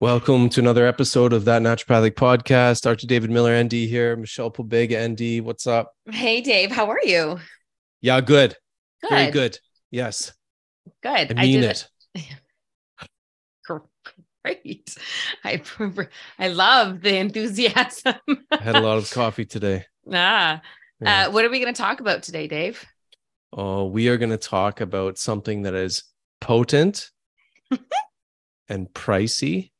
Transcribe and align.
Welcome 0.00 0.48
to 0.48 0.60
another 0.60 0.86
episode 0.86 1.34
of 1.34 1.44
That 1.44 1.60
Naturopathic 1.60 2.12
Podcast. 2.12 2.80
Dr. 2.80 3.06
David 3.06 3.28
Miller, 3.30 3.62
ND 3.62 3.72
here. 3.72 4.16
Michelle 4.16 4.50
Pobega, 4.50 5.06
ND. 5.06 5.44
What's 5.44 5.66
up? 5.66 5.92
Hey, 6.10 6.40
Dave, 6.40 6.70
how 6.70 6.88
are 6.88 7.02
you? 7.04 7.38
Yeah, 8.00 8.22
good. 8.22 8.56
Good. 9.02 9.10
Very 9.10 9.30
good. 9.30 9.58
Yes, 9.90 10.32
Good. 11.02 11.38
I 11.38 11.42
mean 11.42 11.60
did 11.60 11.84
it. 12.16 12.26
Great. 14.42 14.96
I 15.44 15.60
I 16.38 16.48
love 16.48 17.02
the 17.02 17.18
enthusiasm. 17.18 18.14
I 18.50 18.56
had 18.58 18.76
a 18.76 18.80
lot 18.80 18.96
of 18.96 19.10
coffee 19.12 19.44
today. 19.44 19.84
ah. 20.10 20.62
Yeah. 21.02 21.26
Uh, 21.26 21.30
what 21.30 21.44
are 21.44 21.50
we 21.50 21.60
going 21.60 21.74
to 21.74 21.78
talk 21.78 22.00
about 22.00 22.22
today, 22.22 22.48
Dave? 22.48 22.86
Oh, 23.52 23.84
we 23.84 24.08
are 24.08 24.16
going 24.16 24.30
to 24.30 24.38
talk 24.38 24.80
about 24.80 25.18
something 25.18 25.60
that 25.62 25.74
is 25.74 26.04
potent 26.40 27.10
and 28.70 28.88
pricey 28.94 29.72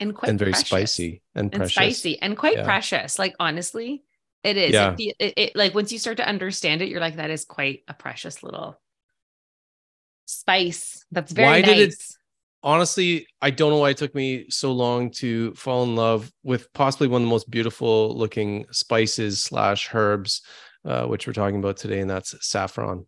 And 0.00 0.14
quite 0.14 0.30
and 0.30 0.38
very 0.38 0.50
precious. 0.52 0.68
spicy 0.68 1.22
and, 1.34 1.44
and 1.52 1.60
precious. 1.60 1.74
spicy 1.74 2.20
and 2.20 2.36
quite 2.36 2.56
Yeah. 2.56 2.64
precious. 2.64 3.18
Like 3.18 3.34
honestly, 3.38 4.02
it 4.42 4.56
is. 4.56 4.72
Yeah. 4.72 4.94
It, 4.98 5.16
it, 5.18 5.34
it- 5.36 5.56
like 5.56 5.74
once 5.74 5.92
you 5.92 5.98
start 5.98 6.16
to 6.18 6.28
understand 6.28 6.82
it, 6.82 6.88
you're 6.88 7.00
like, 7.00 7.16
that 7.16 7.30
is 7.30 7.44
quite 7.44 7.82
a 7.88 7.94
precious 7.94 8.42
little 8.42 8.80
spice. 10.26 11.04
That's 11.10 11.32
very 11.32 11.48
Why 11.48 11.60
nice. 11.60 11.68
did 11.70 11.78
it- 11.92 12.04
Honestly, 12.62 13.26
I 13.42 13.50
don't 13.50 13.68
know 13.70 13.76
why 13.76 13.90
it 13.90 13.98
took 13.98 14.14
me 14.14 14.46
so 14.48 14.72
long 14.72 15.10
to 15.16 15.52
fall 15.52 15.84
in 15.84 15.96
love 15.96 16.32
with 16.42 16.72
possibly 16.72 17.08
one 17.08 17.20
of 17.20 17.26
the 17.26 17.30
most 17.30 17.50
beautiful 17.50 18.16
looking 18.16 18.64
spices 18.70 19.42
slash 19.42 19.90
herbs, 19.94 20.40
uh, 20.86 21.04
which 21.04 21.26
we're 21.26 21.34
talking 21.34 21.58
about 21.58 21.76
today, 21.76 22.00
and 22.00 22.08
that's 22.08 22.34
saffron. 22.40 23.04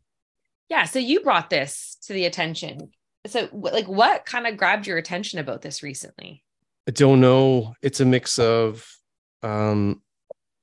Yeah. 0.68 0.84
So 0.84 0.98
you 0.98 1.20
brought 1.20 1.48
this 1.48 1.96
to 2.02 2.12
the 2.12 2.26
attention. 2.26 2.90
So 3.26 3.48
like 3.52 3.86
what 3.88 4.26
kind 4.26 4.46
of 4.46 4.58
grabbed 4.58 4.86
your 4.86 4.98
attention 4.98 5.38
about 5.38 5.62
this 5.62 5.82
recently? 5.82 6.44
I 6.88 6.92
don't 6.92 7.20
know. 7.20 7.74
It's 7.82 8.00
a 8.00 8.04
mix 8.04 8.38
of 8.38 8.86
um, 9.42 10.02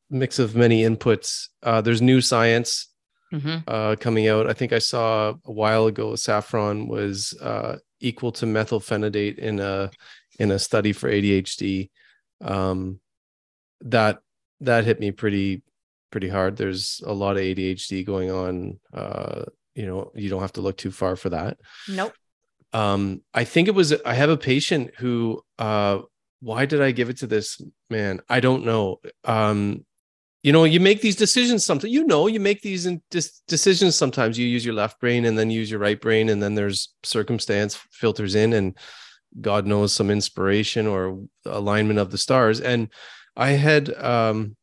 mix 0.09 0.39
of 0.39 0.55
many 0.55 0.83
inputs. 0.83 1.47
Uh, 1.61 1.81
there's 1.81 2.01
new 2.01 2.21
science 2.21 2.89
Mm-hmm. 3.33 3.57
uh, 3.67 3.95
coming 3.99 4.27
out. 4.27 4.47
I 4.47 4.53
think 4.53 4.73
I 4.73 4.77
saw 4.77 5.33
a 5.43 5.51
while 5.51 5.87
ago 5.87 6.15
saffron 6.15 6.87
was 6.87 7.35
uh, 7.41 7.77
equal 7.99 8.31
to 8.33 8.45
methylphenidate 8.45 9.39
in 9.39 9.59
a 9.59 9.89
in 10.37 10.51
a 10.51 10.59
study 10.59 10.93
for 10.93 11.09
ADHD. 11.09 11.89
Um, 12.41 12.99
that 13.81 14.19
that 14.61 14.85
hit 14.85 14.99
me 14.99 15.09
pretty 15.09 15.63
pretty 16.11 16.29
hard. 16.29 16.57
There's 16.57 17.01
a 17.07 17.11
lot 17.11 17.37
of 17.37 17.41
ADHD 17.41 18.05
going 18.05 18.29
on. 18.29 18.79
Uh, 18.93 19.45
you 19.73 19.87
know, 19.87 20.11
you 20.13 20.29
don't 20.29 20.41
have 20.41 20.53
to 20.53 20.61
look 20.61 20.77
too 20.77 20.91
far 20.91 21.15
for 21.15 21.29
that. 21.29 21.57
Nope. 21.89 22.13
Um, 22.71 23.23
I 23.33 23.45
think 23.45 23.67
it 23.67 23.73
was 23.73 23.95
I 24.05 24.13
have 24.13 24.29
a 24.29 24.37
patient 24.37 24.91
who 24.99 25.41
uh 25.57 26.01
why 26.43 26.65
did 26.65 26.81
I 26.81 26.91
give 26.91 27.09
it 27.09 27.17
to 27.17 27.27
this 27.27 27.61
man? 27.89 28.19
I 28.27 28.41
don't 28.41 28.65
know. 28.65 28.99
Um, 29.23 29.85
you 30.43 30.51
know, 30.51 30.65
you 30.65 30.81
make 30.81 30.99
these 30.99 31.15
decisions 31.15 31.65
sometimes, 31.65 31.93
you 31.93 32.05
know, 32.05 32.27
you 32.27 32.41
make 32.41 32.61
these 32.61 32.85
dis- 33.09 33.41
decisions 33.47 33.95
sometimes. 33.95 34.37
You 34.37 34.45
use 34.45 34.65
your 34.65 34.73
left 34.73 34.99
brain 34.99 35.23
and 35.23 35.39
then 35.39 35.49
use 35.49 35.71
your 35.71 35.79
right 35.79 35.99
brain, 35.99 36.27
and 36.27 36.43
then 36.43 36.53
there's 36.53 36.93
circumstance 37.03 37.79
filters 37.91 38.35
in, 38.35 38.51
and 38.51 38.77
God 39.39 39.65
knows 39.65 39.93
some 39.93 40.11
inspiration 40.11 40.85
or 40.85 41.23
alignment 41.45 41.97
of 41.97 42.11
the 42.11 42.17
stars. 42.17 42.59
And 42.59 42.89
I 43.37 43.51
had 43.51 43.93
um 43.95 44.57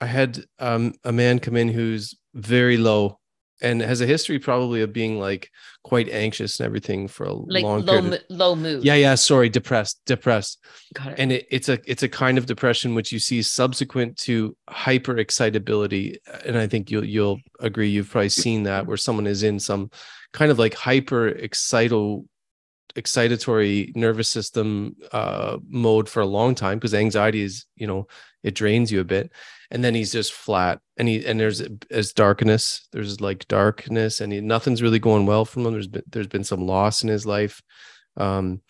I 0.00 0.06
had 0.06 0.44
um 0.60 0.94
a 1.02 1.10
man 1.10 1.40
come 1.40 1.56
in 1.56 1.68
who's 1.68 2.14
very 2.34 2.76
low 2.76 3.18
and 3.62 3.80
has 3.80 4.00
a 4.00 4.06
history 4.06 4.38
probably 4.38 4.82
of 4.82 4.92
being 4.92 5.18
like 5.20 5.50
quite 5.84 6.08
anxious 6.08 6.58
and 6.58 6.66
everything 6.66 7.06
for 7.08 7.24
a 7.24 7.32
Like 7.32 7.62
long 7.62 7.84
low, 7.84 8.00
period. 8.00 8.14
of- 8.30 8.36
low 8.36 8.56
mood. 8.56 8.84
yeah, 8.84 8.94
yeah, 8.94 9.14
sorry, 9.14 9.48
depressed, 9.48 10.00
depressed 10.06 10.58
Got 10.94 11.12
it. 11.12 11.18
and 11.18 11.32
it, 11.32 11.46
it's 11.50 11.68
a 11.68 11.78
it's 11.86 12.02
a 12.02 12.08
kind 12.08 12.38
of 12.38 12.46
depression 12.46 12.94
which 12.94 13.12
you 13.12 13.18
see 13.18 13.42
subsequent 13.42 14.16
to 14.18 14.56
hyper 14.68 15.16
excitability 15.18 16.18
and 16.44 16.56
i 16.58 16.66
think 16.66 16.90
you'll 16.90 17.04
you'll 17.04 17.38
agree 17.60 17.88
you've 17.88 18.10
probably 18.10 18.28
seen 18.28 18.62
that 18.64 18.86
where 18.86 18.96
someone 18.96 19.26
is 19.26 19.42
in 19.42 19.60
some 19.60 19.90
kind 20.32 20.50
of 20.50 20.58
like 20.58 20.74
hyper 20.74 21.30
excito 21.32 22.24
excitatory 22.96 23.94
nervous 23.96 24.28
system 24.28 24.94
uh 25.12 25.56
mode 25.68 26.08
for 26.08 26.20
a 26.20 26.26
long 26.26 26.54
time 26.54 26.78
because 26.78 26.94
anxiety 26.94 27.42
is 27.42 27.66
you 27.76 27.86
know 27.86 28.06
it 28.44 28.54
drains 28.54 28.92
you 28.92 29.00
a 29.00 29.04
bit. 29.04 29.32
And 29.70 29.82
then 29.82 29.94
he's 29.94 30.12
just 30.12 30.34
flat 30.34 30.78
and 30.96 31.08
he 31.08 31.24
and 31.26 31.40
there's 31.40 31.62
as 31.90 32.12
darkness 32.12 32.86
there's 32.92 33.20
like 33.20 33.48
darkness 33.48 34.20
and 34.20 34.32
he, 34.32 34.40
nothing's 34.40 34.82
really 34.82 35.00
going 35.00 35.26
well 35.26 35.44
from 35.44 35.66
him. 35.66 35.72
There's 35.72 35.88
been 35.88 36.04
there's 36.06 36.28
been 36.28 36.44
some 36.44 36.66
loss 36.66 37.02
in 37.02 37.08
his 37.08 37.26
life 37.26 37.60
um 38.16 38.60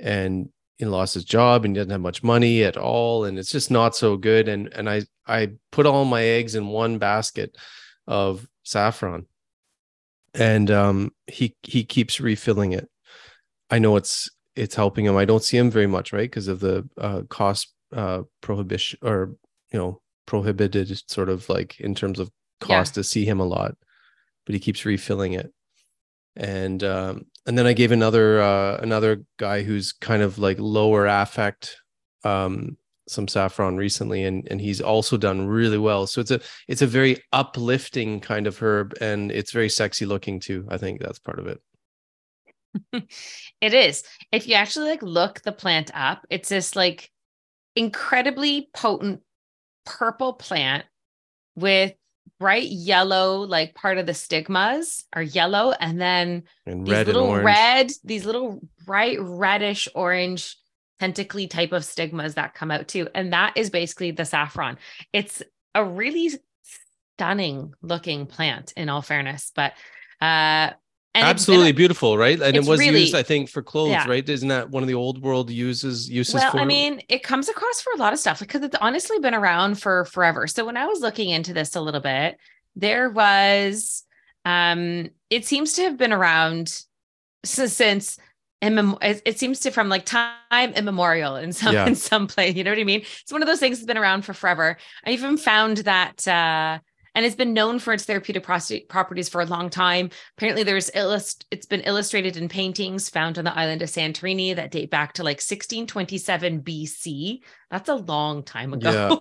and 0.00 0.48
he 0.78 0.86
lost 0.86 1.14
his 1.14 1.24
job 1.24 1.64
and 1.64 1.74
he 1.74 1.78
doesn't 1.78 1.90
have 1.90 2.00
much 2.00 2.22
money 2.22 2.64
at 2.64 2.76
all. 2.76 3.24
And 3.24 3.38
it's 3.38 3.50
just 3.50 3.70
not 3.70 3.94
so 3.94 4.16
good. 4.16 4.48
And 4.48 4.72
and 4.72 4.88
i 4.88 5.02
i 5.26 5.50
put 5.72 5.86
all 5.86 6.04
my 6.04 6.22
eggs 6.22 6.54
in 6.54 6.68
one 6.68 6.98
basket 6.98 7.56
of 8.06 8.46
saffron. 8.62 9.26
And 10.32 10.70
um 10.70 11.10
he 11.26 11.56
he 11.62 11.84
keeps 11.84 12.20
refilling 12.20 12.72
it. 12.72 12.88
I 13.68 13.80
know 13.80 13.96
it's 13.96 14.30
it's 14.56 14.76
helping 14.76 15.04
him. 15.04 15.16
I 15.16 15.24
don't 15.24 15.42
see 15.42 15.58
him 15.58 15.70
very 15.70 15.88
much 15.88 16.12
right? 16.12 16.30
Because 16.30 16.48
of 16.48 16.60
the 16.60 16.88
uh 16.96 17.22
cost 17.28 17.73
uh 17.94 18.22
prohibition 18.40 18.98
or 19.02 19.34
you 19.72 19.78
know 19.78 20.00
prohibited 20.26 20.90
sort 21.10 21.28
of 21.28 21.48
like 21.48 21.80
in 21.80 21.94
terms 21.94 22.18
of 22.18 22.30
Yeah. 22.60 22.78
cost 22.78 22.94
to 22.94 23.04
see 23.04 23.24
him 23.24 23.40
a 23.40 23.44
lot 23.44 23.74
but 24.46 24.54
he 24.54 24.58
keeps 24.60 24.84
refilling 24.84 25.32
it 25.34 25.52
and 26.36 26.82
um 26.82 27.26
and 27.46 27.56
then 27.58 27.66
i 27.66 27.72
gave 27.72 27.92
another 27.92 28.40
uh 28.40 28.76
another 28.78 29.22
guy 29.38 29.62
who's 29.62 29.92
kind 29.92 30.22
of 30.22 30.38
like 30.38 30.58
lower 30.58 31.06
affect 31.06 31.76
um 32.24 32.76
some 33.06 33.28
saffron 33.28 33.76
recently 33.76 34.24
and 34.24 34.48
and 34.50 34.60
he's 34.60 34.80
also 34.80 35.16
done 35.18 35.46
really 35.46 35.76
well 35.78 36.06
so 36.06 36.20
it's 36.22 36.30
a 36.30 36.40
it's 36.68 36.82
a 36.82 36.86
very 36.86 37.22
uplifting 37.32 38.18
kind 38.18 38.46
of 38.46 38.58
herb 38.62 38.94
and 39.00 39.30
it's 39.30 39.52
very 39.52 39.68
sexy 39.68 40.06
looking 40.06 40.40
too 40.40 40.66
i 40.70 40.78
think 40.78 41.00
that's 41.00 41.18
part 41.18 41.38
of 41.38 41.46
it 41.46 41.60
It 43.60 43.72
is. 43.72 44.02
If 44.32 44.48
you 44.48 44.54
actually 44.54 44.90
like 44.90 45.02
look 45.02 45.40
the 45.42 45.52
plant 45.52 45.90
up, 45.94 46.26
it's 46.28 46.48
this 46.48 46.74
like 46.76 47.10
incredibly 47.76 48.68
potent 48.74 49.20
purple 49.84 50.32
plant 50.32 50.84
with 51.56 51.94
bright 52.38 52.68
yellow, 52.68 53.40
like 53.40 53.74
part 53.74 53.98
of 53.98 54.06
the 54.06 54.14
stigmas 54.14 55.04
are 55.12 55.22
yellow, 55.22 55.72
and 55.72 56.00
then 56.00 56.44
and 56.66 56.86
these 56.86 56.92
red 56.92 57.06
little 57.06 57.36
red, 57.36 57.92
these 58.02 58.24
little 58.24 58.60
bright 58.84 59.18
reddish 59.20 59.88
orange 59.94 60.56
tentacly 61.00 61.46
type 61.46 61.72
of 61.72 61.84
stigmas 61.84 62.34
that 62.34 62.54
come 62.54 62.70
out 62.70 62.88
too. 62.88 63.08
And 63.14 63.32
that 63.32 63.56
is 63.56 63.70
basically 63.70 64.10
the 64.10 64.24
saffron. 64.24 64.78
It's 65.12 65.42
a 65.74 65.84
really 65.84 66.30
stunning 67.16 67.74
looking 67.82 68.26
plant 68.26 68.72
in 68.76 68.88
all 68.88 69.02
fairness, 69.02 69.52
but 69.54 69.72
uh 70.20 70.70
and 71.14 71.22
been- 71.22 71.28
absolutely 71.30 71.72
beautiful 71.72 72.18
right 72.18 72.40
and 72.42 72.56
it 72.56 72.64
was 72.64 72.80
really- 72.80 73.00
used 73.00 73.14
i 73.14 73.22
think 73.22 73.48
for 73.48 73.62
clothes 73.62 73.90
yeah. 73.90 74.06
right 74.08 74.28
isn't 74.28 74.48
that 74.48 74.70
one 74.70 74.82
of 74.82 74.86
the 74.88 74.94
old 74.94 75.22
world 75.22 75.50
uses 75.50 76.10
uses 76.10 76.34
well, 76.34 76.50
for 76.50 76.58
I 76.58 76.64
mean, 76.64 77.02
it 77.08 77.22
comes 77.22 77.48
across 77.48 77.80
for 77.80 77.92
a 77.94 77.96
lot 77.98 78.12
of 78.12 78.18
stuff 78.18 78.40
because 78.40 78.62
it's 78.62 78.76
honestly 78.80 79.18
been 79.18 79.34
around 79.34 79.80
for 79.80 80.04
forever. 80.06 80.46
So 80.46 80.64
when 80.64 80.76
I 80.76 80.86
was 80.86 81.00
looking 81.00 81.30
into 81.30 81.52
this 81.52 81.76
a 81.76 81.80
little 81.80 82.00
bit, 82.00 82.36
there 82.76 83.08
was 83.10 84.04
um 84.44 85.10
it 85.30 85.46
seems 85.46 85.74
to 85.74 85.82
have 85.82 85.96
been 85.96 86.12
around 86.12 86.82
since 87.44 88.18
it, 88.62 89.22
it 89.24 89.38
seems 89.38 89.60
to 89.60 89.70
from 89.70 89.88
like 89.88 90.06
time 90.06 90.72
immemorial 90.74 91.36
in 91.36 91.52
some 91.52 91.74
Yeah. 91.74 91.86
in 91.86 91.94
some 91.94 92.26
place. 92.26 92.54
You 92.54 92.64
know 92.64 92.70
what 92.70 92.78
I 92.78 92.84
mean? 92.84 93.02
It's 93.22 93.32
one 93.32 93.42
of 93.42 93.48
those 93.48 93.60
things 93.60 93.78
that's 93.78 93.86
been 93.86 93.98
around 93.98 94.24
for 94.24 94.32
forever. 94.34 94.76
I 95.06 95.10
even 95.10 95.36
found 95.36 95.78
that 95.78 96.26
uh 96.26 96.78
and 97.14 97.24
it's 97.24 97.36
been 97.36 97.52
known 97.52 97.78
for 97.78 97.92
its 97.92 98.04
therapeutic 98.04 98.44
properties 98.88 99.28
for 99.28 99.40
a 99.40 99.46
long 99.46 99.70
time. 99.70 100.10
Apparently, 100.36 100.62
there's 100.62 100.88
illust- 100.90 101.46
it's 101.50 101.66
been 101.66 101.82
illustrated 101.82 102.36
in 102.36 102.48
paintings 102.48 103.08
found 103.08 103.38
on 103.38 103.44
the 103.44 103.56
island 103.56 103.82
of 103.82 103.88
Santorini 103.88 104.56
that 104.56 104.70
date 104.70 104.90
back 104.90 105.14
to 105.14 105.22
like 105.22 105.36
1627 105.36 106.62
BC. 106.62 107.40
That's 107.70 107.88
a 107.88 107.94
long 107.94 108.42
time 108.42 108.72
ago. 108.72 109.20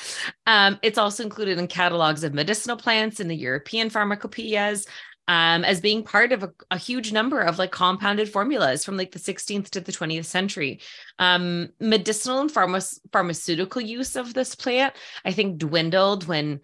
um, 0.46 0.78
it's 0.82 0.98
also 0.98 1.22
included 1.22 1.58
in 1.58 1.66
catalogs 1.66 2.24
of 2.24 2.34
medicinal 2.34 2.76
plants 2.76 3.20
in 3.20 3.28
the 3.28 3.36
European 3.36 3.90
pharmacopoeias 3.90 4.86
um, 5.28 5.64
as 5.64 5.80
being 5.80 6.02
part 6.02 6.32
of 6.32 6.42
a, 6.42 6.52
a 6.70 6.78
huge 6.78 7.12
number 7.12 7.40
of 7.40 7.58
like 7.58 7.70
compounded 7.70 8.28
formulas 8.28 8.84
from 8.84 8.96
like 8.96 9.12
the 9.12 9.18
16th 9.18 9.70
to 9.70 9.80
the 9.80 9.92
20th 9.92 10.24
century. 10.24 10.80
Um, 11.18 11.70
medicinal 11.80 12.40
and 12.40 12.52
pharma- 12.52 13.00
pharmaceutical 13.12 13.80
use 13.80 14.16
of 14.16 14.34
this 14.34 14.54
plant, 14.54 14.94
I 15.24 15.32
think, 15.32 15.58
dwindled 15.58 16.26
when 16.26 16.60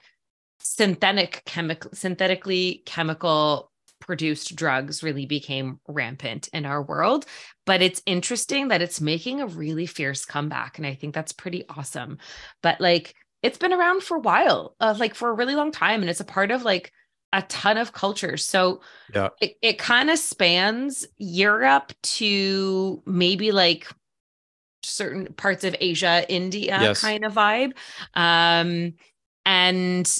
synthetic 0.61 1.43
chemical, 1.47 1.91
synthetically 1.95 2.83
chemical 2.87 3.71
produced 4.01 4.55
drugs 4.57 5.03
really 5.03 5.27
became 5.27 5.81
rampant 5.89 6.49
in 6.53 6.65
our 6.65 6.83
world. 6.83 7.27
But 7.67 7.83
it's 7.83 8.03
interesting 8.07 8.69
that 8.69 8.83
it's 8.83 9.01
making 9.01 9.41
a 9.41 9.47
really 9.47 9.87
fierce 9.87 10.25
comeback, 10.25 10.79
and 10.79 10.87
I 10.87 10.95
think 10.95 11.15
that's 11.15 11.33
pretty 11.33 11.65
awesome. 11.69 12.19
But 12.63 12.81
like, 12.81 13.15
it's 13.43 13.59
been 13.59 13.73
around 13.73 14.03
for 14.03 14.17
a 14.17 14.21
while, 14.21 14.75
uh, 14.81 14.95
like 14.99 15.15
for 15.15 15.29
a 15.31 15.35
really 15.35 15.55
long 15.55 15.73
time, 15.73 16.01
and 16.01 16.11
it's 16.11 16.21
a 16.21 16.25
part 16.25 16.51
of 16.51 16.63
like 16.63 16.93
a 17.33 17.43
ton 17.43 17.77
of 17.77 17.93
cultures. 17.93 18.45
So 18.45 18.81
Yeah. 19.15 19.31
it, 19.41 19.57
it 19.63 19.79
kind 19.79 20.11
of 20.11 20.19
spans 20.19 21.07
Europe 21.19 21.93
to 22.03 23.03
maybe 23.07 23.53
like 23.53 23.87
certain 24.83 25.27
parts 25.35 25.65
of 25.65 25.77
Asia, 25.81 26.25
India 26.33 26.79
Yes. 26.81 27.01
kind 27.01 27.25
of 27.25 27.35
vibe. 27.35 27.73
Um 28.15 28.95
and 29.45 30.19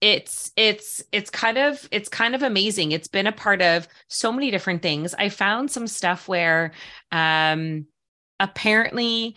it's 0.00 0.52
it's 0.56 1.02
it's 1.12 1.30
kind 1.30 1.58
of 1.58 1.88
it's 1.90 2.08
kind 2.08 2.34
of 2.34 2.42
amazing. 2.42 2.92
It's 2.92 3.08
been 3.08 3.26
a 3.26 3.32
part 3.32 3.60
of 3.62 3.88
so 4.08 4.32
many 4.32 4.50
different 4.50 4.82
things. 4.82 5.14
I 5.14 5.28
found 5.28 5.70
some 5.70 5.86
stuff 5.86 6.28
where 6.28 6.72
um 7.12 7.86
apparently 8.40 9.36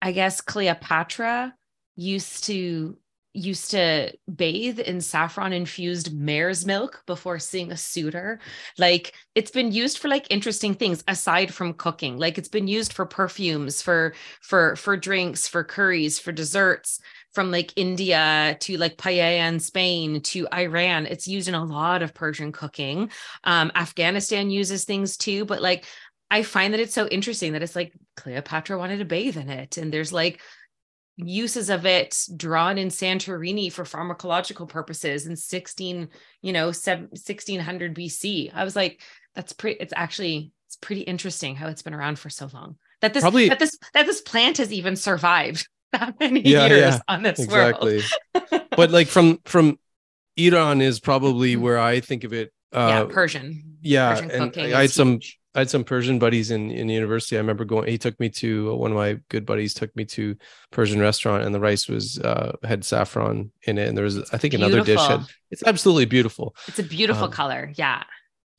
I 0.00 0.12
guess 0.12 0.40
Cleopatra 0.40 1.54
used 1.96 2.44
to 2.44 2.96
used 3.34 3.70
to 3.70 4.10
bathe 4.34 4.80
in 4.80 5.00
saffron 5.00 5.52
infused 5.52 6.12
mare's 6.12 6.64
milk 6.66 7.02
before 7.06 7.38
seeing 7.38 7.70
a 7.70 7.76
suitor 7.76 8.40
like 8.78 9.14
it's 9.34 9.50
been 9.50 9.70
used 9.70 9.98
for 9.98 10.08
like 10.08 10.26
interesting 10.30 10.74
things 10.74 11.04
aside 11.08 11.52
from 11.52 11.74
cooking 11.74 12.16
like 12.18 12.38
it's 12.38 12.48
been 12.48 12.66
used 12.66 12.92
for 12.92 13.04
perfumes 13.04 13.82
for 13.82 14.14
for 14.40 14.74
for 14.76 14.96
drinks 14.96 15.46
for 15.46 15.62
curries 15.62 16.18
for 16.18 16.32
desserts 16.32 17.00
from 17.32 17.50
like 17.50 17.72
india 17.76 18.56
to 18.60 18.76
like 18.76 18.96
paella 18.96 19.48
in 19.48 19.60
spain 19.60 20.20
to 20.20 20.48
iran 20.52 21.06
it's 21.06 21.28
used 21.28 21.48
in 21.48 21.54
a 21.54 21.64
lot 21.64 22.02
of 22.02 22.14
persian 22.14 22.52
cooking 22.52 23.10
um 23.44 23.70
afghanistan 23.74 24.50
uses 24.50 24.84
things 24.84 25.16
too 25.16 25.44
but 25.44 25.62
like 25.62 25.84
i 26.30 26.42
find 26.42 26.72
that 26.74 26.80
it's 26.80 26.94
so 26.94 27.06
interesting 27.08 27.52
that 27.52 27.62
it's 27.62 27.76
like 27.76 27.92
cleopatra 28.16 28.78
wanted 28.78 28.98
to 28.98 29.04
bathe 29.04 29.36
in 29.36 29.50
it 29.50 29.76
and 29.76 29.92
there's 29.92 30.12
like 30.12 30.40
uses 31.18 31.68
of 31.68 31.84
it 31.84 32.16
drawn 32.36 32.78
in 32.78 32.88
Santorini 32.88 33.72
for 33.72 33.84
pharmacological 33.84 34.68
purposes 34.68 35.26
in 35.26 35.34
16, 35.34 36.08
you 36.42 36.52
know, 36.52 36.70
7, 36.70 37.06
1600 37.08 37.94
BC. 37.94 38.52
I 38.54 38.64
was 38.64 38.76
like, 38.76 39.02
that's 39.34 39.52
pretty, 39.52 39.80
it's 39.80 39.92
actually, 39.96 40.52
it's 40.68 40.76
pretty 40.76 41.02
interesting 41.02 41.56
how 41.56 41.66
it's 41.66 41.82
been 41.82 41.94
around 41.94 42.18
for 42.18 42.30
so 42.30 42.48
long 42.52 42.76
that 43.00 43.14
this, 43.14 43.22
Probably- 43.22 43.48
that 43.48 43.58
this, 43.58 43.76
that 43.94 44.06
this 44.06 44.20
plant 44.20 44.58
has 44.58 44.72
even 44.72 44.94
survived 44.94 45.68
that 45.92 46.18
many 46.20 46.40
Yeah, 46.40 46.66
years 46.66 46.80
yeah, 46.80 46.98
on 47.08 47.22
this 47.22 47.38
world. 47.38 47.76
exactly 47.90 48.02
but 48.76 48.90
like 48.90 49.08
from 49.08 49.38
from 49.44 49.78
iran 50.36 50.80
is 50.80 51.00
probably 51.00 51.56
where 51.56 51.78
i 51.78 52.00
think 52.00 52.24
of 52.24 52.32
it 52.32 52.52
yeah, 52.72 53.02
uh 53.02 53.06
Persian. 53.06 53.78
yeah 53.82 54.14
Persian 54.14 54.30
and 54.30 54.56
i 54.74 54.82
had 54.82 54.90
some 54.90 55.18
i 55.54 55.60
had 55.60 55.70
some 55.70 55.82
persian 55.84 56.18
buddies 56.18 56.50
in 56.50 56.70
in 56.70 56.88
university 56.88 57.36
i 57.36 57.40
remember 57.40 57.64
going 57.64 57.88
he 57.88 57.98
took 57.98 58.18
me 58.20 58.28
to 58.28 58.74
one 58.76 58.90
of 58.90 58.96
my 58.96 59.18
good 59.30 59.44
buddies 59.46 59.74
took 59.74 59.94
me 59.96 60.04
to 60.04 60.36
persian 60.70 61.00
restaurant 61.00 61.44
and 61.44 61.54
the 61.54 61.60
rice 61.60 61.88
was 61.88 62.18
uh 62.20 62.52
had 62.62 62.84
saffron 62.84 63.50
in 63.62 63.78
it 63.78 63.88
and 63.88 63.96
there 63.96 64.04
was 64.04 64.18
i 64.32 64.36
think 64.38 64.54
another 64.54 64.82
dish 64.82 65.00
had 65.00 65.24
it's 65.50 65.62
absolutely 65.66 66.04
beautiful 66.04 66.54
It's 66.68 66.78
a 66.78 66.82
beautiful 66.84 67.24
um, 67.24 67.30
color. 67.32 67.72
Yeah. 67.74 68.04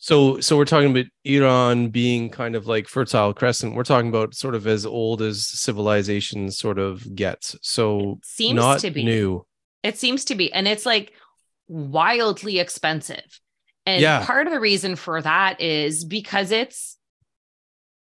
So 0.02 0.40
so 0.40 0.56
we're 0.58 0.66
talking 0.66 0.92
about 0.92 1.06
iran 1.26 1.90
being 1.90 2.30
kind 2.30 2.56
of 2.56 2.66
like 2.68 2.88
fertile 2.88 3.34
crescent 3.34 3.76
we're 3.76 3.84
talking 3.84 4.08
about 4.10 4.34
sort 4.34 4.56
of 4.56 4.66
as 4.66 4.86
old 4.86 5.22
as 5.22 5.46
civilization 5.46 6.50
sort 6.50 6.80
of 6.80 7.14
gets 7.16 7.56
so 7.62 8.18
Seems 8.24 8.56
not 8.56 8.80
to 8.80 8.92
be. 8.92 9.04
new 9.04 9.46
It 9.84 9.98
seems 9.98 10.26
to 10.26 10.36
be. 10.36 10.52
And 10.52 10.68
it's 10.68 10.86
like 10.86 11.14
wildly 11.68 12.60
expensive. 12.60 13.40
And 13.86 14.02
Yeah. 14.02 14.26
part 14.26 14.48
of 14.48 14.54
the 14.54 14.60
reason 14.60 14.96
for 14.96 15.22
that 15.22 15.62
is 15.62 16.04
because 16.04 16.52
it's 16.52 16.98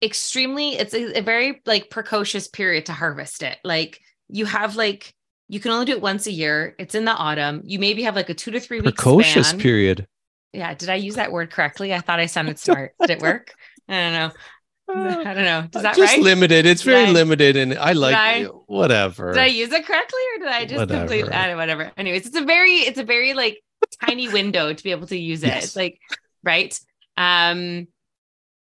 extremely, 0.02 0.76
it's 0.76 0.94
a, 0.94 1.19
a 1.19 1.23
very 1.23 1.62
like 1.67 1.90
precocious 1.90 2.47
period 2.49 2.87
to 2.87 2.93
harvest 2.93 3.43
it. 3.43 3.58
Like 3.64 4.00
you 4.29 4.47
have 4.47 4.76
like, 4.76 5.12
you 5.49 5.61
can 5.61 5.73
only 5.73 5.87
do 5.87 5.93
it 5.93 6.00
once 6.00 6.26
a 6.26 6.32
year. 6.32 6.75
It's 6.79 6.94
in 6.94 7.05
the 7.05 7.12
autumn. 7.12 7.62
You 7.64 7.79
maybe 7.79 8.02
have 8.05 8.17
like 8.17 8.31
a 8.31 8.35
two 8.35 8.50
to 8.52 8.61
three 8.61 8.81
week 8.81 8.94
precocious 8.97 9.49
span. 9.49 9.61
period 9.61 10.06
Yeah. 10.55 10.75
Did 10.75 10.89
I 10.89 10.95
use 10.97 11.17
that 11.17 11.33
word 11.33 11.51
correctly? 11.51 11.93
I 11.93 12.01
thought 12.01 12.21
I 12.21 12.27
sounded 12.37 12.59
smart. 12.59 12.95
Did 13.01 13.11
it 13.11 13.21
work? 13.21 13.55
I 13.89 13.93
don't 13.93 14.12
know. 14.12 14.31
I 14.89 15.35
don't 15.35 15.45
know. 15.45 15.61
Is 15.75 15.83
that 15.83 15.95
Uh, 15.95 15.97
just 15.97 16.15
right? 16.15 16.23
limited. 16.23 16.67
It's 16.67 16.83
very 16.83 17.11
limited, 17.11 17.56
and 17.56 17.73
I 17.79 17.93
like 17.93 18.15
I- 18.15 18.43
whatever. 18.45 19.33
Did 19.33 19.43
I 19.43 19.47
use 19.47 19.73
it 19.73 19.87
correctly 19.87 20.21
or 20.35 20.39
did 20.41 20.49
I 20.49 20.65
just 20.67 20.79
Whatever. 20.79 21.01
completely 21.01 21.33
I 21.33 21.47
don't 21.49 21.56
whatever. 21.56 21.91
Anyways, 21.97 22.27
it's 22.27 22.37
a 22.37 22.45
very 22.45 22.73
it's 22.89 22.99
a 22.99 23.05
very 23.05 23.33
like 23.33 23.62
tiny 24.05 24.29
window 24.29 24.73
to 24.75 24.85
be 24.85 24.91
able 24.91 25.06
to 25.06 25.19
use 25.19 25.43
it. 25.43 25.47
Yes. 25.49 25.65
It's 25.65 25.77
like 25.77 25.99
right. 26.43 26.79
Um 27.17 27.89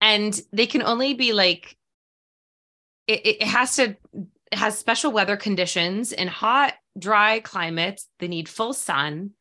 and 0.01 0.39
they 0.51 0.67
can 0.67 0.83
only 0.83 1.15
be 1.15 1.33
like 1.33 1.75
it, 3.07 3.25
it 3.25 3.37
it 3.41 3.47
has 3.47 3.75
to 3.77 3.95
it 4.51 4.57
has 4.59 4.77
special 4.77 5.11
weather 5.11 5.35
conditions 5.35 6.11
in 6.11 6.27
hot, 6.27 6.73
dry 6.97 7.39
climates. 7.39 8.07
They 8.19 8.27
need 8.27 8.47
full 8.47 8.73
sun, 8.73 9.31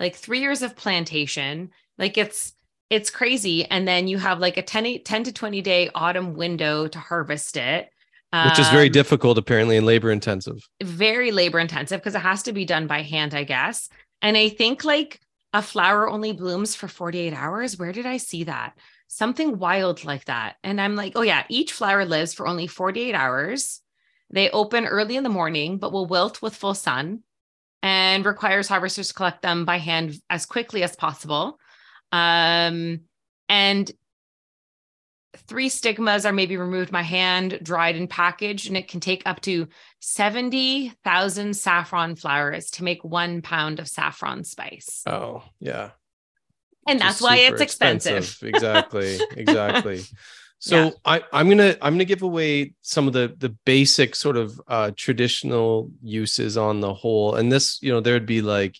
like 0.00 0.16
three 0.16 0.40
years 0.40 0.62
of 0.62 0.76
plantation. 0.76 1.70
Like 1.98 2.18
it's 2.18 2.54
it's 2.90 3.10
crazy. 3.10 3.64
And 3.66 3.86
then 3.86 4.08
you 4.08 4.18
have 4.18 4.40
like 4.40 4.56
a 4.56 4.62
10, 4.62 5.04
10 5.04 5.24
to 5.24 5.32
20 5.32 5.62
day 5.62 5.90
autumn 5.94 6.34
window 6.34 6.88
to 6.88 6.98
harvest 6.98 7.56
it. 7.56 7.88
which 8.46 8.58
is 8.58 8.68
very 8.70 8.88
Um, 8.88 8.92
difficult 8.92 9.38
apparently 9.38 9.76
and 9.76 9.86
labor 9.86 10.10
intensive. 10.10 10.68
very 10.82 11.30
labor 11.32 11.58
intensive 11.60 12.00
because 12.00 12.14
it 12.16 12.20
has 12.20 12.42
to 12.44 12.52
be 12.52 12.64
done 12.64 12.86
by 12.88 13.02
hand, 13.02 13.34
I 13.34 13.44
guess. 13.44 13.88
And 14.22 14.36
I 14.36 14.48
think 14.48 14.84
like 14.84 15.20
a 15.52 15.62
flower 15.62 16.08
only 16.08 16.32
blooms 16.32 16.74
for 16.74 16.88
48 16.88 17.32
hours. 17.32 17.78
Where 17.78 17.92
did 17.92 18.06
I 18.06 18.16
see 18.18 18.44
that? 18.44 18.76
Something 19.08 19.58
wild 19.58 20.04
like 20.04 20.26
that. 20.26 20.56
And 20.62 20.80
I'm 20.80 20.94
like, 20.96 21.12
oh, 21.16 21.22
yeah, 21.22 21.44
each 21.48 21.72
flower 21.72 22.04
lives 22.04 22.32
for 22.34 22.46
only 22.46 22.66
48 22.68 23.14
hours. 23.14 23.80
They 24.30 24.50
open 24.50 24.86
early 24.86 25.16
in 25.16 25.24
the 25.24 25.28
morning, 25.28 25.78
but 25.78 25.92
will 25.92 26.06
wilt 26.06 26.40
with 26.40 26.54
full 26.54 26.74
sun 26.74 27.24
and 27.82 28.24
requires 28.24 28.68
harvesters 28.68 29.08
to 29.08 29.14
collect 29.14 29.42
them 29.42 29.64
by 29.64 29.78
hand 29.78 30.14
as 30.28 30.46
quickly 30.46 30.82
as 30.82 30.96
possible. 30.96 31.58
Um, 32.12 33.00
and 33.48 33.90
three 35.46 35.68
stigmas 35.68 36.26
are 36.26 36.32
maybe 36.32 36.56
removed 36.56 36.90
by 36.90 37.02
hand, 37.02 37.60
dried 37.62 37.96
and 37.96 38.10
packaged, 38.10 38.68
and 38.68 38.76
it 38.76 38.88
can 38.88 39.00
take 39.00 39.22
up 39.26 39.40
to 39.42 39.68
70,000 40.00 41.54
saffron 41.54 42.16
flowers 42.16 42.70
to 42.72 42.84
make 42.84 43.02
one 43.04 43.42
pound 43.42 43.78
of 43.78 43.88
saffron 43.88 44.44
spice. 44.44 45.02
Oh, 45.06 45.42
yeah. 45.60 45.90
And 46.88 46.96
Which 46.96 47.02
that's 47.02 47.20
why 47.20 47.36
it's 47.36 47.60
expensive. 47.60 48.38
exactly. 48.42 49.18
Exactly. 49.36 50.02
So 50.60 50.76
Yeah. 50.76 50.90
I, 51.06 51.22
I'm 51.32 51.48
gonna 51.48 51.76
I'm 51.80 51.94
gonna 51.94 52.04
give 52.04 52.22
away 52.22 52.74
some 52.82 53.06
of 53.06 53.14
the 53.14 53.34
the 53.38 53.48
basic 53.64 54.14
sort 54.14 54.36
of 54.36 54.60
uh, 54.68 54.90
traditional 54.96 55.90
uses 56.02 56.56
on 56.56 56.80
the 56.80 56.92
whole, 56.94 57.34
and 57.34 57.50
this 57.50 57.78
you 57.82 57.90
know 57.90 58.00
there'd 58.00 58.26
be 58.26 58.42
like 58.42 58.78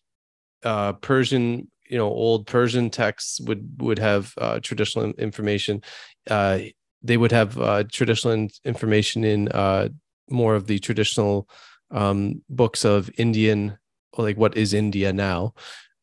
uh, 0.63 0.93
Persian 0.95 1.71
you 1.89 1.99
know 1.99 2.09
old 2.09 2.47
Persian 2.47 2.91
texts 2.91 3.41
would 3.43 3.83
would 3.83 3.99
have 3.99 4.35
uh, 4.39 4.61
traditional 4.61 5.11
information. 5.19 5.83
Uh, 6.29 6.61
they 7.03 7.17
would 7.17 7.33
have 7.33 7.59
uh, 7.59 7.85
traditional 7.91 8.49
information 8.65 9.25
in 9.25 9.49
uh, 9.49 9.89
more 10.29 10.55
of 10.55 10.67
the 10.67 10.79
traditional 10.79 11.49
um, 11.91 12.43
books 12.51 12.85
of 12.85 13.11
Indian, 13.17 13.79
or 14.13 14.25
like 14.25 14.37
what 14.37 14.57
is 14.57 14.75
India 14.75 15.13
now, 15.13 15.55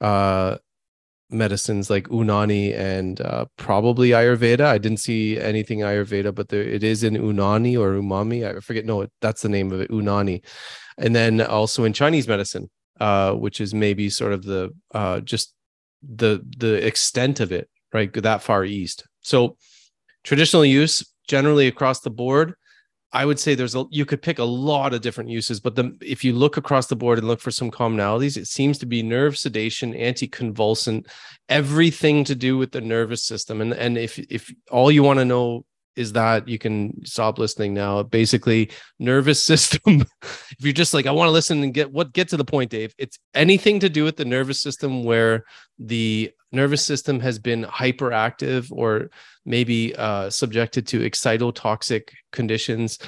uh, 0.01 0.57
medicines 1.29 1.89
like 1.89 2.07
Unani 2.07 2.77
and 2.77 3.19
uh, 3.21 3.45
probably 3.57 4.09
Ayurveda. 4.09 4.61
I 4.61 4.77
didn't 4.77 4.99
see 4.99 5.39
anything 5.39 5.79
Ayurveda, 5.79 6.33
but 6.33 6.49
there 6.49 6.61
it 6.61 6.83
is 6.83 7.03
in 7.03 7.15
Unani 7.15 7.77
or 7.79 7.93
Umami. 7.93 8.47
I 8.47 8.59
forget. 8.59 8.85
No, 8.85 9.07
that's 9.21 9.41
the 9.41 9.49
name 9.49 9.71
of 9.71 9.81
it, 9.81 9.91
Unani. 9.91 10.43
And 10.97 11.15
then 11.15 11.41
also 11.41 11.83
in 11.83 11.93
Chinese 11.93 12.27
medicine, 12.27 12.69
uh, 12.99 13.33
which 13.33 13.61
is 13.61 13.73
maybe 13.73 14.09
sort 14.09 14.33
of 14.33 14.43
the 14.43 14.73
uh, 14.93 15.19
just 15.21 15.53
the 16.01 16.41
the 16.57 16.85
extent 16.85 17.39
of 17.39 17.51
it, 17.51 17.69
right? 17.93 18.11
That 18.13 18.43
far 18.43 18.63
east. 18.63 19.05
So 19.21 19.57
traditional 20.23 20.65
use 20.65 21.05
generally 21.27 21.67
across 21.67 22.01
the 22.01 22.09
board 22.09 22.53
I 23.13 23.25
would 23.25 23.39
say 23.39 23.55
there's 23.55 23.75
a 23.75 23.85
you 23.89 24.05
could 24.05 24.21
pick 24.21 24.37
a 24.37 24.43
lot 24.43 24.93
of 24.93 25.01
different 25.01 25.29
uses, 25.29 25.59
but 25.59 25.75
the 25.75 25.97
if 26.01 26.23
you 26.23 26.33
look 26.33 26.57
across 26.57 26.87
the 26.87 26.95
board 26.95 27.17
and 27.17 27.27
look 27.27 27.39
for 27.39 27.51
some 27.51 27.71
commonalities, 27.71 28.35
it 28.35 28.47
seems 28.47 28.77
to 28.79 28.85
be 28.85 29.01
nerve 29.01 29.37
sedation, 29.37 29.93
anticonvulsant, 29.93 31.07
everything 31.47 32.25
to 32.25 32.35
do 32.35 32.57
with 32.57 32.71
the 32.71 32.81
nervous 32.81 33.23
system. 33.23 33.61
And 33.61 33.73
and 33.73 33.97
if 33.97 34.19
if 34.19 34.53
all 34.69 34.91
you 34.91 35.03
want 35.03 35.19
to 35.19 35.25
know 35.25 35.65
is 35.97 36.13
that 36.13 36.47
you 36.47 36.59
can 36.59 37.03
stop 37.05 37.39
listening 37.39 37.73
now. 37.73 38.03
Basically, 38.03 38.69
nervous 38.99 39.41
system. 39.51 40.05
if 40.21 40.57
you're 40.59 40.73
just 40.73 40.93
like, 40.93 41.05
I 41.05 41.11
want 41.11 41.27
to 41.27 41.33
listen 41.33 41.63
and 41.63 41.73
get 41.73 41.91
what 41.91 42.13
get 42.13 42.29
to 42.29 42.37
the 42.37 42.45
point, 42.45 42.71
Dave. 42.71 42.93
It's 42.97 43.19
anything 43.33 43.79
to 43.81 43.89
do 43.89 44.03
with 44.03 44.15
the 44.15 44.25
nervous 44.25 44.61
system 44.61 45.03
where 45.03 45.45
the 45.79 46.31
nervous 46.51 46.85
system 46.85 47.19
has 47.19 47.39
been 47.39 47.63
hyperactive 47.65 48.71
or 48.71 49.09
maybe 49.45 49.95
uh, 49.95 50.29
subjected 50.29 50.87
to 50.87 50.99
excitotoxic 50.99 52.09
conditions, 52.31 52.99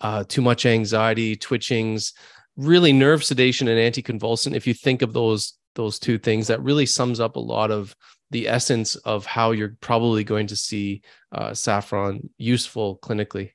uh, 0.00 0.24
too 0.26 0.42
much 0.42 0.66
anxiety, 0.66 1.36
twitchings, 1.36 2.12
really 2.56 2.92
nerve 2.92 3.24
sedation 3.24 3.68
and 3.68 3.78
anticonvulsant. 3.78 4.54
If 4.54 4.66
you 4.66 4.74
think 4.74 5.02
of 5.02 5.12
those 5.12 5.54
those 5.74 5.98
two 5.98 6.18
things, 6.18 6.48
that 6.48 6.62
really 6.62 6.86
sums 6.86 7.20
up 7.20 7.36
a 7.36 7.40
lot 7.40 7.70
of 7.70 7.94
the 8.30 8.48
essence 8.48 8.94
of 8.96 9.26
how 9.26 9.52
you're 9.52 9.76
probably 9.80 10.24
going 10.24 10.46
to 10.48 10.56
see 10.56 11.02
uh, 11.32 11.54
saffron 11.54 12.28
useful 12.36 12.98
clinically. 12.98 13.52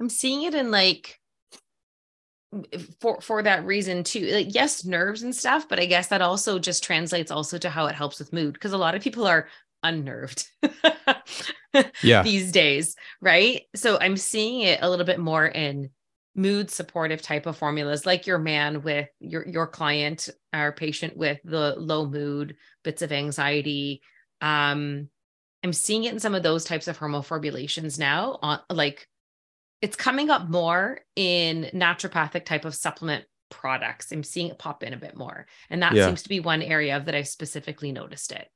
I'm 0.00 0.08
seeing 0.08 0.42
it 0.42 0.54
in 0.54 0.70
like 0.70 1.18
for 3.00 3.20
for 3.20 3.42
that 3.42 3.64
reason 3.64 4.04
too. 4.04 4.26
Like 4.26 4.54
yes 4.54 4.84
nerves 4.84 5.22
and 5.22 5.34
stuff 5.34 5.68
but 5.68 5.80
i 5.80 5.86
guess 5.86 6.08
that 6.08 6.20
also 6.20 6.58
just 6.58 6.84
translates 6.84 7.30
also 7.30 7.56
to 7.56 7.70
how 7.70 7.86
it 7.86 7.94
helps 7.94 8.18
with 8.18 8.32
mood 8.32 8.52
because 8.52 8.72
a 8.72 8.78
lot 8.78 8.94
of 8.94 9.02
people 9.02 9.26
are 9.26 9.48
unnerved 9.82 10.48
yeah. 12.02 12.22
these 12.22 12.52
days 12.52 12.94
right? 13.20 13.62
So 13.74 13.98
i'm 14.00 14.16
seeing 14.16 14.60
it 14.60 14.80
a 14.82 14.90
little 14.90 15.06
bit 15.06 15.18
more 15.18 15.46
in 15.46 15.90
mood 16.34 16.70
supportive 16.70 17.20
type 17.20 17.46
of 17.46 17.56
formulas 17.56 18.06
like 18.06 18.26
your 18.26 18.38
man 18.38 18.82
with 18.82 19.08
your 19.20 19.46
your 19.46 19.66
client 19.66 20.28
or 20.54 20.72
patient 20.72 21.16
with 21.16 21.38
the 21.44 21.74
low 21.78 22.06
mood 22.06 22.56
bits 22.82 23.02
of 23.02 23.12
anxiety 23.12 24.00
um 24.40 25.08
i'm 25.62 25.74
seeing 25.74 26.04
it 26.04 26.12
in 26.12 26.18
some 26.18 26.34
of 26.34 26.42
those 26.42 26.64
types 26.64 26.88
of 26.88 26.96
hormone 26.96 27.22
formulations 27.22 27.98
now 27.98 28.38
on 28.42 28.58
like 28.70 29.06
it's 29.82 29.96
coming 29.96 30.30
up 30.30 30.48
more 30.48 31.00
in 31.16 31.68
naturopathic 31.74 32.44
type 32.44 32.64
of 32.64 32.74
supplement 32.74 33.24
products. 33.52 34.10
I'm 34.10 34.24
seeing 34.24 34.48
it 34.48 34.58
pop 34.58 34.82
in 34.82 34.94
a 34.94 34.96
bit 34.96 35.16
more. 35.16 35.46
And 35.70 35.82
that 35.82 35.94
yeah. 35.94 36.06
seems 36.06 36.22
to 36.22 36.28
be 36.28 36.40
one 36.40 36.62
area 36.62 37.00
that 37.04 37.14
I 37.14 37.22
specifically 37.22 37.92
noticed 37.92 38.32
it. 38.32 38.48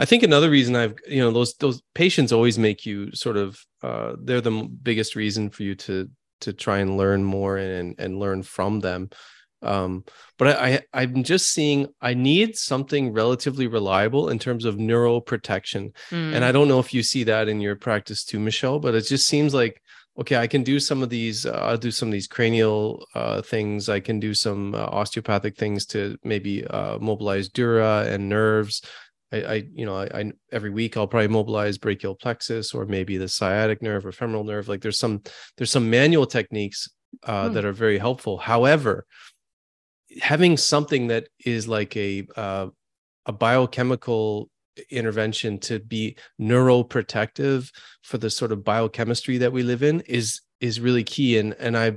I 0.00 0.04
think 0.04 0.22
another 0.22 0.48
reason 0.48 0.74
I've, 0.76 0.94
you 1.06 1.18
know, 1.18 1.30
those 1.32 1.54
those 1.56 1.82
patients 1.94 2.32
always 2.32 2.58
make 2.58 2.86
you 2.86 3.14
sort 3.14 3.36
of 3.36 3.60
uh 3.82 4.14
they're 4.22 4.40
the 4.40 4.68
biggest 4.82 5.16
reason 5.16 5.50
for 5.50 5.64
you 5.64 5.74
to 5.74 6.08
to 6.40 6.52
try 6.52 6.78
and 6.78 6.96
learn 6.96 7.24
more 7.24 7.56
and 7.56 7.94
and 7.98 8.18
learn 8.18 8.42
from 8.42 8.80
them. 8.80 9.10
Um, 9.60 10.04
but 10.38 10.56
I, 10.56 10.82
I 10.92 11.02
I'm 11.02 11.24
just 11.24 11.50
seeing 11.52 11.88
I 12.00 12.14
need 12.14 12.56
something 12.56 13.12
relatively 13.12 13.66
reliable 13.66 14.28
in 14.28 14.38
terms 14.38 14.64
of 14.64 14.76
neuroprotection. 14.76 15.92
Mm. 16.10 16.34
And 16.34 16.44
I 16.44 16.52
don't 16.52 16.68
know 16.68 16.78
if 16.78 16.94
you 16.94 17.02
see 17.02 17.24
that 17.24 17.48
in 17.48 17.60
your 17.60 17.76
practice 17.76 18.24
too, 18.24 18.38
Michelle, 18.38 18.78
but 18.78 18.94
it 18.94 19.02
just 19.02 19.26
seems 19.26 19.54
like 19.54 19.82
okay, 20.18 20.36
I 20.36 20.46
can 20.46 20.62
do 20.64 20.80
some 20.80 21.02
of 21.02 21.10
these. 21.10 21.46
Uh, 21.46 21.60
I'll 21.62 21.78
do 21.78 21.90
some 21.90 22.08
of 22.08 22.12
these 22.12 22.26
cranial 22.26 23.06
uh, 23.14 23.40
things. 23.42 23.88
I 23.88 24.00
can 24.00 24.18
do 24.18 24.34
some 24.34 24.74
uh, 24.74 24.78
osteopathic 24.86 25.56
things 25.56 25.86
to 25.86 26.18
maybe 26.24 26.66
uh, 26.66 26.98
mobilize 26.98 27.48
dura 27.48 28.04
and 28.06 28.28
nerves. 28.28 28.82
I, 29.32 29.36
I 29.36 29.64
you 29.72 29.86
know, 29.86 29.96
I, 29.96 30.20
I, 30.20 30.32
every 30.52 30.70
week 30.70 30.96
I'll 30.96 31.06
probably 31.06 31.28
mobilize 31.28 31.78
brachial 31.78 32.14
plexus 32.14 32.74
or 32.74 32.86
maybe 32.86 33.16
the 33.16 33.28
sciatic 33.28 33.82
nerve 33.82 34.06
or 34.06 34.12
femoral 34.12 34.44
nerve. 34.44 34.68
Like 34.68 34.80
there's 34.80 34.98
some 34.98 35.22
there's 35.56 35.70
some 35.70 35.90
manual 35.90 36.26
techniques 36.26 36.88
uh, 37.24 37.48
hmm. 37.48 37.54
that 37.54 37.64
are 37.64 37.72
very 37.72 37.98
helpful. 37.98 38.38
However, 38.38 39.06
having 40.20 40.56
something 40.56 41.08
that 41.08 41.28
is 41.44 41.68
like 41.68 41.96
a 41.96 42.26
uh, 42.36 42.68
a 43.26 43.32
biochemical 43.32 44.50
intervention 44.90 45.58
to 45.58 45.78
be 45.78 46.16
neuroprotective 46.40 47.70
for 48.02 48.18
the 48.18 48.30
sort 48.30 48.52
of 48.52 48.64
biochemistry 48.64 49.38
that 49.38 49.52
we 49.52 49.62
live 49.62 49.82
in 49.82 50.00
is 50.02 50.40
is 50.60 50.80
really 50.80 51.02
key 51.04 51.38
and 51.38 51.54
and 51.54 51.76
i 51.76 51.96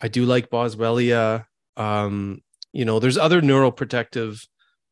i 0.00 0.08
do 0.08 0.24
like 0.24 0.50
boswellia 0.50 1.44
um 1.76 2.40
you 2.72 2.84
know 2.84 2.98
there's 2.98 3.16
other 3.16 3.40
neuroprotective 3.40 4.46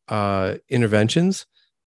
uh 0.07 0.55
interventions 0.69 1.45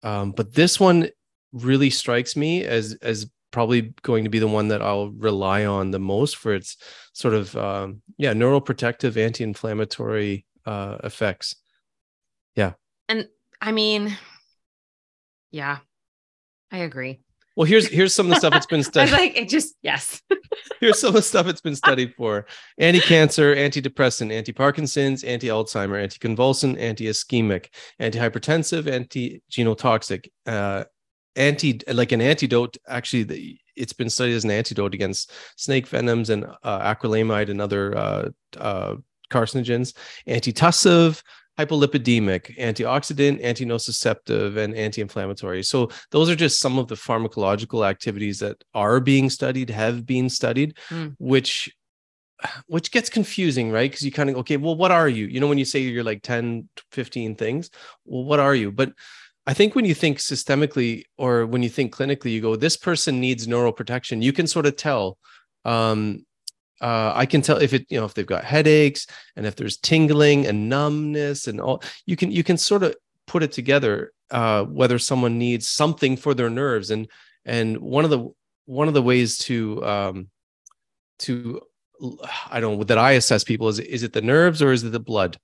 um 0.04 0.30
but 0.30 0.54
this 0.54 0.78
one 0.78 1.08
really 1.52 1.90
strikes 1.90 2.36
me 2.36 2.64
as 2.64 2.96
as 3.02 3.26
probably 3.54 3.94
going 4.02 4.24
to 4.24 4.30
be 4.30 4.40
the 4.40 4.48
one 4.48 4.66
that 4.66 4.82
I'll 4.82 5.10
rely 5.10 5.64
on 5.64 5.92
the 5.92 6.00
most 6.00 6.36
for 6.36 6.52
its 6.52 6.76
sort 7.12 7.34
of 7.34 7.56
um, 7.56 8.02
yeah 8.18 8.32
neuroprotective 8.32 9.16
anti-inflammatory 9.16 10.44
uh, 10.66 10.98
effects. 11.04 11.54
Yeah, 12.56 12.72
and 13.08 13.28
I 13.60 13.70
mean, 13.70 14.18
yeah, 15.52 15.78
I 16.72 16.78
agree. 16.78 17.20
Well, 17.56 17.66
here's 17.66 17.86
here's 17.86 18.12
some 18.12 18.26
of 18.26 18.30
the 18.30 18.36
stuff 18.40 18.52
that's 18.52 18.66
been 18.66 18.82
studied. 18.92 19.12
like 19.12 19.38
it 19.38 19.48
just 19.48 19.76
yes. 19.82 20.20
here's 20.80 21.00
some 21.00 21.08
of 21.08 21.14
the 21.14 21.22
stuff 21.22 21.46
it's 21.46 21.60
been 21.60 21.76
studied 21.76 22.14
for: 22.14 22.46
anti-cancer, 22.78 23.54
antidepressant, 23.54 24.32
anti-Parkinson's, 24.32 25.24
anti-Alzheimer, 25.24 26.02
anti-convulsant, 26.02 26.78
anti-ischemic, 26.78 27.68
anti-hypertensive, 27.98 28.86
anti-genotoxic, 28.86 30.28
uh, 30.46 30.84
anti 31.36 31.80
like 31.92 32.12
an 32.12 32.20
antidote. 32.20 32.76
Actually, 32.88 33.24
the, 33.24 33.58
it's 33.76 33.92
been 33.92 34.10
studied 34.10 34.34
as 34.34 34.44
an 34.44 34.50
antidote 34.50 34.94
against 34.94 35.32
snake 35.56 35.86
venoms 35.86 36.30
and 36.30 36.44
uh, 36.62 36.94
acrylamide 36.94 37.50
and 37.50 37.60
other 37.60 37.96
uh, 37.96 38.28
uh, 38.56 38.94
carcinogens, 39.30 39.94
antitussive, 40.28 41.22
hypolipidemic, 41.58 42.56
antioxidant, 42.58 43.42
antinociceptive, 43.42 44.56
and 44.56 44.74
anti-inflammatory. 44.74 45.62
So 45.62 45.90
those 46.10 46.28
are 46.28 46.36
just 46.36 46.60
some 46.60 46.78
of 46.78 46.88
the 46.88 46.96
pharmacological 46.96 47.86
activities 47.88 48.40
that 48.40 48.62
are 48.74 49.00
being 49.00 49.30
studied, 49.30 49.70
have 49.70 50.04
been 50.04 50.28
studied, 50.28 50.76
mm. 50.88 51.14
which 51.18 51.72
which 52.66 52.90
gets 52.90 53.08
confusing, 53.08 53.70
right? 53.70 53.90
Because 53.90 54.04
you 54.04 54.12
kind 54.12 54.28
of 54.28 54.36
okay, 54.36 54.56
well, 54.56 54.76
what 54.76 54.90
are 54.90 55.08
you? 55.08 55.26
You 55.26 55.40
know, 55.40 55.46
when 55.46 55.58
you 55.58 55.64
say 55.64 55.80
you're 55.80 56.04
like 56.04 56.22
10, 56.22 56.68
15 56.92 57.36
things, 57.36 57.70
well, 58.04 58.24
what 58.24 58.40
are 58.40 58.54
you? 58.54 58.70
But 58.70 58.92
I 59.46 59.54
think 59.54 59.74
when 59.74 59.84
you 59.84 59.94
think 59.94 60.18
systemically 60.18 61.04
or 61.18 61.46
when 61.46 61.62
you 61.62 61.68
think 61.68 61.94
clinically, 61.94 62.32
you 62.32 62.40
go, 62.40 62.56
this 62.56 62.76
person 62.76 63.20
needs 63.20 63.46
neural 63.46 63.72
protection. 63.72 64.22
You 64.22 64.32
can 64.32 64.46
sort 64.46 64.66
of 64.66 64.76
tell 64.76 65.18
um, 65.64 66.24
uh, 66.80 67.12
I 67.14 67.26
can 67.26 67.40
tell 67.40 67.58
if 67.58 67.72
it, 67.72 67.86
you 67.88 67.98
know, 67.98 68.04
if 68.04 68.14
they've 68.14 68.26
got 68.26 68.44
headaches 68.44 69.06
and 69.36 69.46
if 69.46 69.56
there's 69.56 69.76
tingling 69.76 70.46
and 70.46 70.68
numbness 70.68 71.46
and 71.46 71.60
all, 71.60 71.82
you 72.06 72.16
can, 72.16 72.30
you 72.30 72.44
can 72.44 72.56
sort 72.56 72.82
of 72.82 72.94
put 73.26 73.42
it 73.42 73.52
together, 73.52 74.12
uh, 74.30 74.64
whether 74.64 74.98
someone 74.98 75.38
needs 75.38 75.68
something 75.68 76.16
for 76.16 76.34
their 76.34 76.50
nerves. 76.50 76.90
And, 76.90 77.08
and 77.44 77.78
one 77.78 78.04
of 78.04 78.10
the, 78.10 78.28
one 78.66 78.88
of 78.88 78.94
the 78.94 79.02
ways 79.02 79.38
to, 79.38 79.84
um, 79.84 80.28
to, 81.20 81.60
I 82.50 82.60
don't 82.60 82.78
know 82.78 82.84
that 82.84 82.98
I 82.98 83.12
assess 83.12 83.44
people 83.44 83.68
is, 83.68 83.78
is 83.78 84.02
it 84.02 84.12
the 84.12 84.22
nerves 84.22 84.60
or 84.60 84.72
is 84.72 84.82
it 84.82 84.90
the 84.90 85.00
blood? 85.00 85.38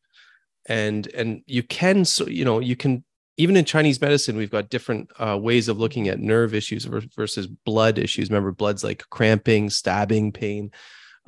And, 0.67 1.07
and 1.15 1.43
you 1.47 1.63
can, 1.63 2.05
so, 2.05 2.27
you 2.27 2.45
know, 2.45 2.59
you 2.59 2.77
can 2.77 3.05
even 3.37 3.57
in 3.57 3.65
Chinese 3.65 3.99
medicine, 4.03 4.37
we've 4.37 4.51
got 4.51 4.69
different 4.69 5.11
uh, 5.19 5.39
ways 5.41 5.69
of 5.69 5.79
looking 5.79 6.09
at 6.09 6.21
nerve 6.21 6.53
issues 6.53 6.85
versus 6.85 7.47
blood 7.47 7.97
issues. 7.99 8.29
Remember, 8.29 8.53
blood's 8.53 8.85
like 8.85 9.03
cramping, 9.09 9.71
stabbing 9.71 10.31
pain 10.31 10.71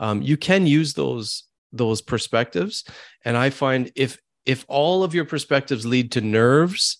um, 0.02 0.20
you 0.20 0.36
can 0.36 0.66
use 0.66 0.92
those 0.92 1.44
those 1.72 2.02
perspectives. 2.02 2.84
And 3.24 3.36
i 3.36 3.48
find 3.48 3.90
if 3.96 4.18
if 4.44 4.64
all 4.68 5.04
of 5.04 5.14
your 5.14 5.24
perspectives 5.24 5.86
lead 5.86 6.12
to 6.12 6.20
nerves 6.20 6.98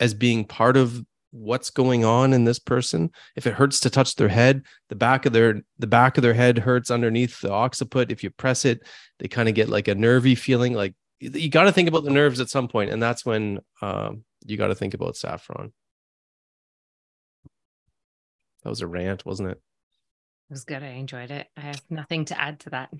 as 0.00 0.12
being 0.12 0.44
part 0.44 0.76
of 0.76 1.02
what's 1.30 1.70
going 1.70 2.04
on 2.04 2.32
in 2.32 2.44
this 2.44 2.58
person 2.60 3.10
if 3.34 3.46
it 3.46 3.54
hurts 3.54 3.80
to 3.80 3.90
touch 3.90 4.14
their 4.14 4.28
head 4.28 4.62
the 4.88 4.94
back 4.94 5.26
of 5.26 5.32
their 5.32 5.62
the 5.78 5.86
back 5.86 6.16
of 6.16 6.22
their 6.22 6.34
head 6.34 6.58
hurts 6.58 6.90
underneath 6.90 7.40
the 7.40 7.52
occiput. 7.52 8.10
If 8.10 8.22
you 8.22 8.30
press 8.30 8.64
it 8.64 8.80
they 9.20 9.28
kind 9.28 9.48
of 9.48 9.54
get 9.54 9.68
like 9.68 9.88
a 9.88 9.94
nervy 9.94 10.34
feeling. 10.34 10.74
Like 10.74 10.94
you 11.20 11.48
got 11.48 11.64
to 11.64 11.72
think 11.72 11.88
about 11.88 12.04
the 12.04 12.10
nerves 12.10 12.40
at 12.40 12.50
some 12.50 12.68
point 12.68 12.90
and 12.90 13.02
that's 13.02 13.24
when 13.24 13.60
um, 13.80 14.24
you 14.44 14.56
got 14.56 14.68
to 14.68 14.74
think 14.74 14.94
about 14.94 15.16
saffron. 15.16 15.72
That 18.64 18.70
was 18.70 18.80
a 18.80 18.88
rant 18.88 19.24
wasn't 19.24 19.50
it 19.50 19.58
it 19.58 19.60
was 20.54 20.64
good. 20.64 20.84
I 20.84 20.90
enjoyed 20.90 21.32
it. 21.32 21.48
I 21.56 21.62
have 21.62 21.82
nothing 21.90 22.26
to 22.26 22.40
add 22.40 22.60
to 22.60 22.70
that. 22.70 22.90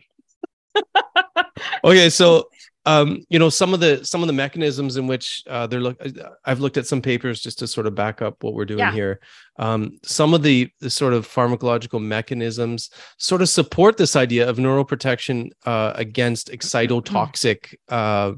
okay, 1.84 2.11
so 2.11 2.49
um, 2.84 3.23
you 3.28 3.38
know 3.38 3.49
some 3.49 3.73
of 3.73 3.78
the 3.78 4.04
some 4.04 4.23
of 4.23 4.26
the 4.26 4.32
mechanisms 4.32 4.96
in 4.96 5.06
which 5.06 5.44
uh, 5.49 5.68
they're 5.68 5.80
look. 5.80 5.96
I've 6.44 6.58
looked 6.58 6.76
at 6.76 6.88
some 6.88 7.00
papers 7.00 7.40
just 7.40 7.61
to 7.61 7.68
sort 7.68 7.87
of 7.87 7.94
back 7.94 8.23
up 8.23 8.42
what 8.42 8.54
we're 8.54 8.64
doing 8.64 8.80
yeah. 8.80 8.90
here. 8.92 9.20
Um, 9.56 9.99
some 10.02 10.34
of 10.34 10.42
the 10.42 10.68
the 10.80 10.90
sort 10.90 11.14
of 11.14 11.28
pharmacological 11.28 12.02
mechanisms 12.02 12.90
sort 13.18 13.40
of 13.40 13.49
support 13.49 13.99
this 13.99 14.16
idea 14.16 14.49
of 14.49 14.56
neuroprotection 14.56 15.50
uh, 15.64 15.92
against 15.94 16.50
excitotoxic. 16.50 17.75
Uh, 17.88 18.32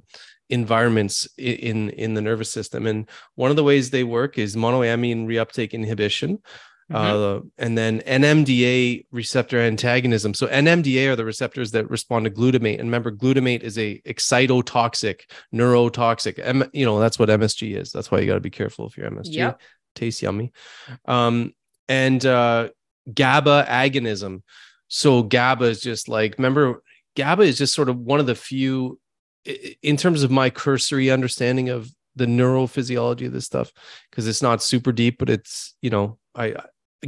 environments 0.49 1.27
in 1.39 1.91
in 1.91 2.15
the 2.15 2.21
nervous 2.21 2.53
system 2.53 2.87
and 2.87 3.11
one 3.35 3.51
of 3.51 3.57
the 3.57 3.65
ways 3.65 3.91
they 3.91 4.05
work 4.05 4.39
is 4.39 4.55
monoamine 4.55 5.27
reuptake 5.27 5.73
inhibition 5.73 6.39
Uh, 6.93 7.41
and 7.59 7.77
then 7.77 8.01
NMDA 8.01 9.07
receptor 9.11 9.59
antagonism. 9.61 10.35
So 10.35 10.47
NMDA 10.47 11.09
are 11.09 11.17
the 11.17 11.25
receptors 11.25 11.73
that 11.73 11.91
respond 11.91 12.27
to 12.27 12.31
glutamate. 12.31 12.79
And 12.79 12.85
remember, 12.85 13.11
glutamate 13.11 13.63
is 13.63 13.77
a 13.77 14.01
excitotoxic, 14.07 15.23
neurotoxic. 15.53 16.39
M- 16.41 16.71
you 16.73 16.87
know, 16.87 17.01
that's 17.01 17.19
what 17.19 17.29
MSG 17.29 17.77
is. 17.77 17.91
That's 17.91 18.11
why 18.11 18.21
you 18.21 18.27
got 18.27 18.35
to 18.35 18.41
be 18.41 18.51
careful 18.51 18.87
if 18.87 18.97
you're 18.97 19.11
MSG. 19.11 19.35
Yep. 19.35 19.61
Tastes 19.97 20.23
yummy. 20.23 20.53
Um, 21.07 21.55
and 21.89 22.25
uh, 22.25 22.69
GABA 23.13 23.67
agonism. 23.69 24.43
So 24.89 25.23
GABA 25.23 25.65
is 25.65 25.81
just 25.81 26.09
like, 26.09 26.37
remember, 26.39 26.83
GABA 27.17 27.43
is 27.43 27.59
just 27.59 27.75
sort 27.75 27.89
of 27.89 27.99
one 27.99 28.21
of 28.21 28.27
the 28.27 28.35
few, 28.35 29.01
in 29.83 29.97
terms 29.97 30.23
of 30.23 30.31
my 30.31 30.51
cursory 30.51 31.11
understanding 31.11 31.69
of 31.69 31.91
the 32.15 32.27
neurophysiology 32.27 33.27
of 33.27 33.33
this 33.33 33.45
stuff, 33.45 33.73
because 34.11 34.29
it's 34.29 34.43
not 34.43 34.63
super 34.63 34.93
deep, 34.93 35.19
but 35.19 35.29
it's, 35.31 35.75
you 35.83 35.91
know, 35.91 36.19
I, 36.35 36.55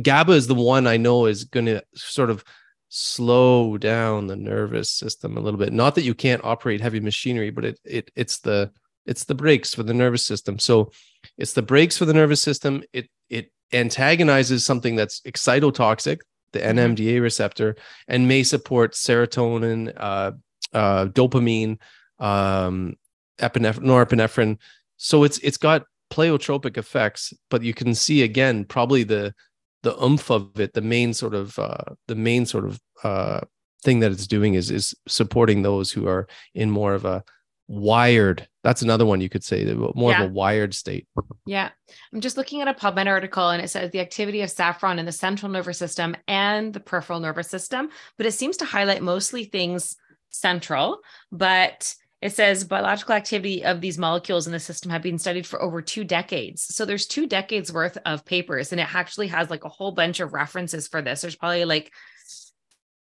GABA 0.00 0.32
is 0.32 0.46
the 0.46 0.54
one 0.54 0.86
I 0.86 0.96
know 0.96 1.26
is 1.26 1.44
going 1.44 1.66
to 1.66 1.82
sort 1.94 2.30
of 2.30 2.44
slow 2.88 3.76
down 3.76 4.26
the 4.26 4.36
nervous 4.36 4.90
system 4.90 5.36
a 5.36 5.40
little 5.40 5.58
bit. 5.58 5.72
Not 5.72 5.94
that 5.94 6.02
you 6.02 6.14
can't 6.14 6.44
operate 6.44 6.80
heavy 6.80 7.00
machinery, 7.00 7.50
but 7.50 7.64
it 7.64 7.80
it 7.84 8.10
it's 8.16 8.38
the 8.40 8.70
it's 9.06 9.24
the 9.24 9.34
brakes 9.34 9.74
for 9.74 9.82
the 9.82 9.94
nervous 9.94 10.24
system. 10.24 10.58
So 10.58 10.90
it's 11.36 11.52
the 11.52 11.62
brakes 11.62 11.96
for 11.96 12.04
the 12.04 12.14
nervous 12.14 12.42
system. 12.42 12.82
It 12.92 13.08
it 13.28 13.50
antagonizes 13.72 14.64
something 14.64 14.96
that's 14.96 15.20
excitotoxic, 15.22 16.18
the 16.52 16.60
Mhm. 16.60 16.96
NMDA 16.96 17.20
receptor, 17.20 17.76
and 18.06 18.26
may 18.28 18.42
support 18.42 18.94
serotonin, 18.94 19.92
uh, 19.96 20.32
uh, 20.72 21.06
dopamine, 21.06 21.78
um, 22.18 22.96
epinephrine, 23.38 23.84
norepinephrine. 23.84 24.58
So 24.96 25.24
it's 25.24 25.38
it's 25.38 25.58
got 25.58 25.84
pleiotropic 26.10 26.78
effects, 26.78 27.34
but 27.50 27.62
you 27.62 27.74
can 27.74 27.94
see 27.94 28.22
again 28.22 28.64
probably 28.64 29.04
the 29.04 29.34
the 29.82 29.96
oomph 30.02 30.30
of 30.30 30.58
it, 30.60 30.74
the 30.74 30.80
main 30.80 31.14
sort 31.14 31.34
of 31.34 31.58
uh, 31.58 31.94
the 32.06 32.14
main 32.14 32.46
sort 32.46 32.64
of 32.64 32.80
uh, 33.04 33.40
thing 33.84 34.00
that 34.00 34.12
it's 34.12 34.26
doing 34.26 34.54
is 34.54 34.70
is 34.70 34.94
supporting 35.06 35.62
those 35.62 35.92
who 35.92 36.06
are 36.08 36.26
in 36.54 36.70
more 36.70 36.94
of 36.94 37.04
a 37.04 37.22
wired. 37.68 38.48
That's 38.64 38.82
another 38.82 39.04
one 39.04 39.20
you 39.20 39.28
could 39.28 39.44
say, 39.44 39.64
more 39.94 40.10
Yeah. 40.10 40.22
of 40.24 40.30
a 40.30 40.32
wired 40.32 40.74
state. 40.74 41.06
Yeah. 41.46 41.70
I'm 42.12 42.20
just 42.20 42.36
looking 42.38 42.62
at 42.62 42.68
a 42.68 42.74
PubMed 42.74 43.06
article 43.06 43.50
and 43.50 43.62
it 43.62 43.68
says 43.68 43.90
the 43.90 44.00
activity 44.00 44.40
of 44.40 44.50
saffron 44.50 44.98
in 44.98 45.04
the 45.06 45.12
central 45.12 45.52
nervous 45.52 45.78
system 45.78 46.16
and 46.26 46.72
the 46.72 46.80
peripheral 46.80 47.20
nervous 47.20 47.48
system, 47.48 47.90
but 48.16 48.26
it 48.26 48.32
seems 48.32 48.56
to 48.58 48.64
highlight 48.64 49.02
mostly 49.02 49.44
things 49.44 49.96
central. 50.30 51.00
But 51.30 51.94
it 52.20 52.30
says 52.30 52.64
biological 52.64 53.14
activity 53.14 53.64
of 53.64 53.80
these 53.80 53.98
molecules 53.98 54.46
in 54.46 54.52
the 54.52 54.58
system 54.58 54.90
have 54.90 55.02
been 55.02 55.18
studied 55.18 55.46
for 55.46 55.62
over 55.62 55.80
two 55.80 56.02
decades. 56.02 56.62
So 56.74 56.84
there's 56.84 57.06
two 57.06 57.26
decades 57.26 57.72
worth 57.72 57.96
of 58.04 58.24
papers, 58.24 58.72
and 58.72 58.80
it 58.80 58.94
actually 58.94 59.28
has 59.28 59.50
like 59.50 59.64
a 59.64 59.68
whole 59.68 59.92
bunch 59.92 60.18
of 60.20 60.32
references 60.32 60.88
for 60.88 61.00
this. 61.00 61.20
There's 61.20 61.36
probably 61.36 61.64
like 61.64 61.92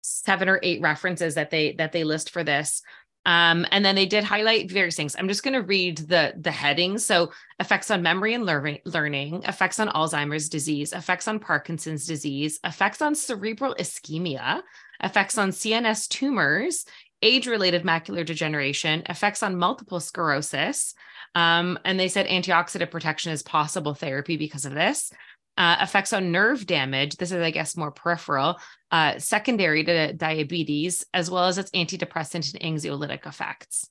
seven 0.01 0.49
or 0.49 0.61
eight 0.63 0.81
references 0.81 1.35
that 1.35 1.51
they 1.51 1.73
that 1.73 1.93
they 1.93 2.05
list 2.05 2.31
for 2.31 2.43
this. 2.43 2.83
Um, 3.25 3.67
and 3.71 3.85
then 3.85 3.95
they 3.95 4.07
did 4.07 4.25
highlight 4.25 4.71
various 4.71 4.97
things. 4.97 5.15
I'm 5.17 5.29
just 5.29 5.45
going 5.45 5.55
to 5.55 5.63
read 5.63 5.99
the 5.99 6.35
the 6.39 6.51
headings. 6.51 7.05
So 7.05 7.33
effects 7.61 7.91
on 7.91 8.03
memory 8.03 8.35
and 8.35 8.47
learning, 8.47 8.79
learning, 8.85 9.43
effects 9.45 9.79
on 9.79 9.89
Alzheimer's 9.89 10.49
disease, 10.49 10.93
effects 10.93 11.29
on 11.29 11.39
Parkinson's 11.39 12.07
disease, 12.07 12.59
effects 12.65 13.03
on 13.03 13.15
cerebral 13.15 13.77
ischemia, 13.79 14.63
effects 15.03 15.39
on 15.39 15.51
CNS 15.51 16.09
tumors, 16.09 16.85
age-related 17.23 17.85
macular 17.85 18.25
degeneration, 18.25 19.03
effects 19.09 19.43
on 19.43 19.57
multiple 19.57 20.01
sclerosis. 20.01 20.95
Um, 21.35 21.79
and 21.85 21.99
they 21.99 22.09
said 22.09 22.27
antioxidant 22.27 22.91
protection 22.91 23.33
is 23.33 23.43
possible 23.43 23.95
therapy 23.95 24.37
because 24.37 24.67
of 24.67 24.75
this. 24.75 25.13
Uh, 25.57 25.77
effects 25.81 26.13
on 26.13 26.33
nerve 26.33 26.67
damage. 26.67 27.17
This 27.17 27.31
is, 27.31 27.41
I 27.41 27.51
guess, 27.51 27.77
more 27.77 27.91
peripheral, 27.91 28.59
uh, 28.91 29.19
secondary 29.19 29.85
to 29.85 30.13
diabetes, 30.15 31.05
as 31.13 31.31
well 31.31 31.45
as 31.47 31.59
its 31.59 31.71
antidepressant 31.73 32.55
and 32.55 32.79
anxiolytic 32.79 33.27
effects. 33.27 33.89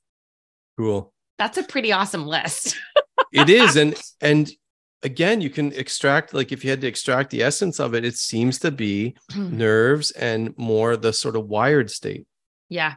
Cool. 0.76 1.12
That's 1.38 1.58
a 1.58 1.62
pretty 1.62 1.92
awesome 1.92 2.26
list. 2.26 2.76
It 3.32 3.48
is, 3.48 3.76
and 3.76 3.94
and 4.20 4.50
again, 5.02 5.40
you 5.40 5.48
can 5.48 5.72
extract 5.72 6.34
like 6.34 6.52
if 6.52 6.64
you 6.64 6.70
had 6.70 6.82
to 6.82 6.86
extract 6.86 7.30
the 7.30 7.42
essence 7.42 7.80
of 7.80 7.94
it, 7.94 8.04
it 8.04 8.16
seems 8.16 8.58
to 8.58 8.70
be 8.70 9.16
nerves 9.36 10.10
and 10.10 10.52
more 10.58 10.96
the 10.98 11.12
sort 11.14 11.36
of 11.36 11.46
wired 11.46 11.90
state. 11.90 12.26
yeah. 12.68 12.94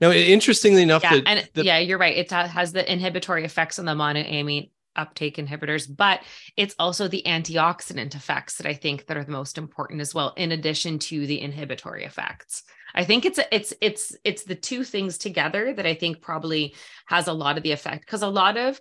Now, 0.00 0.10
interestingly 0.12 0.82
enough, 0.82 1.02
Yeah. 1.02 1.16
the- 1.16 1.22
and 1.26 1.48
the- 1.54 1.64
yeah, 1.64 1.78
you're 1.78 1.98
right. 1.98 2.16
It 2.16 2.30
has 2.30 2.72
the 2.72 2.90
inhibitory 2.90 3.44
effects 3.44 3.78
on 3.78 3.84
the 3.84 3.94
monoamine 3.94 4.70
uptake 4.96 5.36
inhibitors, 5.36 5.86
but 5.94 6.22
it's 6.56 6.74
also 6.78 7.06
the 7.08 7.22
antioxidant 7.24 8.14
effects 8.16 8.56
that 8.56 8.66
I 8.66 8.74
think 8.74 9.06
that 9.06 9.16
are 9.16 9.24
the 9.24 9.30
most 9.32 9.56
important 9.58 10.00
as 10.00 10.14
well, 10.14 10.34
in 10.36 10.52
addition 10.52 10.98
to 11.00 11.26
the 11.26 11.40
inhibitory 11.40 12.04
effects. 12.04 12.64
I 12.94 13.04
think 13.04 13.24
it's 13.24 13.38
it's 13.52 13.72
it's 13.80 14.16
it's 14.24 14.44
the 14.44 14.54
two 14.54 14.82
things 14.82 15.18
together 15.18 15.72
that 15.74 15.86
I 15.86 15.94
think 15.94 16.20
probably 16.20 16.74
has 17.06 17.28
a 17.28 17.32
lot 17.32 17.56
of 17.56 17.62
the 17.62 17.72
effect 17.72 18.06
because 18.06 18.22
a 18.22 18.28
lot 18.28 18.56
of 18.56 18.80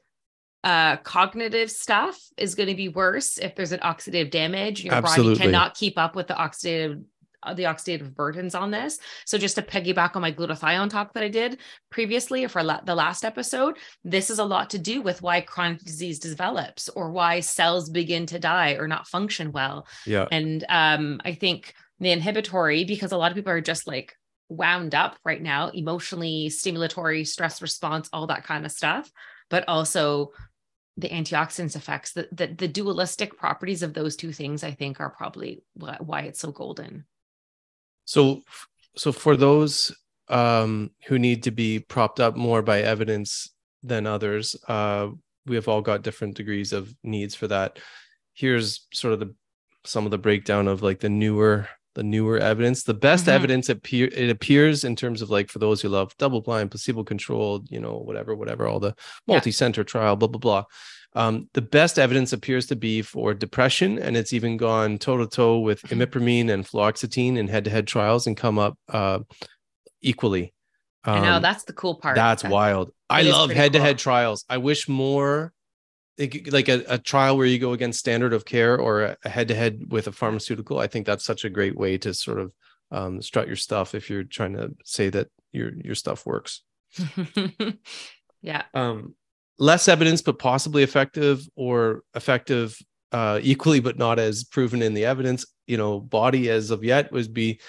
uh 0.64 0.98
cognitive 0.98 1.70
stuff 1.70 2.18
is 2.36 2.56
going 2.56 2.70
to 2.70 2.74
be 2.76 2.88
worse 2.90 3.38
if 3.38 3.54
there's 3.56 3.74
an 3.74 3.80
oxidative 3.82 4.32
damage 4.32 4.84
your 4.84 4.96
Absolutely. 4.96 5.34
body 5.36 5.46
cannot 5.46 5.76
keep 5.76 6.00
up 6.00 6.16
with 6.16 6.28
the 6.28 6.34
oxidative 6.34 7.04
the 7.54 7.64
oxidative 7.64 8.14
burdens 8.16 8.56
on 8.56 8.72
this. 8.72 9.00
So 9.26 9.38
just 9.38 9.56
to 9.56 9.62
piggyback 9.62 10.16
on 10.16 10.22
my 10.22 10.32
glutathione 10.32 10.90
talk 10.90 11.14
that 11.14 11.24
i 11.24 11.30
did 11.30 11.60
previously 11.90 12.44
or 12.44 12.50
for 12.50 12.64
la- 12.64 12.82
the 12.82 12.96
last 12.96 13.26
episode 13.26 13.78
this 14.04 14.30
is 14.30 14.40
a 14.40 14.46
lot 14.46 14.70
to 14.72 14.80
do 14.80 15.02
with 15.02 15.22
why 15.22 15.42
chronic 15.42 15.80
disease 15.80 16.20
develops 16.20 16.90
or 16.90 17.12
why 17.12 17.40
cells 17.40 17.90
begin 17.90 18.26
to 18.28 18.40
die 18.40 18.74
or 18.74 18.88
not 18.88 19.08
function 19.08 19.52
well. 19.52 19.88
Yeah, 20.06 20.28
and 20.32 20.64
um, 20.70 21.22
I 21.26 21.34
think 21.34 21.74
the 22.00 22.12
inhibitory, 22.12 22.84
because 22.84 23.12
a 23.12 23.18
lot 23.18 23.32
of 23.32 23.36
people 23.36 23.52
are 23.52 23.62
just 23.62 23.88
like 23.88 24.16
wound 24.50 24.96
up 24.96 25.18
right 25.26 25.42
now, 25.42 25.70
emotionally 25.70 26.48
stimulatory, 26.50 27.28
stress 27.28 27.62
response, 27.62 28.10
all 28.14 28.28
that 28.28 28.44
kind 28.44 28.66
of 28.66 28.72
stuff, 28.72 29.12
but 29.50 29.68
also 29.68 30.32
the 30.98 31.10
antioxidants 31.10 31.76
effects, 31.76 32.14
the, 32.14 32.28
the, 32.32 32.48
the 32.48 32.68
dualistic 32.68 33.38
properties 33.38 33.84
of 33.84 33.94
those 33.94 34.16
two 34.16 34.32
things, 34.32 34.64
I 34.64 34.72
think 34.72 35.00
are 35.00 35.10
probably 35.10 35.64
why, 35.74 35.98
why 36.00 36.22
it's 36.22 36.40
so 36.40 36.52
golden. 36.52 37.06
So, 38.08 38.42
so 38.96 39.12
for 39.12 39.36
those 39.38 39.96
um, 40.30 40.92
who 41.08 41.20
need 41.20 41.44
to 41.44 41.52
be 41.52 41.80
propped 41.80 42.20
up 42.20 42.36
more 42.36 42.62
by 42.62 42.82
evidence 42.82 43.52
than 43.84 44.08
others, 44.08 44.56
uh, 44.68 45.10
we 45.46 45.56
have 45.56 45.68
all 45.68 45.82
got 45.82 46.02
different 46.04 46.36
degrees 46.36 46.74
of 46.74 46.94
needs 47.04 47.36
for 47.36 47.48
that. 47.50 47.80
Here's 48.34 48.88
sort 48.94 49.14
of 49.14 49.20
the 49.20 49.36
some 49.86 50.06
of 50.06 50.12
the 50.12 50.18
breakdown 50.18 50.68
of 50.68 50.82
like 50.82 51.00
the 51.00 51.10
newer 51.10 51.68
the 51.96 52.04
newer 52.04 52.38
evidence. 52.38 52.84
The 52.84 52.94
best 52.94 53.26
Mhm. 53.26 53.32
evidence 53.34 53.70
appear 53.70 54.08
it 54.12 54.30
appears 54.30 54.84
in 54.84 54.96
terms 54.96 55.22
of 55.22 55.30
like 55.30 55.50
for 55.50 55.60
those 55.60 55.82
who 55.82 55.90
love 55.90 56.16
double 56.18 56.42
blind, 56.42 56.72
placebo 56.72 57.04
controlled, 57.04 57.68
you 57.72 57.80
know, 57.80 57.98
whatever, 57.98 58.36
whatever, 58.36 58.68
all 58.68 58.80
the 58.80 58.94
multi 59.28 59.52
center 59.52 59.84
trial, 59.84 60.16
blah 60.16 60.28
blah 60.28 60.40
blah. 60.40 60.64
Um, 61.18 61.50
the 61.54 61.62
best 61.62 61.98
evidence 61.98 62.32
appears 62.32 62.68
to 62.68 62.76
be 62.76 63.02
for 63.02 63.34
depression, 63.34 63.98
and 63.98 64.16
it's 64.16 64.34
even 64.34 64.56
gone 64.58 64.98
toe 65.00 65.18
to 65.18 65.26
toe 65.28 65.60
with 65.60 65.82
Mhm. 65.82 65.92
imipramine 66.06 66.50
and 66.54 66.64
fluoxetine 66.66 67.38
in 67.38 67.48
head 67.48 67.64
to 67.66 67.72
head 67.72 67.88
trials 67.88 68.28
and 68.28 68.38
come 68.38 68.60
up 68.60 68.78
uh, 68.90 69.20
equally. 70.02 70.54
I 71.04 71.20
know 71.22 71.36
Um, 71.38 71.42
that's 71.42 71.64
the 71.64 71.74
cool 71.74 71.96
part. 71.96 72.16
that's 72.16 72.44
That- 72.44 72.52
wild. 72.52 72.92
I 73.10 73.22
love 73.24 73.50
head 73.52 73.74
to 73.74 73.80
head 73.80 73.98
trials. 73.98 74.46
I 74.50 74.58
wish 74.58 74.88
more 74.90 75.54
like 76.20 76.48
like 76.52 76.68
a, 76.70 76.84
a 76.88 76.98
trial 76.98 77.38
where 77.38 77.46
you 77.48 77.60
go 77.60 77.74
against 77.74 78.00
standard 78.00 78.34
of 78.34 78.44
care 78.46 78.78
or 78.78 79.16
a 79.24 79.30
head 79.30 79.48
to 79.50 79.56
head 79.56 79.92
with 79.92 80.08
a 80.08 80.12
pharmaceutical. 80.12 80.78
I 80.80 80.88
think 80.88 81.06
that's 81.06 81.24
such 81.26 81.46
a 81.46 81.50
great 81.50 81.76
way 81.78 81.98
to 82.00 82.14
sort 82.14 82.40
of 82.40 82.52
um, 82.92 83.22
strut 83.22 83.48
your 83.48 83.56
stuff 83.68 83.94
if 83.96 84.10
you're 84.10 84.24
trying 84.24 84.54
to 84.54 84.66
say 84.84 85.10
that 85.10 85.28
your 85.52 85.72
your 85.84 85.96
stuff 85.96 86.26
works. 86.26 86.62
yeah. 88.42 88.64
Um, 88.74 89.16
less 89.60 89.88
evidence, 89.88 90.22
but 90.22 90.40
possibly 90.40 90.84
effective 90.84 91.48
or 91.56 92.02
effective 92.14 92.78
uh, 93.12 93.40
equally, 93.42 93.80
but 93.80 93.98
not 93.98 94.20
as 94.20 94.44
proven 94.44 94.82
in 94.82 94.94
the 94.94 95.06
evidence. 95.06 95.46
You 95.66 95.78
know, 95.78 96.00
body 96.00 96.50
as 96.50 96.72
of 96.72 96.84
yet 96.84 97.12
would 97.12 97.34
be 97.34 97.60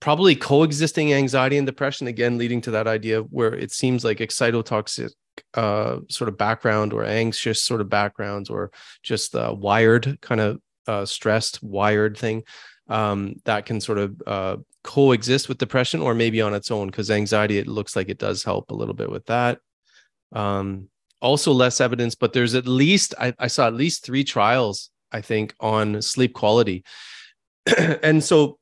probably 0.00 0.36
coexisting 0.36 1.14
anxiety 1.14 1.56
and 1.56 1.66
depression 1.66 2.06
again 2.06 2.36
leading 2.36 2.60
to 2.60 2.72
that 2.72 2.86
idea 2.86 3.20
where 3.20 3.54
it 3.54 3.72
seems 3.72 4.04
like 4.04 4.18
excitotoxic 4.18 5.10
uh, 5.54 5.98
sort 6.10 6.28
of 6.28 6.36
background 6.36 6.92
or 6.92 7.04
anxious 7.04 7.62
sort 7.62 7.80
of 7.80 7.88
backgrounds 7.88 8.50
or 8.50 8.70
just 9.02 9.34
uh, 9.34 9.54
wired 9.56 10.18
kind 10.20 10.40
of 10.40 10.60
uh, 10.86 11.04
stressed 11.04 11.62
wired 11.62 12.16
thing 12.18 12.42
um, 12.88 13.34
that 13.44 13.64
can 13.64 13.80
sort 13.80 13.98
of 13.98 14.22
uh, 14.26 14.56
coexist 14.82 15.48
with 15.48 15.58
depression 15.58 16.00
or 16.00 16.14
maybe 16.14 16.42
on 16.42 16.54
its 16.54 16.70
own 16.70 16.88
because 16.88 17.10
anxiety 17.10 17.58
it 17.58 17.66
looks 17.66 17.96
like 17.96 18.08
it 18.08 18.18
does 18.18 18.44
help 18.44 18.70
a 18.70 18.74
little 18.74 18.94
bit 18.94 19.10
with 19.10 19.24
that 19.26 19.58
um, 20.32 20.88
also 21.24 21.52
less 21.52 21.80
evidence 21.80 22.14
but 22.14 22.32
there's 22.32 22.54
at 22.54 22.68
least 22.68 23.14
I, 23.18 23.32
I 23.38 23.48
saw 23.48 23.66
at 23.66 23.74
least 23.74 24.04
three 24.04 24.24
trials 24.24 24.90
i 25.10 25.20
think 25.20 25.54
on 25.58 26.02
sleep 26.02 26.34
quality. 26.34 26.84
And 28.02 28.22
so 28.22 28.58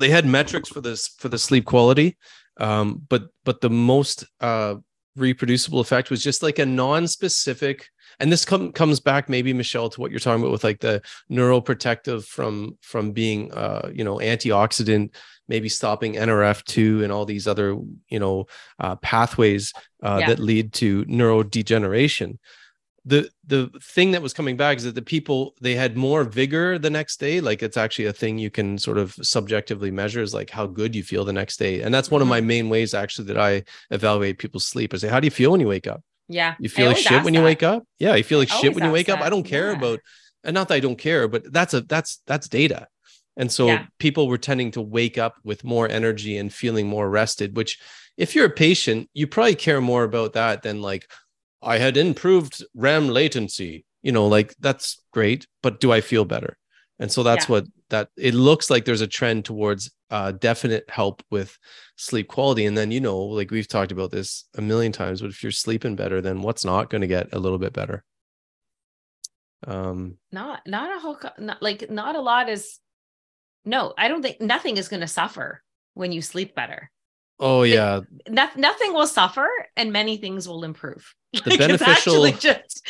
they 0.00 0.08
had 0.08 0.26
metrics 0.26 0.70
for 0.70 0.80
this 0.80 1.08
for 1.20 1.28
the 1.28 1.38
sleep 1.38 1.64
quality 1.66 2.16
um, 2.58 3.02
but 3.08 3.24
but 3.44 3.60
the 3.60 3.70
most 3.70 4.24
uh, 4.40 4.76
reproducible 5.16 5.80
effect 5.80 6.10
was 6.10 6.22
just 6.22 6.42
like 6.42 6.58
a 6.58 6.66
non-specific 6.66 7.88
and 8.20 8.32
this 8.32 8.44
com- 8.44 8.72
comes 8.72 9.00
back 9.00 9.28
maybe 9.28 9.52
michelle 9.52 9.88
to 9.88 10.00
what 10.00 10.10
you're 10.10 10.20
talking 10.20 10.42
about 10.42 10.52
with 10.52 10.64
like 10.64 10.80
the 10.80 11.00
neuroprotective 11.30 12.24
from 12.24 12.76
from 12.80 13.12
being 13.12 13.52
uh 13.52 13.90
you 13.92 14.04
know 14.04 14.16
antioxidant 14.16 15.14
maybe 15.48 15.68
stopping 15.68 16.14
nrf2 16.14 17.02
and 17.02 17.12
all 17.12 17.24
these 17.24 17.46
other 17.46 17.76
you 18.08 18.18
know 18.18 18.46
uh, 18.78 18.96
pathways 18.96 19.72
uh, 20.02 20.18
yeah. 20.20 20.28
that 20.28 20.38
lead 20.38 20.72
to 20.72 21.04
neurodegeneration 21.06 22.38
the 23.04 23.28
the 23.46 23.68
thing 23.82 24.12
that 24.12 24.22
was 24.22 24.32
coming 24.32 24.56
back 24.56 24.76
is 24.76 24.84
that 24.84 24.94
the 24.94 25.02
people 25.02 25.54
they 25.60 25.74
had 25.74 25.96
more 25.96 26.22
vigor 26.22 26.78
the 26.78 26.90
next 26.90 27.18
day 27.18 27.40
like 27.40 27.62
it's 27.62 27.76
actually 27.76 28.04
a 28.06 28.12
thing 28.12 28.38
you 28.38 28.50
can 28.50 28.78
sort 28.78 28.96
of 28.96 29.12
subjectively 29.22 29.90
measure 29.90 30.22
is 30.22 30.32
like 30.32 30.50
how 30.50 30.66
good 30.66 30.94
you 30.94 31.02
feel 31.02 31.24
the 31.24 31.32
next 31.32 31.56
day 31.56 31.82
and 31.82 31.92
that's 31.92 32.10
one 32.10 32.22
of 32.22 32.28
my 32.28 32.38
mm-hmm. 32.38 32.46
main 32.48 32.68
ways 32.68 32.94
actually 32.94 33.26
that 33.26 33.38
i 33.38 33.62
evaluate 33.90 34.38
people's 34.38 34.66
sleep 34.66 34.94
i 34.94 34.96
say 34.96 35.08
how 35.08 35.18
do 35.18 35.26
you 35.26 35.32
feel 35.32 35.50
when 35.50 35.60
you 35.60 35.66
wake 35.66 35.88
up 35.88 36.02
yeah 36.28 36.54
you 36.58 36.68
feel 36.68 36.88
like 36.88 36.96
shit 36.96 37.24
when 37.24 37.34
that. 37.34 37.40
you 37.40 37.44
wake 37.44 37.62
up 37.62 37.84
yeah 37.98 38.14
you 38.14 38.24
feel 38.24 38.38
like 38.38 38.50
I 38.50 38.56
shit 38.60 38.74
when 38.74 38.84
you 38.84 38.90
wake 38.90 39.06
that. 39.06 39.18
up 39.18 39.24
i 39.24 39.30
don't 39.30 39.42
care 39.42 39.70
yeah. 39.70 39.76
about 39.76 40.00
and 40.44 40.54
not 40.54 40.68
that 40.68 40.74
i 40.74 40.80
don't 40.80 40.98
care 40.98 41.28
but 41.28 41.52
that's 41.52 41.74
a 41.74 41.80
that's 41.82 42.22
that's 42.26 42.48
data 42.48 42.88
and 43.36 43.50
so 43.50 43.66
yeah. 43.66 43.86
people 43.98 44.28
were 44.28 44.38
tending 44.38 44.70
to 44.72 44.80
wake 44.80 45.18
up 45.18 45.36
with 45.42 45.64
more 45.64 45.88
energy 45.88 46.36
and 46.36 46.52
feeling 46.52 46.86
more 46.86 47.08
rested 47.08 47.56
which 47.56 47.78
if 48.16 48.34
you're 48.34 48.46
a 48.46 48.50
patient 48.50 49.08
you 49.14 49.26
probably 49.26 49.54
care 49.54 49.80
more 49.80 50.04
about 50.04 50.34
that 50.34 50.62
than 50.62 50.80
like 50.80 51.08
I 51.62 51.78
had 51.78 51.96
improved 51.96 52.64
REM 52.74 53.08
latency. 53.08 53.84
You 54.02 54.10
know, 54.10 54.26
like 54.26 54.54
that's 54.58 55.00
great, 55.12 55.46
but 55.62 55.78
do 55.78 55.92
I 55.92 56.00
feel 56.00 56.24
better? 56.24 56.58
And 56.98 57.10
so 57.10 57.22
that's 57.22 57.48
yeah. 57.48 57.52
what 57.52 57.66
that 57.92 58.08
it 58.16 58.32
looks 58.32 58.70
like 58.70 58.86
there's 58.86 59.02
a 59.02 59.06
trend 59.06 59.44
towards 59.44 59.92
uh, 60.10 60.32
definite 60.32 60.88
help 60.88 61.22
with 61.30 61.56
sleep 61.96 62.26
quality. 62.26 62.64
And 62.64 62.76
then, 62.76 62.90
you 62.90 63.00
know, 63.00 63.18
like 63.18 63.50
we've 63.50 63.68
talked 63.68 63.92
about 63.92 64.10
this 64.10 64.46
a 64.56 64.62
million 64.62 64.92
times, 64.92 65.20
but 65.20 65.30
if 65.30 65.42
you're 65.42 65.52
sleeping 65.52 65.94
better, 65.94 66.22
then 66.22 66.40
what's 66.40 66.64
not 66.64 66.88
going 66.88 67.02
to 67.02 67.06
get 67.06 67.34
a 67.34 67.38
little 67.38 67.58
bit 67.58 67.74
better? 67.74 68.02
Um, 69.66 70.16
not, 70.32 70.62
not 70.66 70.96
a 70.96 71.00
whole, 71.00 71.18
not, 71.38 71.62
like 71.62 71.90
not 71.90 72.16
a 72.16 72.20
lot 72.20 72.48
is, 72.48 72.78
no, 73.66 73.92
I 73.96 74.08
don't 74.08 74.22
think 74.22 74.40
nothing 74.40 74.78
is 74.78 74.88
going 74.88 75.02
to 75.02 75.06
suffer 75.06 75.62
when 75.92 76.12
you 76.12 76.22
sleep 76.22 76.54
better. 76.54 76.90
Oh 77.38 77.62
yeah. 77.62 77.98
It, 77.98 78.32
no, 78.32 78.48
nothing 78.56 78.94
will 78.94 79.06
suffer 79.06 79.48
and 79.76 79.92
many 79.92 80.16
things 80.16 80.48
will 80.48 80.64
improve. 80.64 81.14
The 81.44 81.50
like 81.50 81.58
beneficial 81.58 82.30
just... 82.32 82.86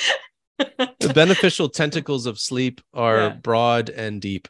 the 0.58 1.12
beneficial 1.12 1.68
tentacles 1.68 2.26
of 2.26 2.38
sleep 2.38 2.80
are 2.94 3.16
yeah. 3.20 3.28
broad 3.30 3.90
and 3.90 4.20
deep. 4.20 4.46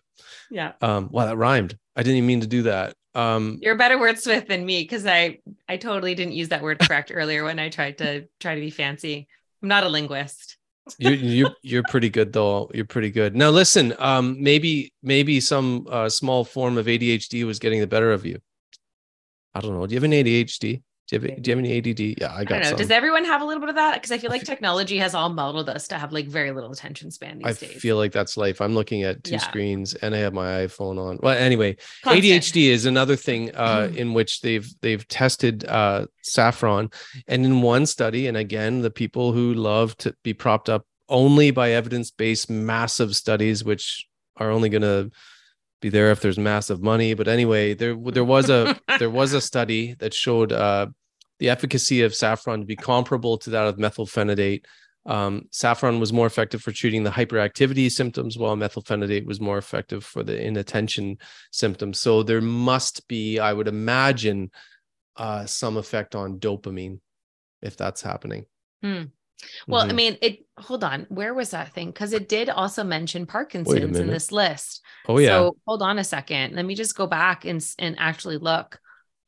Yeah. 0.53 0.73
Um 0.83 1.09
wow 1.11 1.25
that 1.27 1.37
rhymed. 1.37 1.79
I 1.97 2.03
didn't 2.03 2.19
even 2.19 2.27
mean 2.27 2.41
to 2.43 2.47
do 2.47 2.63
that. 2.63 2.95
Um 3.15 3.59
You're 3.63 3.75
a 3.75 3.79
better 3.79 3.97
wordsmith 3.97 4.47
than 4.49 4.65
me 4.67 4.83
because 4.83 5.07
I 5.07 5.39
I 5.67 5.79
totally 5.79 6.15
didn't 6.15 6.35
use 6.35 6.51
that 6.51 6.63
word 6.63 6.79
correct 6.79 7.11
earlier 7.13 7.43
when 7.45 7.59
I 7.59 7.71
tried 7.71 7.99
to 7.99 8.27
try 8.39 8.55
to 8.55 8.61
be 8.61 8.71
fancy. 8.71 9.27
I'm 9.63 9.69
not 9.69 9.85
a 9.85 9.89
linguist. 9.89 10.59
you 10.99 11.11
you 11.13 11.49
you're 11.63 11.85
pretty 11.89 12.11
good 12.11 12.33
though. 12.35 12.71
You're 12.75 12.85
pretty 12.85 13.11
good. 13.11 13.35
Now 13.35 13.49
listen, 13.49 13.95
um 13.99 14.37
maybe 14.41 14.93
maybe 15.03 15.41
some 15.41 15.87
uh, 15.89 16.09
small 16.11 16.45
form 16.45 16.77
of 16.77 16.87
ADHD 16.87 17.45
was 17.45 17.59
getting 17.59 17.81
the 17.81 17.87
better 17.87 18.13
of 18.13 18.27
you. 18.27 18.39
I 19.55 19.61
don't 19.61 19.73
know. 19.73 19.87
Do 19.87 19.95
you 19.95 20.01
have 20.01 20.05
an 20.05 20.13
ADHD? 20.13 20.83
Do 21.09 21.17
you 21.17 21.21
have, 21.21 21.43
do 21.43 21.51
you 21.51 21.57
have 21.57 21.65
any 21.65 21.79
ADD? 21.79 22.01
Yeah, 22.21 22.33
I 22.33 22.45
got. 22.45 22.57
I 22.57 22.59
don't 22.59 22.61
know. 22.61 22.69
Some. 22.69 22.79
Does 22.79 22.91
everyone 22.91 23.25
have 23.25 23.43
a 23.43 23.45
little 23.45 23.61
bit 23.61 23.69
of 23.69 23.75
that? 23.75 23.95
Because 23.95 24.13
I 24.13 24.19
feel 24.19 24.31
like 24.31 24.45
technology 24.45 24.99
has 24.99 25.15
all 25.15 25.29
modeled 25.29 25.69
us 25.69 25.89
to 25.89 25.99
have 25.99 26.13
like 26.13 26.27
very 26.27 26.53
little 26.53 26.71
attention 26.71 27.11
span 27.11 27.39
these 27.39 27.63
I 27.63 27.67
days. 27.67 27.77
I 27.77 27.79
feel 27.79 27.97
like 27.97 28.13
that's 28.13 28.37
life. 28.37 28.61
I'm 28.61 28.75
looking 28.75 29.03
at 29.03 29.23
two 29.25 29.33
yeah. 29.33 29.39
screens 29.39 29.95
and 29.95 30.15
I 30.15 30.19
have 30.19 30.33
my 30.33 30.65
iPhone 30.65 30.99
on. 30.99 31.19
Well, 31.23 31.37
anyway, 31.37 31.77
Constant. 32.03 32.25
ADHD 32.25 32.69
is 32.69 32.87
another 32.87 33.17
thing 33.17 33.55
uh, 33.55 33.91
in 33.95 34.15
which 34.15 34.41
they've 34.41 34.69
they've 34.81 35.07
tested 35.09 35.65
uh, 35.65 36.07
saffron, 36.23 36.91
and 37.27 37.45
in 37.45 37.63
one 37.63 37.87
study, 37.87 38.27
and 38.27 38.37
again, 38.37 38.81
the 38.81 38.91
people 38.91 39.33
who 39.33 39.55
love 39.55 39.97
to 39.99 40.15
be 40.23 40.35
propped 40.35 40.69
up 40.69 40.87
only 41.09 41.51
by 41.51 41.73
evidence 41.73 42.11
based 42.11 42.49
massive 42.49 43.15
studies, 43.15 43.65
which 43.65 44.07
are 44.37 44.51
only 44.51 44.69
going 44.69 44.83
to 44.83 45.11
be 45.83 45.91
there 45.91 46.11
if 46.11 46.21
there's 46.21 46.39
massive 46.39 46.83
money. 46.83 47.13
But 47.13 47.29
anyway, 47.29 47.75
there 47.75 47.95
there 47.95 48.25
was 48.25 48.49
a 48.49 48.81
there 48.99 49.11
was 49.11 49.35
a 49.35 49.41
study 49.41 49.95
that 49.99 50.15
showed 50.15 50.53
uh, 50.53 50.87
the 51.39 51.51
efficacy 51.51 52.03
of 52.03 52.15
saffron 52.15 52.61
to 52.61 52.67
be 52.67 52.77
comparable 52.77 53.37
to 53.39 53.51
that 53.51 53.67
of 53.67 53.77
methylphenidate. 53.77 54.65
Um, 55.05 55.49
saffron 55.51 55.99
was 55.99 56.13
more 56.13 56.27
effective 56.27 56.63
for 56.63 56.71
treating 56.71 57.03
the 57.03 57.11
hyperactivity 57.11 57.91
symptoms, 57.91 58.39
while 58.39 58.57
methylphenidate 58.57 59.27
was 59.27 59.41
more 59.41 59.59
effective 59.59 60.05
for 60.05 60.23
the 60.23 60.41
inattention 60.41 61.19
symptoms. 61.51 61.99
So 61.99 62.23
there 62.23 62.41
must 62.41 63.09
be, 63.09 63.41
I 63.41 63.53
would 63.53 63.67
imagine, 63.67 64.53
uh, 65.17 65.47
some 65.47 65.77
effect 65.77 66.15
on 66.15 66.39
dopamine 66.39 67.01
if 67.61 67.77
that's 67.77 68.03
happening. 68.03 68.47
Hmm. 68.83 69.05
Well, 69.67 69.83
mm-hmm. 69.83 69.91
I 69.91 69.95
mean, 69.95 70.19
it 70.23 70.47
hold 70.59 70.85
on, 70.85 71.07
where 71.09 71.35
was 71.35 71.51
that 71.51 71.73
thing? 71.73 71.89
Because 71.89 72.13
it 72.13 72.29
did 72.29 72.49
also 72.49 72.85
mention 72.85 73.27
Parkinson's 73.27 73.99
in 73.99 74.07
this 74.07 74.33
list. 74.33 74.83
Oh, 75.09 75.19
yeah. 75.19 75.29
So 75.29 75.57
hold 75.67 75.83
on 75.83 75.99
a 75.99 76.05
second. 76.05 76.55
Let 76.55 76.65
me 76.65 76.75
just 76.75 76.97
go 76.97 77.07
back 77.07 77.45
and 77.45 77.65
and 77.79 77.97
actually 77.99 78.39
look 78.39 78.79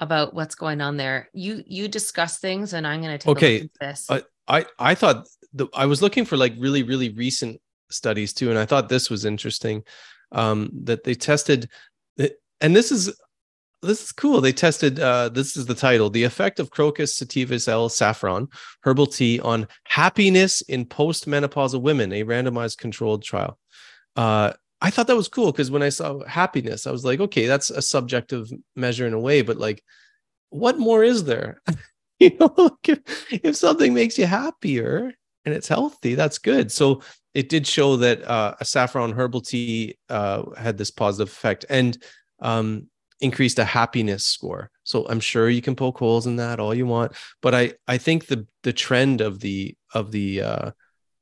about 0.00 0.34
what's 0.34 0.54
going 0.54 0.80
on 0.80 0.96
there. 0.96 1.28
You 1.32 1.62
you 1.66 1.88
discuss 1.88 2.38
things 2.38 2.72
and 2.72 2.86
I'm 2.86 3.00
gonna 3.00 3.18
take 3.18 3.36
okay. 3.36 3.68
this. 3.80 4.06
Uh, 4.08 4.20
I 4.48 4.66
I 4.78 4.94
thought 4.94 5.26
the, 5.52 5.68
I 5.74 5.86
was 5.86 6.02
looking 6.02 6.24
for 6.24 6.36
like 6.36 6.54
really, 6.58 6.82
really 6.82 7.10
recent 7.10 7.60
studies 7.90 8.32
too, 8.32 8.50
and 8.50 8.58
I 8.58 8.66
thought 8.66 8.88
this 8.88 9.10
was 9.10 9.24
interesting. 9.24 9.82
Um, 10.32 10.70
that 10.82 11.04
they 11.04 11.14
tested 11.14 11.68
and 12.64 12.74
this 12.74 12.90
is 12.90 13.14
this 13.84 14.02
is 14.02 14.12
cool. 14.12 14.40
They 14.40 14.52
tested 14.52 14.98
uh, 14.98 15.28
this 15.28 15.56
is 15.56 15.66
the 15.66 15.74
title: 15.74 16.10
"The 16.10 16.24
Effect 16.24 16.58
of 16.58 16.70
Crocus 16.70 17.18
sativus 17.18 17.68
L. 17.68 17.88
Saffron 17.88 18.48
Herbal 18.82 19.06
Tea 19.06 19.40
on 19.40 19.68
Happiness 19.84 20.60
in 20.62 20.86
Postmenopausal 20.86 21.80
Women," 21.80 22.12
a 22.12 22.24
randomized 22.24 22.78
controlled 22.78 23.22
trial. 23.22 23.58
Uh, 24.16 24.52
I 24.80 24.90
thought 24.90 25.06
that 25.06 25.16
was 25.16 25.28
cool 25.28 25.50
because 25.50 25.70
when 25.70 25.82
I 25.82 25.88
saw 25.88 26.22
happiness, 26.26 26.86
I 26.86 26.90
was 26.90 27.06
like, 27.06 27.18
okay, 27.18 27.46
that's 27.46 27.70
a 27.70 27.80
subjective 27.80 28.50
measure 28.76 29.06
in 29.06 29.14
a 29.14 29.18
way, 29.18 29.40
but 29.40 29.56
like, 29.56 29.82
what 30.50 30.78
more 30.78 31.02
is 31.02 31.24
there? 31.24 31.62
you 32.20 32.36
know, 32.38 32.76
if, 32.86 33.00
if 33.30 33.56
something 33.56 33.94
makes 33.94 34.18
you 34.18 34.26
happier 34.26 35.12
and 35.46 35.54
it's 35.54 35.68
healthy, 35.68 36.14
that's 36.14 36.36
good. 36.36 36.70
So 36.70 37.00
it 37.32 37.48
did 37.48 37.66
show 37.66 37.96
that 37.96 38.22
uh, 38.24 38.56
a 38.60 38.64
saffron 38.66 39.12
herbal 39.12 39.40
tea 39.40 39.96
uh, 40.10 40.50
had 40.54 40.76
this 40.76 40.90
positive 40.90 41.32
effect. 41.32 41.64
And 41.70 41.96
um, 42.40 42.88
increased 43.20 43.58
a 43.58 43.64
happiness 43.64 44.24
score. 44.24 44.70
So 44.82 45.06
I'm 45.08 45.20
sure 45.20 45.48
you 45.48 45.62
can 45.62 45.76
poke 45.76 45.98
holes 45.98 46.26
in 46.26 46.36
that 46.36 46.60
all 46.60 46.74
you 46.74 46.86
want, 46.86 47.12
but 47.40 47.54
I 47.54 47.74
I 47.86 47.98
think 47.98 48.26
the 48.26 48.46
the 48.62 48.72
trend 48.72 49.20
of 49.20 49.40
the 49.40 49.76
of 49.94 50.10
the 50.10 50.42
uh, 50.42 50.70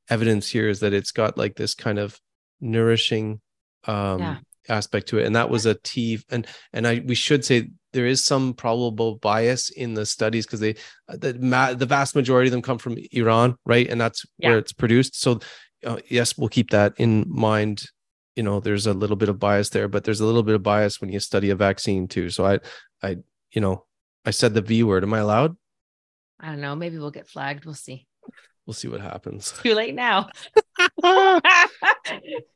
evidence 0.09 0.49
here 0.49 0.67
is 0.67 0.79
that 0.81 0.93
it's 0.93 1.11
got 1.11 1.37
like 1.37 1.55
this 1.55 1.73
kind 1.73 1.99
of 1.99 2.19
nourishing 2.59 3.41
um, 3.85 4.19
yeah. 4.19 4.37
aspect 4.69 5.07
to 5.09 5.19
it, 5.19 5.25
and 5.25 5.35
that 5.35 5.49
was 5.49 5.65
a 5.65 5.75
tea. 5.75 6.19
And 6.29 6.47
and 6.73 6.87
I 6.87 7.03
we 7.05 7.15
should 7.15 7.45
say 7.45 7.69
there 7.93 8.07
is 8.07 8.25
some 8.25 8.53
probable 8.53 9.15
bias 9.17 9.69
in 9.69 9.93
the 9.93 10.05
studies 10.05 10.45
because 10.45 10.59
they 10.59 10.75
the 11.07 11.37
ma- 11.39 11.73
the 11.73 11.85
vast 11.85 12.15
majority 12.15 12.47
of 12.47 12.51
them 12.51 12.61
come 12.61 12.79
from 12.79 12.97
Iran, 13.11 13.55
right? 13.65 13.87
And 13.87 14.01
that's 14.01 14.25
yeah. 14.39 14.49
where 14.49 14.57
it's 14.57 14.73
produced. 14.73 15.19
So 15.19 15.39
uh, 15.85 15.97
yes, 16.09 16.37
we'll 16.37 16.49
keep 16.49 16.71
that 16.71 16.93
in 16.97 17.25
mind 17.27 17.85
you 18.35 18.43
know 18.43 18.59
there's 18.59 18.87
a 18.87 18.93
little 18.93 19.15
bit 19.15 19.29
of 19.29 19.39
bias 19.39 19.69
there 19.69 19.87
but 19.87 20.03
there's 20.03 20.19
a 20.19 20.25
little 20.25 20.43
bit 20.43 20.55
of 20.55 20.63
bias 20.63 20.99
when 20.99 21.11
you 21.11 21.19
study 21.19 21.49
a 21.49 21.55
vaccine 21.55 22.07
too. 22.07 22.29
So 22.29 22.45
i 22.45 22.59
i 23.01 23.17
you 23.51 23.61
know 23.61 23.85
i 24.25 24.31
said 24.31 24.53
the 24.53 24.61
v 24.61 24.83
word. 24.83 25.03
Am 25.03 25.13
i 25.13 25.19
allowed? 25.19 25.55
I 26.39 26.47
don't 26.47 26.61
know. 26.61 26.75
Maybe 26.75 26.97
we'll 26.97 27.11
get 27.11 27.27
flagged. 27.27 27.65
We'll 27.65 27.73
see. 27.75 28.07
We'll 28.65 28.73
see 28.73 28.87
what 28.87 29.01
happens. 29.01 29.53
Too 29.63 29.75
late 29.75 29.95
now. 29.95 30.29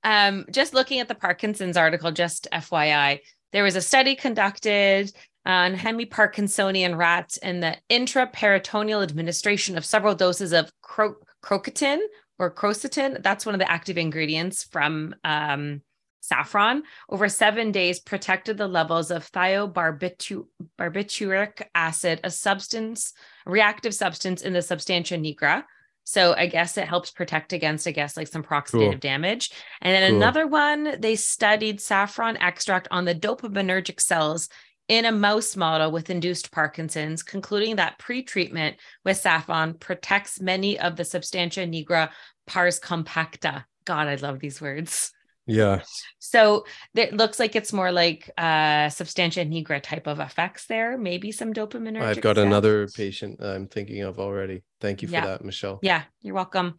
Um 0.03 0.45
just 0.51 0.73
looking 0.73 0.99
at 0.99 1.07
the 1.07 1.15
parkinson's 1.15 1.77
article 1.77 2.11
just 2.11 2.47
fyi 2.51 3.19
there 3.51 3.63
was 3.63 3.75
a 3.75 3.81
study 3.81 4.15
conducted 4.15 5.11
on 5.49 5.75
hemiparkinsonian 5.75 6.95
rats 6.95 7.37
and 7.37 7.63
the 7.63 7.75
intraperitoneal 7.89 9.01
administration 9.01 9.75
of 9.77 9.85
several 9.85 10.13
doses 10.13 10.53
of 10.53 10.71
cro- 10.81 11.15
crocetin 11.43 11.97
or 12.37 12.53
crocetin. 12.53 13.23
That's 13.23 13.45
one 13.45 13.55
of 13.55 13.59
the 13.59 13.71
active 13.71 13.97
ingredients 13.97 14.63
from 14.63 15.15
um, 15.23 15.81
saffron 16.21 16.83
over 17.09 17.27
seven 17.27 17.71
days 17.71 17.99
protected 17.99 18.59
the 18.59 18.67
levels 18.67 19.09
of 19.09 19.31
thiobarbituric 19.31 21.63
acid, 21.73 22.19
a 22.23 22.29
substance, 22.29 23.13
reactive 23.47 23.95
substance 23.95 24.43
in 24.43 24.53
the 24.53 24.61
substantia 24.61 25.15
nigra. 25.15 25.63
So 26.03 26.33
I 26.33 26.45
guess 26.47 26.77
it 26.77 26.87
helps 26.87 27.11
protect 27.11 27.53
against, 27.53 27.87
I 27.87 27.91
guess, 27.91 28.17
like 28.17 28.27
some 28.27 28.43
oxidative 28.43 28.71
cool. 28.71 28.99
damage. 28.99 29.51
And 29.81 29.93
then 29.93 30.09
cool. 30.09 30.17
another 30.17 30.47
one, 30.47 30.95
they 30.99 31.15
studied 31.15 31.79
saffron 31.79 32.35
extract 32.37 32.87
on 32.89 33.05
the 33.05 33.13
dopaminergic 33.13 33.99
cells 33.99 34.49
in 34.89 35.05
a 35.05 35.11
mouse 35.11 35.55
model 35.55 35.91
with 35.91 36.09
induced 36.09 36.51
Parkinson's, 36.51 37.23
concluding 37.23 37.77
that 37.77 37.99
pretreatment 37.99 38.75
with 39.05 39.17
saffron 39.17 39.75
protects 39.75 40.41
many 40.41 40.79
of 40.79 40.95
the 40.95 41.05
substantia 41.05 41.61
nigra 41.61 42.09
pars 42.47 42.79
compacta. 42.79 43.63
God, 43.85 44.07
I 44.07 44.15
love 44.15 44.39
these 44.39 44.59
words. 44.59 45.11
Yeah. 45.45 45.81
So 46.19 46.65
it 46.95 47.13
looks 47.13 47.39
like 47.39 47.55
it's 47.55 47.73
more 47.73 47.91
like 47.91 48.29
uh 48.37 48.89
substantia 48.89 49.45
nigra 49.45 49.81
type 49.81 50.07
of 50.07 50.19
effects 50.19 50.65
there. 50.65 50.97
Maybe 50.97 51.31
some 51.31 51.53
dopamine. 51.53 51.99
I've 51.99 52.21
got 52.21 52.37
another 52.37 52.87
patient 52.87 53.41
I'm 53.41 53.67
thinking 53.67 54.01
of 54.03 54.19
already. 54.19 54.63
Thank 54.81 55.01
you 55.01 55.07
for 55.07 55.15
Yeah. 55.15 55.25
that, 55.25 55.45
Michelle. 55.45 55.79
Yeah, 55.81 56.03
you're 56.21 56.35
welcome. 56.35 56.77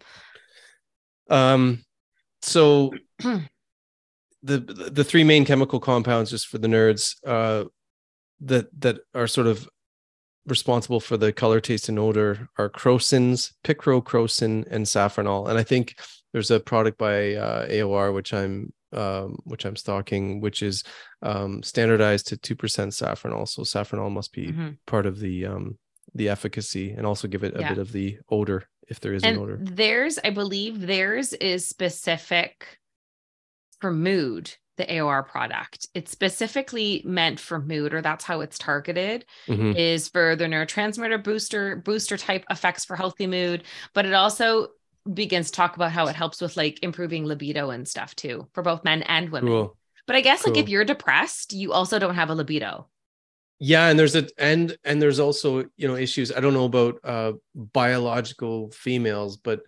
Um, 1.28 1.84
so 2.42 2.92
the 3.18 3.38
the 4.42 5.04
three 5.04 5.24
main 5.24 5.44
chemical 5.44 5.80
compounds, 5.80 6.30
just 6.30 6.46
for 6.48 6.58
the 6.58 6.68
nerds, 6.68 7.16
uh, 7.26 7.64
that 8.40 8.68
that 8.81 8.98
are 9.14 9.26
sort 9.26 9.46
of 9.46 9.68
responsible 10.46 11.00
for 11.00 11.16
the 11.16 11.33
color, 11.33 11.61
taste, 11.61 11.88
and 11.88 11.98
odor 11.98 12.48
are 12.59 12.70
crocins, 12.70 13.53
picrocrocin, 13.64 14.66
and 14.70 14.87
safranol. 14.87 15.48
And 15.48 15.59
I 15.59 15.62
think 15.62 15.94
there's 16.33 16.50
a 16.50 16.61
product 16.61 16.98
by 16.98 17.35
uh, 17.35 17.66
AOR 17.68 18.14
which 18.14 18.33
I'm 18.33 18.72
um, 18.92 19.38
which 19.44 19.64
I'm 19.64 19.76
stocking, 19.76 20.40
which 20.40 20.62
is 20.62 20.83
um, 21.22 21.62
standardized 21.62 22.26
to 22.29 22.37
two 22.37 22.57
percent 22.57 22.92
safranol. 22.92 23.46
So 23.46 23.62
safranol 23.62 24.11
must 24.11 24.33
be 24.33 24.48
Mhm. 24.48 24.79
part 24.87 25.07
of 25.07 25.18
the 25.20 25.46
um, 25.46 25.79
the 26.14 26.29
efficacy 26.29 26.90
and 26.90 27.07
also 27.07 27.29
give 27.29 27.44
it 27.44 27.55
a 27.55 27.61
Yeah. 27.61 27.68
bit 27.68 27.79
of 27.79 27.92
the 27.92 28.18
odor 28.31 28.64
if 28.88 28.98
there 28.98 29.14
is 29.14 29.22
an 29.22 29.31
And 29.31 29.38
odor. 29.38 29.59
theirs, 29.61 30.18
I 30.24 30.31
believe 30.31 30.81
theirs 30.87 31.33
is 31.35 31.68
specific 31.68 32.79
for 33.81 33.92
mood, 33.92 34.53
the 34.80 34.92
AOR 34.94 35.22
product. 35.22 35.86
It's 35.94 36.10
specifically 36.10 37.02
meant 37.04 37.38
for 37.38 37.60
mood, 37.60 37.94
or 37.94 38.02
that's 38.02 38.24
how 38.24 38.40
it's 38.40 38.58
targeted, 38.58 39.24
Mhm. 39.48 39.76
is 39.76 40.08
for 40.08 40.34
the 40.36 40.46
neurotransmitter 40.46 41.22
booster, 41.22 41.76
booster 41.76 42.16
type 42.16 42.44
effects 42.50 42.84
for 42.84 42.96
healthy 42.96 43.26
mood. 43.26 43.62
But 43.94 44.06
it 44.06 44.14
also 44.14 44.68
begins 45.12 45.50
to 45.50 45.56
talk 45.56 45.76
about 45.76 45.92
how 45.92 46.06
it 46.08 46.16
helps 46.16 46.40
with 46.40 46.56
like 46.56 46.78
improving 46.82 47.24
libido 47.26 47.70
and 47.70 47.86
stuff 47.88 48.14
too, 48.16 48.48
for 48.54 48.62
both 48.62 48.84
men 48.84 49.02
and 49.04 49.30
women. 49.30 49.50
Cool. 49.50 49.76
But 50.06 50.16
I 50.16 50.22
guess 50.22 50.44
like 50.46 50.56
if 50.56 50.68
you're 50.68 50.84
depressed, 50.84 51.52
you 51.52 51.72
also 51.72 51.98
don't 51.98 52.16
have 52.16 52.30
a 52.30 52.34
libido. 52.34 52.88
yeah 53.62 53.88
and 53.90 53.98
there's 53.98 54.16
a 54.16 54.24
and 54.38 54.76
and 54.84 55.02
there's 55.02 55.20
also 55.20 55.48
you 55.76 55.86
know 55.88 55.94
issues 55.96 56.32
i 56.32 56.40
don't 56.40 56.54
know 56.54 56.64
about 56.64 56.94
uh 57.04 57.32
biological 57.54 58.70
females 58.70 59.36
but 59.36 59.60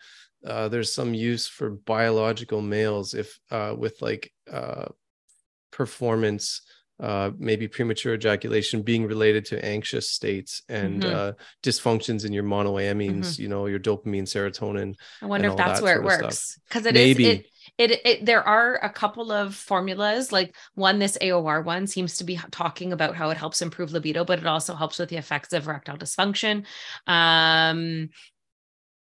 uh 0.47 0.67
there's 0.69 0.95
some 0.95 1.13
use 1.15 1.47
for 1.47 1.69
biological 1.71 2.63
males 2.63 3.13
if 3.13 3.39
uh 3.51 3.75
with 3.77 4.01
like 4.01 4.33
uh 4.51 4.87
performance 5.73 6.63
uh 7.01 7.31
maybe 7.39 7.67
premature 7.67 8.15
ejaculation 8.15 8.83
being 8.83 9.07
related 9.07 9.45
to 9.47 9.65
anxious 9.65 10.09
states 10.11 10.63
and 10.69 11.05
Mhm. 11.05 11.13
uh 11.13 11.33
dysfunctions 11.63 12.25
in 12.25 12.33
your 12.33 12.45
monoamines 12.45 13.39
you 13.39 13.49
know 13.49 13.67
your 13.67 13.81
dopamine 13.81 14.23
serotonin 14.25 14.95
I 15.21 15.27
wonder 15.27 15.49
if 15.49 15.57
that's 15.57 15.81
that 15.81 15.85
where 15.85 15.97
it 15.99 16.05
works 16.05 16.59
because 16.69 16.87
it 16.87 16.97
is 16.97 17.15
Maybe. 17.15 17.25
it, 17.25 17.47
it 17.79 18.01
it 18.05 18.27
there 18.27 18.47
are 18.47 18.75
a 18.83 18.91
couple 18.91 19.33
of 19.33 19.55
formulas 19.55 20.31
like 20.33 20.55
one 20.75 20.99
this 20.99 21.17
AOR 21.21 21.63
one 21.63 21.87
seems 21.87 22.19
to 22.19 22.25
be 22.25 22.39
talking 22.51 22.93
about 22.93 23.17
how 23.17 23.31
it 23.31 23.37
helps 23.37 23.63
improve 23.63 23.93
libido 23.93 24.25
but 24.25 24.39
it 24.39 24.47
also 24.47 24.75
helps 24.75 24.99
with 24.99 25.09
the 25.09 25.17
effects 25.17 25.53
of 25.53 25.67
erectile 25.67 25.97
dysfunction 25.97 26.65
um 27.07 28.11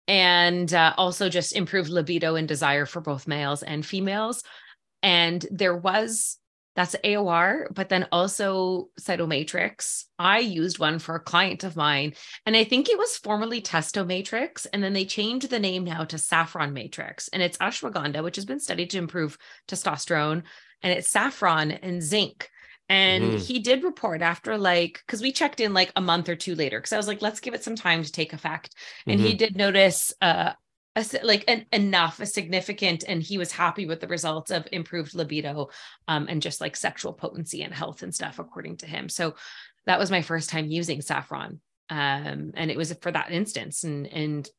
and 0.08 0.74
uh, 0.74 0.94
also 0.98 1.30
just 1.30 1.56
improve 1.56 1.90
libido 1.90 2.36
and 2.36 2.48
desire 2.48 2.86
for 2.86 3.02
both 3.02 3.28
males 3.28 3.64
and 3.64 3.86
females 3.86 4.44
and 5.02 5.46
there 5.52 5.76
was 5.76 6.38
that's 6.76 6.96
AOR, 7.04 7.68
but 7.74 7.90
then 7.90 8.08
also 8.12 8.90
Cytomatrix. 9.00 10.06
I 10.18 10.40
used 10.40 10.80
one 10.80 11.00
for 11.00 11.16
a 11.16 11.20
client 11.20 11.64
of 11.64 11.76
mine, 11.76 12.14
and 12.46 12.56
I 12.56 12.64
think 12.64 12.90
it 12.90 12.98
was 12.98 13.18
formerly 13.18 13.62
Testomatrix, 13.62 14.66
and 14.74 14.84
then 14.84 14.94
they 14.94 15.06
changed 15.06 15.50
the 15.50 15.60
name 15.60 15.84
now 15.84 16.04
to 16.06 16.18
Saffron 16.18 16.74
Matrix, 16.74 17.28
and 17.30 17.44
it's 17.44 17.58
ashwagandha, 17.60 18.24
which 18.24 18.36
has 18.38 18.46
been 18.46 18.60
studied 18.60 18.90
to 18.92 18.98
improve 18.98 19.38
testosterone, 19.68 20.44
and 20.82 20.94
it's 20.94 21.10
saffron 21.12 21.72
and 21.72 22.02
zinc. 22.02 22.50
And 22.90 23.34
Mhm. 23.34 23.40
he 23.40 23.60
did 23.60 23.84
report 23.84 24.22
after 24.22 24.58
like, 24.58 25.02
because 25.06 25.22
we 25.22 25.32
checked 25.32 25.60
in 25.60 25.74
like 25.74 25.92
a 25.96 26.02
month 26.02 26.28
or 26.28 26.36
two 26.36 26.54
later, 26.56 26.80
because 26.80 26.94
I 26.94 26.98
was 26.98 27.08
like, 27.08 27.22
let's 27.22 27.40
give 27.40 27.54
it 27.54 27.64
some 27.64 27.76
time 27.76 28.04
to 28.04 28.12
take 28.12 28.34
effect. 28.34 28.76
And 29.08 29.20
he 29.22 29.34
did 29.36 29.56
notice 29.56 30.14
uh, 30.22 30.54
a, 30.96 31.06
like 31.24 31.44
an, 31.48 31.66
enough, 31.72 32.20
a 32.20 32.26
significant, 32.26 33.04
and 33.08 33.22
he 33.24 33.38
was 33.38 33.52
happy 33.52 33.86
with 33.86 34.00
the 34.00 34.08
results 34.08 34.52
of 34.52 34.68
improved 34.72 35.16
libido 35.16 35.70
um, 36.08 36.28
and 36.30 36.42
just 36.42 36.62
like 36.62 36.76
sexual 36.76 37.14
potency 37.14 37.64
and 37.64 37.74
health 37.74 38.04
and 38.04 38.14
stuff, 38.14 38.40
according 38.40 38.78
to 38.78 38.86
him. 38.86 39.10
So 39.10 39.36
that 39.86 40.00
was 40.00 40.12
my 40.12 40.22
first 40.22 40.50
time 40.50 40.68
using 40.68 41.02
saffron. 41.02 41.60
Um, 41.90 42.52
and 42.56 42.72
it 42.72 42.78
was 42.78 42.94
for 43.02 43.12
that 43.12 43.32
instance. 43.32 43.84
And 43.84 44.08
and 44.08 44.50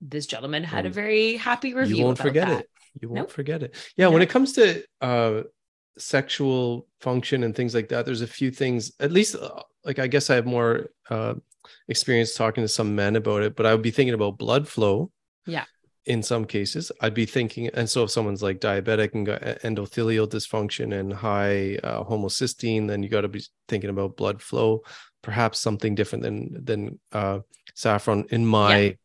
this 0.00 0.26
gentleman 0.26 0.64
had 0.64 0.86
a 0.86 0.90
very 0.90 1.36
happy 1.36 1.74
review. 1.74 1.96
you 1.96 2.04
won't 2.04 2.18
forget 2.18 2.48
that. 2.48 2.60
it 2.60 2.70
you 3.02 3.08
won't 3.08 3.18
Nope. 3.20 3.30
forget 3.30 3.62
it 3.62 3.74
yeah 3.98 4.08
when 4.08 4.22
it 4.22 4.30
comes 4.30 4.54
to 4.54 4.82
uh 5.02 5.42
sexual 5.98 6.86
function 7.00 7.44
and 7.44 7.54
things 7.54 7.74
like 7.74 7.88
that 7.90 8.06
there's 8.06 8.22
a 8.22 8.26
few 8.26 8.50
things 8.50 8.92
at 9.00 9.12
least 9.12 9.36
uh, 9.36 9.62
like 9.84 9.98
i 9.98 10.06
guess 10.06 10.30
i 10.30 10.34
have 10.34 10.46
more 10.46 10.88
uh 11.10 11.34
experience 11.88 12.34
talking 12.34 12.64
to 12.64 12.68
some 12.68 12.94
men 12.96 13.16
about 13.16 13.42
it 13.42 13.54
but 13.56 13.66
i 13.66 13.72
would 13.74 13.82
be 13.82 13.90
thinking 13.90 14.14
about 14.14 14.38
blood 14.38 14.66
flow 14.66 15.10
Yeah. 15.46 15.64
In 16.06 16.22
some 16.22 16.44
cases 16.44 16.90
i'd 17.02 17.14
be 17.14 17.26
thinking 17.26 17.68
and 17.74 17.88
so 17.88 18.04
if 18.04 18.10
someone's 18.10 18.42
like 18.42 18.58
diabetic 18.60 19.14
and 19.14 19.26
got 19.26 19.40
endothelial 19.40 20.26
dysfunction 20.28 20.98
and 20.98 21.12
high 21.12 21.76
uh, 21.84 22.02
homocysteine 22.04 22.88
then 22.88 23.02
you 23.02 23.08
got 23.08 23.20
to 23.20 23.28
be 23.28 23.42
thinking 23.68 23.90
about 23.90 24.16
blood 24.16 24.40
flow 24.40 24.80
perhaps 25.22 25.58
something 25.58 25.94
different 25.94 26.22
than 26.22 26.64
than 26.64 26.98
uh 27.12 27.38
saffron 27.74 28.24
in 28.30 28.44
my 28.46 28.96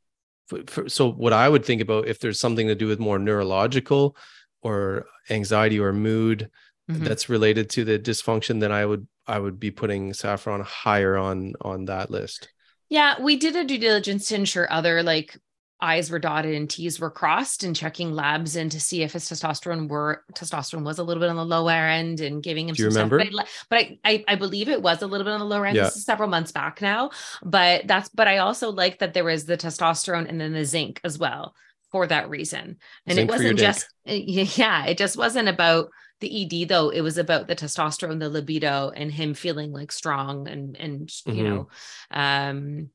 for, 0.47 0.59
for, 0.67 0.89
so 0.89 1.11
what 1.11 1.33
I 1.33 1.49
would 1.49 1.65
think 1.65 1.81
about 1.81 2.07
if 2.07 2.19
there's 2.19 2.39
something 2.39 2.67
to 2.67 2.75
do 2.75 2.87
with 2.87 2.99
more 2.99 3.17
neurological 3.19 4.15
or 4.61 5.05
anxiety 5.29 5.79
or 5.79 5.93
mood 5.93 6.49
Mhm. 6.89 7.03
that's 7.03 7.29
related 7.29 7.71
to 7.71 7.83
the 7.83 7.97
dysfunction, 7.97 8.59
then 8.59 8.71
I 8.71 8.85
would 8.85 9.07
I 9.25 9.39
would 9.39 9.59
be 9.59 9.71
putting 9.71 10.13
saffron 10.13 10.61
higher 10.61 11.17
on 11.17 11.53
on 11.61 11.85
that 11.85 12.11
list. 12.11 12.49
Yeah, 12.89 13.19
we 13.19 13.37
did 13.37 13.55
a 13.55 13.63
due 13.63 13.79
diligence 13.79 14.27
to 14.27 14.35
ensure 14.35 14.71
other 14.71 15.01
like 15.01 15.35
I's 15.79 16.09
were 16.09 16.19
dotted 16.19 16.55
and 16.55 16.69
T's 16.69 16.99
were 16.99 17.11
crossed 17.11 17.63
and 17.63 17.75
checking 17.75 18.13
labs 18.13 18.55
in 18.55 18.69
to 18.69 18.79
see 18.79 19.03
if 19.03 19.13
his 19.13 19.25
testosterone 19.29 19.89
were 19.89 20.23
testosterone 20.33 20.85
was 20.85 20.99
a 20.99 21.03
little 21.03 21.19
bit 21.21 21.29
on 21.29 21.35
the 21.35 21.45
lower 21.45 21.71
end 21.71 22.21
and 22.21 22.41
giving 22.41 22.69
him 22.69 22.75
Do 22.75 22.83
you 22.83 22.91
some 22.91 23.09
remember? 23.09 23.25
stuff. 23.31 23.65
But, 23.69 23.77
I, 23.77 23.89
but 24.03 24.09
I, 24.29 24.33
I, 24.33 24.35
believe 24.35 24.69
it 24.69 24.81
was 24.81 25.01
a 25.01 25.07
little 25.07 25.25
bit 25.25 25.33
on 25.33 25.39
the 25.39 25.45
lower 25.45 25.65
end. 25.65 25.75
Yeah. 25.75 25.83
This 25.83 25.97
is 25.97 26.05
several 26.05 26.29
months 26.29 26.51
back 26.53 26.81
now. 26.81 27.11
But 27.43 27.87
that's 27.87 28.09
but 28.09 28.27
I 28.27 28.37
also 28.37 28.71
like 28.71 28.99
that 28.99 29.13
there 29.13 29.25
was 29.25 29.45
the 29.45 29.57
testosterone 29.57 30.29
and 30.29 30.39
then 30.39 30.53
the 30.53 30.63
zinc 30.65 31.01
as 31.03 31.19
well 31.19 31.53
for 31.91 32.07
that 32.07 32.29
reason. 32.29 32.77
And 33.05 33.15
Zinc 33.15 33.29
it 33.29 33.31
wasn't 33.31 33.59
just 33.59 33.87
yeah, 34.05 34.85
it 34.85 34.97
just 34.97 35.17
wasn't 35.17 35.49
about 35.49 35.89
the 36.21 36.61
ED 36.61 36.69
though. 36.69 36.89
It 36.89 37.01
was 37.01 37.17
about 37.17 37.47
the 37.47 37.55
testosterone, 37.55 38.19
the 38.19 38.29
libido, 38.29 38.91
and 38.95 39.11
him 39.11 39.33
feeling 39.33 39.73
like 39.73 39.91
strong 39.91 40.47
and 40.47 40.77
and 40.77 41.11
you 41.25 41.43
Mhm. 41.43 41.43
know 41.43 41.67
um 42.11 42.89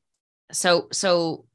so 0.51 0.87
so 0.91 1.45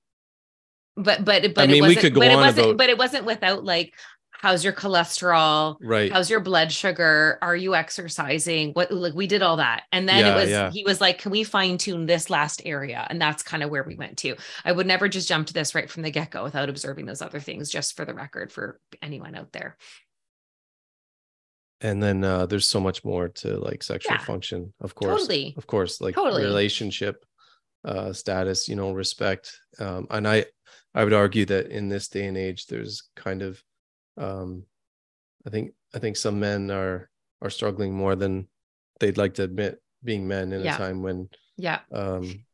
but 0.96 1.24
but 1.24 1.54
but 1.54 1.64
I 1.64 1.66
mean, 1.66 1.76
it 1.76 1.82
we 1.82 1.88
wasn't 1.88 2.00
could 2.00 2.14
go 2.14 2.20
but 2.20 2.30
it 2.30 2.34
on 2.34 2.40
wasn't 2.40 2.66
about- 2.66 2.76
but 2.78 2.88
it 2.90 2.98
wasn't 2.98 3.24
without 3.26 3.64
like 3.64 3.94
how's 4.38 4.62
your 4.62 4.72
cholesterol 4.74 5.76
Right. 5.80 6.12
how's 6.12 6.28
your 6.28 6.40
blood 6.40 6.70
sugar 6.70 7.38
are 7.40 7.56
you 7.56 7.74
exercising 7.74 8.72
what 8.72 8.92
like 8.92 9.14
we 9.14 9.26
did 9.26 9.40
all 9.42 9.56
that 9.56 9.84
and 9.92 10.06
then 10.08 10.18
Yeah, 10.18 10.32
it 10.32 10.40
was 10.40 10.50
yeah. 10.50 10.70
he 10.70 10.84
was 10.84 11.00
like 11.00 11.18
can 11.18 11.32
we 11.32 11.42
fine 11.42 11.78
tune 11.78 12.04
this 12.04 12.28
last 12.28 12.60
area 12.66 13.06
and 13.08 13.20
that's 13.20 13.42
kind 13.42 13.62
of 13.62 13.70
where 13.70 13.82
we 13.82 13.94
went 13.96 14.18
to 14.18 14.36
i 14.64 14.72
would 14.72 14.86
never 14.86 15.08
just 15.08 15.26
jump 15.26 15.46
to 15.46 15.54
this 15.54 15.74
right 15.74 15.88
from 15.90 16.02
the 16.02 16.10
get-go 16.10 16.44
without 16.44 16.68
observing 16.68 17.06
those 17.06 17.22
other 17.22 17.40
things 17.40 17.70
just 17.70 17.96
for 17.96 18.04
the 18.04 18.12
record 18.12 18.52
for 18.52 18.78
anyone 19.00 19.34
out 19.34 19.52
there 19.52 19.76
and 21.80 22.02
then 22.02 22.24
uh 22.24 22.46
there's 22.46 22.68
so 22.68 22.80
much 22.80 23.04
more 23.04 23.28
to 23.28 23.56
like 23.58 23.82
sexual 23.82 24.14
Yeah. 24.16 24.24
function, 24.24 24.72
of 24.80 24.94
course. 24.94 25.20
totally 25.22 25.54
Of 25.56 25.66
course, 25.66 26.00
like 26.00 26.14
Totally. 26.14 26.42
relationship 26.44 27.24
uh 27.84 28.12
status, 28.12 28.68
you 28.68 28.76
know, 28.76 28.92
respect. 28.92 29.60
Um 29.78 30.06
and 30.10 30.26
I 30.26 30.46
I 30.96 31.04
would 31.04 31.14
argue 31.14 31.46
that 31.46 31.68
in 31.68 31.90
this 31.90 32.08
day 32.08 32.26
and 32.26 32.38
age 32.38 32.68
there's 32.68 33.04
kind 33.16 33.42
of 33.42 33.62
um 34.18 34.64
I 35.46 35.50
think 35.50 35.74
I 35.94 35.98
think 36.00 36.16
some 36.16 36.40
men 36.40 36.70
are 36.70 37.10
are 37.42 37.50
struggling 37.50 37.94
more 37.94 38.16
than 38.16 38.48
they'd 39.00 39.18
like 39.18 39.34
to 39.34 39.44
admit 39.44 39.82
being 40.04 40.28
men 40.28 40.52
in 40.52 40.62
Yeah. 40.62 40.74
a 40.74 40.76
time 40.78 41.02
when 41.02 41.30
yeah 41.56 41.80
um 41.92 42.44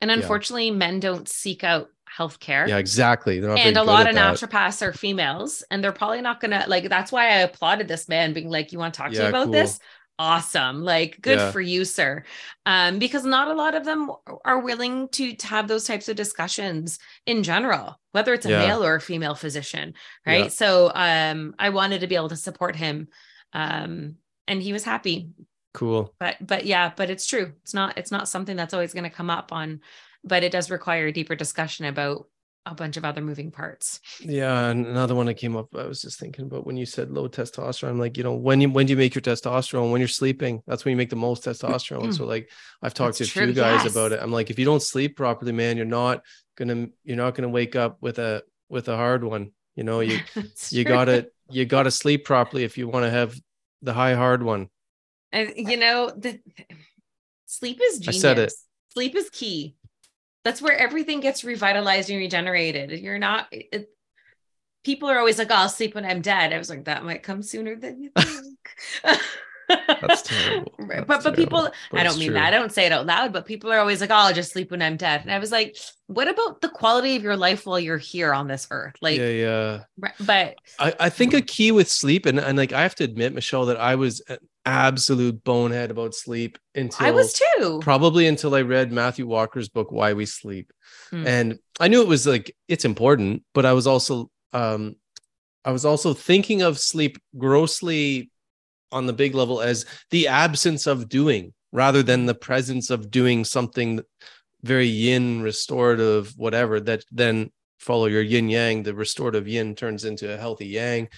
and 0.00 0.10
Yeah. 0.12 0.12
unfortunately 0.18 0.70
men 0.70 1.00
don't 1.00 1.28
seek 1.28 1.64
out 1.64 1.88
healthcare 2.18 2.66
yeah 2.66 2.78
exactly 2.78 3.40
they're 3.40 3.50
not 3.50 3.62
and 3.62 3.76
a 3.76 3.84
lot 3.84 4.06
of 4.06 4.14
that. 4.14 4.40
naturopaths 4.40 4.82
are 4.82 4.92
females 4.92 5.62
and 5.70 5.82
they're 5.82 5.92
probably 5.92 6.20
not 6.20 6.40
gonna 6.40 6.64
like 6.68 6.88
that's 6.88 7.12
why 7.12 7.26
i 7.26 7.36
applauded 7.38 7.88
this 7.88 8.08
man 8.08 8.32
being 8.32 8.50
like 8.50 8.72
you 8.72 8.78
want 8.78 8.92
to 8.94 8.98
talk 8.98 9.12
to 9.14 9.22
Yeah, 9.22 9.22
me 9.22 9.28
about 9.28 9.50
cool. 9.50 9.52
this 9.52 9.80
awesome 10.22 10.82
like 10.84 11.20
good 11.20 11.38
Yeah. 11.38 11.50
for 11.50 11.60
you 11.60 11.84
sir 11.84 12.22
um 12.64 12.98
because 13.00 13.24
not 13.24 13.48
a 13.48 13.54
lot 13.54 13.74
of 13.74 13.84
them 13.84 14.10
are 14.44 14.60
willing 14.60 15.08
to, 15.16 15.34
to 15.34 15.46
have 15.48 15.66
those 15.66 15.84
types 15.84 16.08
of 16.08 16.14
discussions 16.16 16.98
in 17.26 17.42
general 17.42 17.98
whether 18.12 18.32
it's 18.32 18.46
a 18.46 18.50
Yeah. 18.50 18.58
male 18.66 18.84
or 18.84 18.94
a 18.94 19.00
female 19.00 19.34
physician 19.34 19.94
right 20.24 20.44
Yeah. 20.44 20.48
so 20.62 20.92
um 20.94 21.54
i 21.58 21.68
wanted 21.70 22.00
to 22.02 22.06
be 22.06 22.14
able 22.14 22.28
to 22.28 22.36
support 22.36 22.76
him 22.76 23.08
um 23.52 24.14
and 24.46 24.62
he 24.62 24.72
was 24.72 24.84
happy 24.84 25.30
cool 25.74 26.14
but 26.20 26.36
but 26.40 26.66
yeah 26.66 26.92
but 26.96 27.10
it's 27.10 27.26
true 27.26 27.52
it's 27.62 27.74
not 27.74 27.98
it's 27.98 28.12
not 28.12 28.28
something 28.28 28.56
that's 28.56 28.74
always 28.74 28.92
going 28.94 29.10
to 29.10 29.16
come 29.18 29.30
up 29.30 29.52
on 29.52 29.80
but 30.22 30.44
it 30.44 30.52
does 30.52 30.70
require 30.70 31.06
a 31.08 31.12
deeper 31.12 31.34
discussion 31.34 31.84
about 31.86 32.26
a 32.64 32.74
bunch 32.74 32.96
of 32.96 33.04
other 33.04 33.20
moving 33.20 33.50
parts. 33.50 34.00
Yeah, 34.20 34.68
and 34.68 34.86
another 34.86 35.14
one 35.14 35.26
that 35.26 35.34
came 35.34 35.56
up. 35.56 35.74
I 35.74 35.84
was 35.86 36.00
just 36.00 36.20
thinking 36.20 36.46
about 36.46 36.66
when 36.66 36.76
you 36.76 36.86
said 36.86 37.10
low 37.10 37.28
testosterone. 37.28 37.90
I'm 37.90 37.98
like, 37.98 38.16
you 38.16 38.22
know, 38.22 38.34
when 38.34 38.60
you 38.60 38.70
when 38.70 38.86
do 38.86 38.92
you 38.92 38.96
make 38.96 39.14
your 39.14 39.22
testosterone? 39.22 39.90
When 39.90 40.00
you're 40.00 40.08
sleeping, 40.08 40.62
that's 40.66 40.84
when 40.84 40.92
you 40.92 40.96
make 40.96 41.10
the 41.10 41.16
most 41.16 41.44
testosterone. 41.44 42.02
Mm-hmm. 42.02 42.12
so 42.12 42.24
like, 42.24 42.50
I've 42.80 42.94
talked 42.94 43.18
That's 43.18 43.32
to 43.32 43.42
a 43.42 43.46
few 43.46 43.52
guys 43.52 43.84
yes. 43.84 43.92
about 43.92 44.12
it. 44.12 44.20
I'm 44.22 44.32
like, 44.32 44.50
if 44.50 44.58
you 44.58 44.64
don't 44.64 44.82
sleep 44.82 45.16
properly, 45.16 45.52
man, 45.52 45.76
you're 45.76 45.86
not 45.86 46.22
gonna 46.56 46.88
you're 47.04 47.16
not 47.16 47.34
gonna 47.34 47.48
wake 47.48 47.74
up 47.74 47.98
with 48.00 48.18
a 48.18 48.42
with 48.68 48.88
a 48.88 48.96
hard 48.96 49.24
one. 49.24 49.50
You 49.74 49.84
know, 49.84 50.00
you 50.00 50.20
you 50.70 50.84
true. 50.84 50.84
gotta 50.84 51.28
you 51.50 51.64
gotta 51.64 51.90
sleep 51.90 52.24
properly 52.24 52.64
if 52.64 52.78
you 52.78 52.88
want 52.88 53.04
to 53.04 53.10
have 53.10 53.38
the 53.82 53.92
high 53.92 54.14
hard 54.14 54.42
one. 54.42 54.68
And 55.32 55.52
you 55.56 55.76
know, 55.76 56.12
the 56.16 56.40
sleep 57.46 57.80
is 57.82 57.98
genius. 57.98 58.16
I 58.16 58.20
said 58.20 58.38
it. 58.38 58.52
Sleep 58.92 59.16
is 59.16 59.30
key. 59.30 59.74
That's 60.44 60.60
where 60.60 60.76
everything 60.76 61.20
gets 61.20 61.44
revitalized 61.44 62.10
and 62.10 62.18
regenerated. 62.18 62.98
You're 63.00 63.18
not 63.18 63.48
it, 63.50 63.90
people 64.84 65.08
are 65.08 65.18
always 65.18 65.38
like, 65.38 65.50
oh, 65.50 65.54
I'll 65.54 65.68
sleep 65.68 65.94
when 65.94 66.04
I'm 66.04 66.22
dead. 66.22 66.52
I 66.52 66.58
was 66.58 66.70
like, 66.70 66.84
that 66.84 67.04
might 67.04 67.22
come 67.22 67.42
sooner 67.42 67.76
than 67.76 68.02
you 68.02 68.10
think. 68.16 68.58
That's 70.00 70.22
terrible. 70.22 70.72
That's 70.78 71.06
but 71.06 71.22
but 71.22 71.36
people, 71.36 71.68
but 71.90 72.00
I 72.00 72.02
don't 72.02 72.18
mean 72.18 72.28
true. 72.28 72.34
that. 72.34 72.52
I 72.52 72.56
don't 72.58 72.72
say 72.72 72.86
it 72.86 72.92
out 72.92 73.06
loud, 73.06 73.32
but 73.32 73.46
people 73.46 73.72
are 73.72 73.78
always 73.78 74.00
like, 74.00 74.10
oh, 74.10 74.14
I'll 74.14 74.34
just 74.34 74.52
sleep 74.52 74.70
when 74.70 74.82
I'm 74.82 74.96
dead. 74.96 75.22
And 75.22 75.30
I 75.30 75.38
was 75.38 75.52
like, 75.52 75.76
what 76.06 76.28
about 76.28 76.60
the 76.60 76.68
quality 76.68 77.16
of 77.16 77.22
your 77.22 77.36
life 77.36 77.66
while 77.66 77.80
you're 77.80 77.98
here 77.98 78.34
on 78.34 78.48
this 78.48 78.66
earth? 78.70 78.94
Like, 79.00 79.18
yeah, 79.18 79.28
yeah. 79.28 80.10
but 80.20 80.56
I, 80.78 80.94
I 81.00 81.08
think 81.08 81.34
a 81.34 81.40
key 81.40 81.72
with 81.72 81.88
sleep, 81.88 82.26
and, 82.26 82.38
and 82.38 82.58
like 82.58 82.72
I 82.72 82.82
have 82.82 82.94
to 82.96 83.04
admit, 83.04 83.32
Michelle, 83.32 83.66
that 83.66 83.78
I 83.78 83.94
was 83.94 84.20
an 84.28 84.38
absolute 84.64 85.42
bonehead 85.44 85.90
about 85.90 86.14
sleep 86.14 86.58
until 86.74 87.06
I 87.06 87.10
was 87.10 87.32
too. 87.32 87.80
probably 87.82 88.26
until 88.26 88.54
I 88.54 88.62
read 88.62 88.92
Matthew 88.92 89.26
Walker's 89.26 89.68
book 89.68 89.90
Why 89.90 90.12
We 90.12 90.26
Sleep. 90.26 90.72
Hmm. 91.10 91.26
And 91.26 91.58
I 91.80 91.88
knew 91.88 92.02
it 92.02 92.08
was 92.08 92.26
like 92.26 92.54
it's 92.68 92.84
important, 92.84 93.44
but 93.54 93.66
I 93.66 93.72
was 93.72 93.86
also 93.86 94.30
um 94.52 94.96
I 95.64 95.70
was 95.70 95.84
also 95.84 96.12
thinking 96.12 96.62
of 96.62 96.78
sleep 96.78 97.18
grossly 97.38 98.31
on 98.92 99.06
the 99.06 99.12
big 99.12 99.34
level 99.34 99.60
as 99.60 99.84
the 100.10 100.28
absence 100.28 100.86
of 100.86 101.08
doing 101.08 101.52
rather 101.72 102.02
than 102.02 102.26
the 102.26 102.34
presence 102.34 102.90
of 102.90 103.10
doing 103.10 103.44
something 103.44 104.00
very 104.62 104.86
yin 104.86 105.42
restorative 105.42 106.32
whatever 106.36 106.78
that 106.78 107.04
then 107.10 107.50
follow 107.78 108.06
your 108.06 108.22
yin 108.22 108.48
yang 108.48 108.82
the 108.82 108.94
restorative 108.94 109.48
yin 109.48 109.74
turns 109.74 110.04
into 110.04 110.32
a 110.32 110.36
healthy 110.36 110.66
yang. 110.66 111.08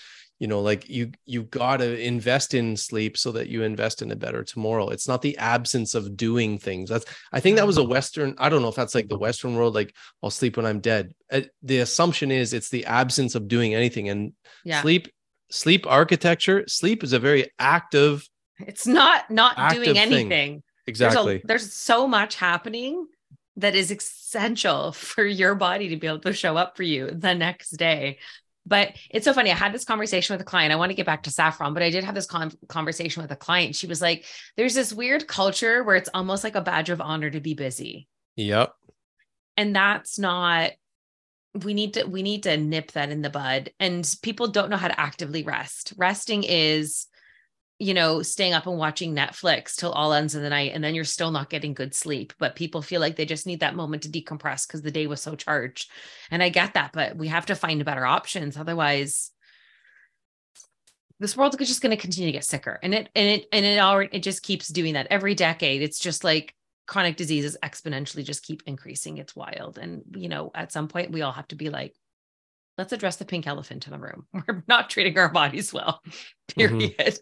You 0.40 0.48
know 0.48 0.60
like 0.60 0.88
you 0.88 1.12
you 1.26 1.44
got 1.44 1.76
to 1.76 1.98
invest 1.98 2.54
in 2.54 2.76
sleep 2.76 3.16
so 3.16 3.32
that 3.32 3.48
you 3.48 3.62
invest 3.62 4.02
in 4.02 4.10
a 4.10 4.16
better 4.16 4.42
tomorrow. 4.42 4.88
It's 4.88 5.06
not 5.06 5.22
the 5.22 5.38
absence 5.38 5.94
of 5.94 6.16
doing 6.16 6.58
things. 6.58 6.90
That's 6.90 7.04
i 7.32 7.38
think 7.38 7.56
that 7.56 7.66
was 7.66 7.78
a 7.78 7.84
western 7.84 8.34
i 8.38 8.48
don't 8.48 8.60
know 8.60 8.68
if 8.68 8.74
that's 8.74 8.96
like 8.96 9.08
the 9.08 9.18
western 9.18 9.54
world 9.54 9.74
like 9.74 9.94
i'll 10.22 10.30
sleep 10.30 10.56
when 10.56 10.66
i'm 10.66 10.80
dead. 10.80 11.14
Uh, 11.30 11.42
the 11.62 11.78
assumption 11.78 12.30
is 12.30 12.52
it's 12.52 12.68
the 12.68 12.86
absence 12.86 13.34
of 13.34 13.48
doing 13.48 13.74
anything 13.74 14.08
and 14.08 14.32
yeah. 14.64 14.82
sleep 14.82 15.08
sleep 15.54 15.86
architecture 15.86 16.64
sleep 16.66 17.04
is 17.04 17.12
a 17.12 17.18
very 17.18 17.50
active 17.58 18.28
It's 18.58 18.86
not 18.86 19.30
not 19.30 19.70
doing 19.72 19.94
thing. 19.94 19.96
anything. 19.96 20.62
exactly 20.86 21.34
There's, 21.34 21.44
a, 21.44 21.46
there's 21.46 21.72
so 21.72 22.06
much 22.08 22.34
happening 22.36 23.06
that 23.56 23.74
is 23.74 23.90
essential 23.90 24.92
for 25.08 25.24
your 25.24 25.54
body 25.54 25.88
to 25.90 25.96
be 25.96 26.06
able 26.06 26.18
to 26.20 26.32
show 26.32 26.56
up 26.56 26.76
for 26.76 26.82
you 26.82 27.10
the 27.10 27.34
next 27.34 27.70
day. 27.70 28.18
But 28.66 28.94
it's 29.10 29.26
so 29.26 29.34
funny. 29.34 29.50
I 29.52 29.54
had 29.54 29.74
this 29.74 29.84
conversation 29.84 30.32
with 30.34 30.40
a 30.40 30.44
client. 30.44 30.72
I 30.72 30.76
want 30.76 30.88
to 30.90 30.94
get 30.96 31.04
back 31.04 31.24
to 31.24 31.30
saffron, 31.30 31.74
but 31.74 31.82
I 31.82 31.90
did 31.90 32.02
have 32.02 32.14
this 32.14 32.26
con- 32.26 32.50
conversation 32.66 33.22
with 33.22 33.30
a 33.30 33.36
client. 33.36 33.76
She 33.76 33.86
was 33.86 34.00
like, 34.00 34.24
"There's 34.56 34.72
this 34.74 34.90
weird 34.90 35.26
culture 35.28 35.84
where 35.84 35.96
it's 35.96 36.08
almost 36.14 36.44
like 36.44 36.54
a 36.56 36.62
badge 36.62 36.88
of 36.88 37.00
honor 37.02 37.28
to 37.30 37.40
be 37.40 37.52
busy, 37.52 38.08
yep 38.36 38.72
and 39.56 39.76
that's 39.76 40.18
not." 40.18 40.72
We 41.62 41.74
need 41.74 41.94
to 41.94 42.04
we 42.04 42.22
need 42.22 42.42
to 42.44 42.56
nip 42.56 42.92
that 42.92 43.10
in 43.10 43.22
the 43.22 43.30
bud. 43.30 43.70
And 43.78 44.12
people 44.22 44.48
don't 44.48 44.70
know 44.70 44.76
how 44.76 44.88
to 44.88 45.00
actively 45.00 45.44
rest. 45.44 45.92
Resting 45.96 46.42
is 46.42 47.06
you 47.78 47.92
know, 47.92 48.22
staying 48.22 48.52
up 48.52 48.66
and 48.66 48.78
watching 48.78 49.14
Netflix 49.14 49.74
till 49.74 49.90
all 49.90 50.12
ends 50.12 50.34
of 50.34 50.42
the 50.42 50.48
night, 50.50 50.72
and 50.74 50.82
then 50.82 50.94
you're 50.94 51.04
still 51.04 51.32
not 51.32 51.50
getting 51.50 51.74
good 51.74 51.94
sleep. 51.94 52.32
But 52.38 52.54
people 52.54 52.82
feel 52.82 53.00
like 53.00 53.16
they 53.16 53.26
just 53.26 53.46
need 53.46 53.60
that 53.60 53.74
moment 53.74 54.04
to 54.04 54.08
decompress 54.08 54.66
because 54.66 54.82
the 54.82 54.92
day 54.92 55.06
was 55.06 55.20
so 55.20 55.34
charged. 55.34 55.90
And 56.30 56.42
I 56.42 56.50
get 56.50 56.74
that, 56.74 56.92
but 56.92 57.16
we 57.16 57.28
have 57.28 57.46
to 57.46 57.56
find 57.56 57.84
better 57.84 58.06
options. 58.06 58.56
Otherwise, 58.56 59.32
this 61.18 61.36
world 61.36 61.60
is 61.60 61.68
just 61.68 61.82
going 61.82 61.94
to 61.94 62.00
continue 62.00 62.28
to 62.28 62.36
get 62.36 62.44
sicker. 62.44 62.78
And 62.82 62.94
it 62.94 63.08
and 63.14 63.28
it 63.28 63.48
and 63.50 63.64
it 63.64 63.80
already 63.80 64.16
it 64.16 64.22
just 64.22 64.42
keeps 64.42 64.68
doing 64.68 64.94
that 64.94 65.08
every 65.10 65.34
decade. 65.34 65.82
It's 65.82 65.98
just 65.98 66.22
like 66.22 66.54
chronic 66.86 67.16
diseases 67.16 67.56
exponentially 67.62 68.24
just 68.24 68.42
keep 68.44 68.62
increasing. 68.66 69.18
It's 69.18 69.34
wild. 69.36 69.78
And 69.78 70.02
you 70.16 70.28
know, 70.28 70.50
at 70.54 70.72
some 70.72 70.88
point 70.88 71.12
we 71.12 71.22
all 71.22 71.32
have 71.32 71.48
to 71.48 71.56
be 71.56 71.70
like, 71.70 71.94
let's 72.78 72.92
address 72.92 73.16
the 73.16 73.24
pink 73.24 73.46
elephant 73.46 73.86
in 73.86 73.92
the 73.92 73.98
room. 73.98 74.26
We're 74.32 74.64
not 74.68 74.90
treating 74.90 75.16
our 75.18 75.28
bodies 75.28 75.72
well. 75.72 76.02
Period 76.48 77.18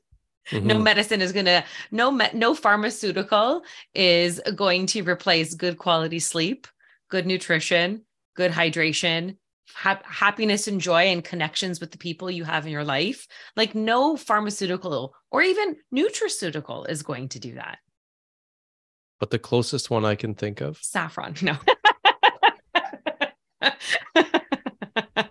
no 0.50 0.74
Mhm. 0.74 0.82
medicine 0.82 1.20
is 1.20 1.30
going 1.32 1.46
to 1.46 1.62
no 1.92 2.10
me- 2.10 2.26
no 2.34 2.52
pharmaceutical 2.52 3.62
is 3.94 4.40
going 4.56 4.86
to 4.86 5.02
replace 5.02 5.54
good 5.54 5.78
quality 5.78 6.18
sleep 6.18 6.66
good 7.10 7.26
nutrition 7.28 8.02
good 8.34 8.50
hydration 8.50 9.36
hap- 9.72 10.04
happiness 10.04 10.66
and 10.66 10.80
joy 10.80 11.02
and 11.04 11.22
connections 11.22 11.78
with 11.78 11.92
the 11.92 11.98
people 11.98 12.28
you 12.28 12.42
have 12.42 12.66
in 12.66 12.72
your 12.72 12.82
life 12.82 13.28
like 13.54 13.76
no 13.76 14.16
pharmaceutical 14.16 15.14
or 15.30 15.42
even 15.42 15.76
nutraceutical 15.94 16.88
is 16.90 17.04
going 17.04 17.28
to 17.28 17.38
do 17.38 17.54
that 17.54 17.78
but 19.22 19.30
the 19.30 19.38
closest 19.38 19.88
one 19.88 20.04
i 20.04 20.16
can 20.16 20.34
think 20.34 20.60
of 20.60 20.78
saffron 20.82 21.34
no 21.42 21.56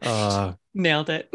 uh 0.04 0.54
nailed 0.74 1.10
it 1.10 1.30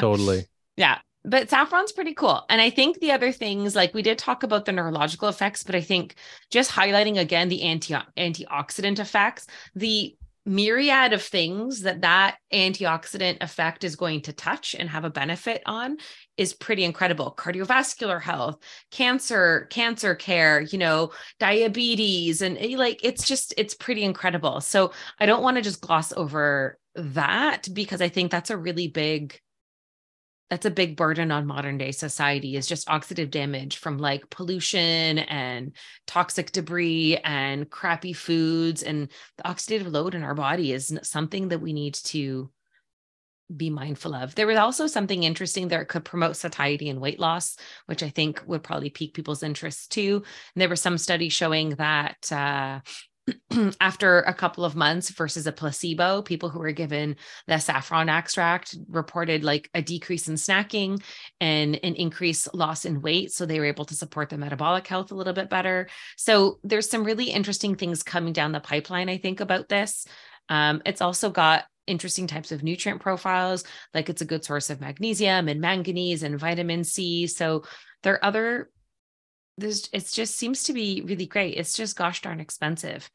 totally 0.00 0.46
Yeah. 0.76 0.98
But 1.24 1.50
saffron's 1.50 1.90
pretty 1.90 2.14
cool. 2.14 2.44
And 2.48 2.60
I 2.60 2.70
think 2.70 3.00
the 3.00 3.10
other 3.10 3.32
things, 3.32 3.74
like 3.74 3.92
we 3.94 4.02
did 4.02 4.16
talk 4.16 4.44
about 4.44 4.64
the 4.64 4.72
neurological 4.72 5.28
effects, 5.28 5.64
but 5.64 5.74
I 5.74 5.80
think 5.80 6.14
just 6.50 6.70
highlighting 6.70 7.18
again 7.18 7.48
the 7.48 7.62
anti 7.62 7.94
antioxidant 8.16 9.00
effects, 9.00 9.48
the 9.74 10.16
myriad 10.46 11.12
of 11.12 11.22
things 11.22 11.82
that 11.82 12.02
that 12.02 12.36
antioxidant 12.52 13.42
effect 13.42 13.84
is 13.84 13.96
going 13.96 14.22
to 14.22 14.32
touch 14.32 14.74
and 14.78 14.88
have 14.88 15.04
a 15.04 15.10
benefit 15.10 15.62
on 15.66 15.96
is 16.36 16.54
pretty 16.54 16.84
incredible. 16.84 17.34
Cardiovascular 17.36 18.22
health 18.22 18.58
cancer 18.90 19.66
cancer 19.70 20.14
care 20.14 20.60
you 20.60 20.78
know 20.78 21.10
diabetes 21.40 22.42
and 22.42 22.56
eh, 22.58 22.76
like 22.76 23.00
it's 23.02 23.26
just 23.26 23.52
it's 23.56 23.74
pretty 23.74 24.02
incredible. 24.02 24.60
So 24.60 24.92
i 25.18 25.26
don't 25.26 25.42
want 25.42 25.56
to 25.56 25.62
just 25.62 25.80
gloss 25.80 26.12
over 26.12 26.78
that 26.94 27.68
because 27.74 28.00
i 28.00 28.08
think 28.08 28.30
that's 28.30 28.48
a 28.48 28.56
really 28.56 28.88
big 28.88 29.38
that's 30.50 30.66
a 30.66 30.70
big 30.70 30.96
burden 30.96 31.32
on 31.32 31.46
modern 31.46 31.76
day 31.76 31.90
society 31.90 32.56
is 32.56 32.66
just 32.66 32.88
oxidative 32.88 33.30
damage 33.30 33.78
from 33.78 33.98
like 33.98 34.30
pollution 34.30 35.18
and 35.18 35.72
toxic 36.06 36.52
debris 36.52 37.18
and 37.24 37.68
crappy 37.68 38.12
foods 38.12 38.82
and 38.82 39.08
the 39.38 39.42
oxidative 39.42 39.90
load 39.90 40.14
in 40.14 40.22
our 40.22 40.34
body 40.34 40.72
is 40.72 40.96
something 41.02 41.48
that 41.48 41.60
we 41.60 41.72
need 41.72 41.94
to 41.94 42.50
be 43.54 43.70
mindful 43.70 44.14
of. 44.14 44.34
There 44.34 44.46
was 44.46 44.58
also 44.58 44.86
something 44.86 45.22
interesting 45.22 45.68
that 45.68 45.88
could 45.88 46.04
promote 46.04 46.36
satiety 46.36 46.88
and 46.88 47.00
weight 47.00 47.20
loss, 47.20 47.56
which 47.86 48.02
I 48.02 48.08
think 48.08 48.42
would 48.46 48.62
probably 48.62 48.90
pique 48.90 49.14
people's 49.14 49.42
interest 49.42 49.92
too. 49.92 50.22
And 50.54 50.60
there 50.60 50.68
were 50.68 50.76
some 50.76 50.98
studies 50.98 51.32
showing 51.32 51.70
that 51.70 52.32
uh, 52.32 52.80
after 53.80 54.20
a 54.20 54.34
couple 54.34 54.64
of 54.64 54.76
months 54.76 55.10
versus 55.10 55.46
a 55.46 55.52
placebo, 55.52 56.22
people 56.22 56.48
who 56.48 56.58
were 56.58 56.72
given 56.72 57.16
the 57.46 57.58
saffron 57.58 58.08
extract 58.08 58.76
reported 58.88 59.42
like 59.42 59.68
a 59.74 59.82
decrease 59.82 60.28
in 60.28 60.34
snacking 60.34 61.02
and 61.40 61.78
an 61.82 61.94
increased 61.94 62.54
loss 62.54 62.84
in 62.84 63.02
weight. 63.02 63.32
So 63.32 63.46
they 63.46 63.58
were 63.58 63.66
able 63.66 63.84
to 63.86 63.94
support 63.94 64.30
their 64.30 64.38
metabolic 64.38 64.86
health 64.86 65.10
a 65.10 65.14
little 65.14 65.32
bit 65.32 65.50
better. 65.50 65.88
So 66.16 66.58
there's 66.62 66.88
some 66.88 67.04
really 67.04 67.30
interesting 67.30 67.74
things 67.74 68.02
coming 68.02 68.32
down 68.32 68.52
the 68.52 68.60
pipeline, 68.60 69.08
I 69.08 69.18
think, 69.18 69.40
about 69.40 69.68
this. 69.68 70.06
Um, 70.48 70.82
it's 70.86 71.00
also 71.00 71.30
got 71.30 71.64
interesting 71.86 72.26
types 72.26 72.52
of 72.52 72.62
nutrient 72.62 73.00
profiles, 73.00 73.64
like 73.94 74.08
it's 74.08 74.22
a 74.22 74.26
good 74.26 74.44
source 74.44 74.70
of 74.70 74.80
magnesium 74.80 75.48
and 75.48 75.60
manganese 75.60 76.22
and 76.22 76.38
vitamin 76.38 76.84
C. 76.84 77.26
So 77.26 77.64
there 78.02 78.14
are 78.14 78.24
other 78.24 78.70
there's 79.58 79.88
it 79.92 80.08
just 80.12 80.36
seems 80.36 80.64
to 80.64 80.72
be 80.72 81.02
really 81.04 81.26
great. 81.26 81.56
It's 81.56 81.76
just 81.76 81.96
gosh 81.96 82.22
darn 82.22 82.40
expensive. 82.40 83.10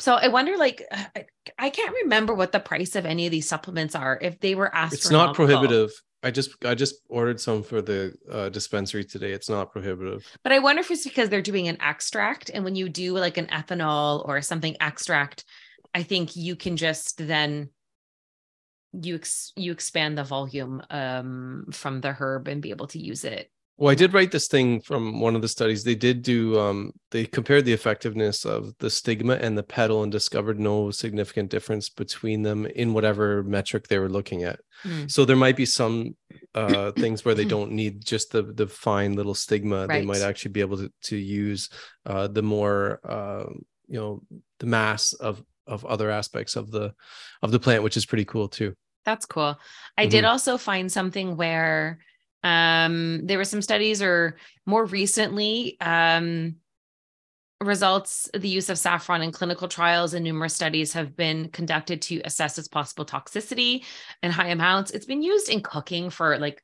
So 0.00 0.14
I 0.14 0.28
wonder, 0.28 0.56
like, 0.56 0.82
I, 1.58 1.70
can't 1.70 1.94
remember 2.02 2.34
what 2.34 2.50
the 2.50 2.58
price 2.58 2.96
of 2.96 3.06
any 3.06 3.26
of 3.26 3.30
these 3.30 3.48
supplements 3.48 3.94
are. 3.94 4.18
If 4.20 4.40
they 4.40 4.54
were 4.54 4.74
asked, 4.74 4.94
it's 4.94 5.10
not 5.10 5.34
prohibitive 5.34 5.90
i 6.24 6.30
just 6.30 6.64
i 6.64 6.74
just 6.74 6.96
ordered 7.08 7.38
some 7.38 7.62
for 7.62 7.82
the 7.82 8.14
uh, 8.32 8.48
dispensary 8.48 9.04
today 9.04 9.32
it's 9.32 9.50
not 9.50 9.70
prohibitive 9.70 10.26
But 10.42 10.52
I 10.52 10.58
wonder 10.58 10.80
if 10.80 10.90
it's 10.90 11.04
because 11.04 11.28
they're 11.28 11.42
doing 11.42 11.68
an 11.68 11.80
extract, 11.80 12.50
and 12.52 12.64
when 12.64 12.74
you 12.74 12.88
do 12.88 13.12
like 13.12 13.36
an 13.36 13.46
ethanol 13.48 14.26
or 14.26 14.40
something 14.40 14.76
extract, 14.80 15.44
I 15.94 16.02
think 16.02 16.34
you 16.34 16.56
can 16.56 16.76
just 16.76 17.18
then 17.18 17.68
you 18.92 19.16
ex- 19.16 19.52
you 19.56 19.70
expand 19.72 20.16
the 20.16 20.24
volume 20.24 20.82
um, 20.90 21.66
from 21.72 22.00
the 22.00 22.12
herb 22.12 22.48
and 22.48 22.62
be 22.62 22.70
able 22.70 22.86
to 22.88 22.98
use 22.98 23.24
it 23.24 23.50
Well, 23.76 23.90
I 23.90 23.96
did 23.96 24.12
write 24.14 24.30
this 24.30 24.46
thing 24.46 24.80
from 24.80 25.18
one 25.20 25.34
of 25.34 25.42
the 25.42 25.48
studies. 25.48 25.82
They 25.82 25.96
did 25.96 26.22
do 26.22 26.58
um 26.60 26.92
they 27.10 27.26
compared 27.26 27.64
the 27.64 27.72
effectiveness 27.72 28.44
of 28.44 28.72
the 28.78 28.88
stigma 28.88 29.34
and 29.34 29.58
the 29.58 29.64
petal 29.64 30.04
and 30.04 30.12
discovered 30.12 30.60
no 30.60 30.92
significant 30.92 31.50
difference 31.50 31.88
between 31.88 32.42
them 32.42 32.66
in 32.66 32.92
whatever 32.92 33.42
metric 33.42 33.88
they 33.88 33.98
were 33.98 34.08
looking 34.08 34.44
at. 34.44 34.60
Mm. 34.84 35.10
So 35.10 35.24
there 35.24 35.36
might 35.36 35.56
be 35.56 35.66
some 35.66 36.14
uh 36.54 36.92
things 37.00 37.24
where 37.24 37.34
they 37.34 37.44
don't 37.44 37.72
need 37.72 38.04
just 38.04 38.30
the 38.30 38.42
the 38.42 38.68
fine 38.68 39.14
little 39.14 39.34
stigma. 39.34 39.88
They 39.88 40.02
might 40.02 40.22
actually 40.22 40.52
be 40.52 40.60
able 40.60 40.76
to 40.78 40.92
to 41.04 41.16
use 41.16 41.68
uh 42.06 42.28
the 42.28 42.42
more 42.42 43.00
uh 43.04 43.46
you 43.88 43.98
know 43.98 44.22
the 44.60 44.66
mass 44.66 45.14
of 45.14 45.42
of 45.66 45.84
other 45.84 46.10
aspects 46.10 46.54
of 46.54 46.70
the 46.70 46.94
of 47.42 47.50
the 47.50 47.58
plant, 47.58 47.82
which 47.82 47.96
is 47.96 48.06
pretty 48.06 48.24
cool 48.24 48.48
too. 48.48 48.74
That's 49.04 49.26
cool. 49.26 49.58
I 49.98 50.06
did 50.06 50.24
Mhm. 50.24 50.28
also 50.28 50.58
find 50.58 50.92
something 50.92 51.36
where 51.36 51.98
um 52.44 53.20
there 53.26 53.38
were 53.38 53.44
some 53.44 53.62
studies 53.62 54.00
or 54.02 54.36
more 54.66 54.84
recently 54.84 55.76
um 55.80 56.54
results 57.60 58.28
the 58.34 58.48
use 58.48 58.68
of 58.68 58.78
saffron 58.78 59.22
in 59.22 59.32
clinical 59.32 59.68
trials 59.68 60.12
and 60.12 60.22
numerous 60.22 60.54
studies 60.54 60.92
have 60.92 61.16
been 61.16 61.48
conducted 61.48 62.02
to 62.02 62.20
assess 62.24 62.58
its 62.58 62.68
possible 62.68 63.06
toxicity 63.06 63.84
in 64.22 64.30
high 64.30 64.48
amounts. 64.48 64.90
It's 64.90 65.06
been 65.06 65.22
used 65.22 65.48
in 65.48 65.62
cooking 65.62 66.10
for 66.10 66.36
like 66.38 66.62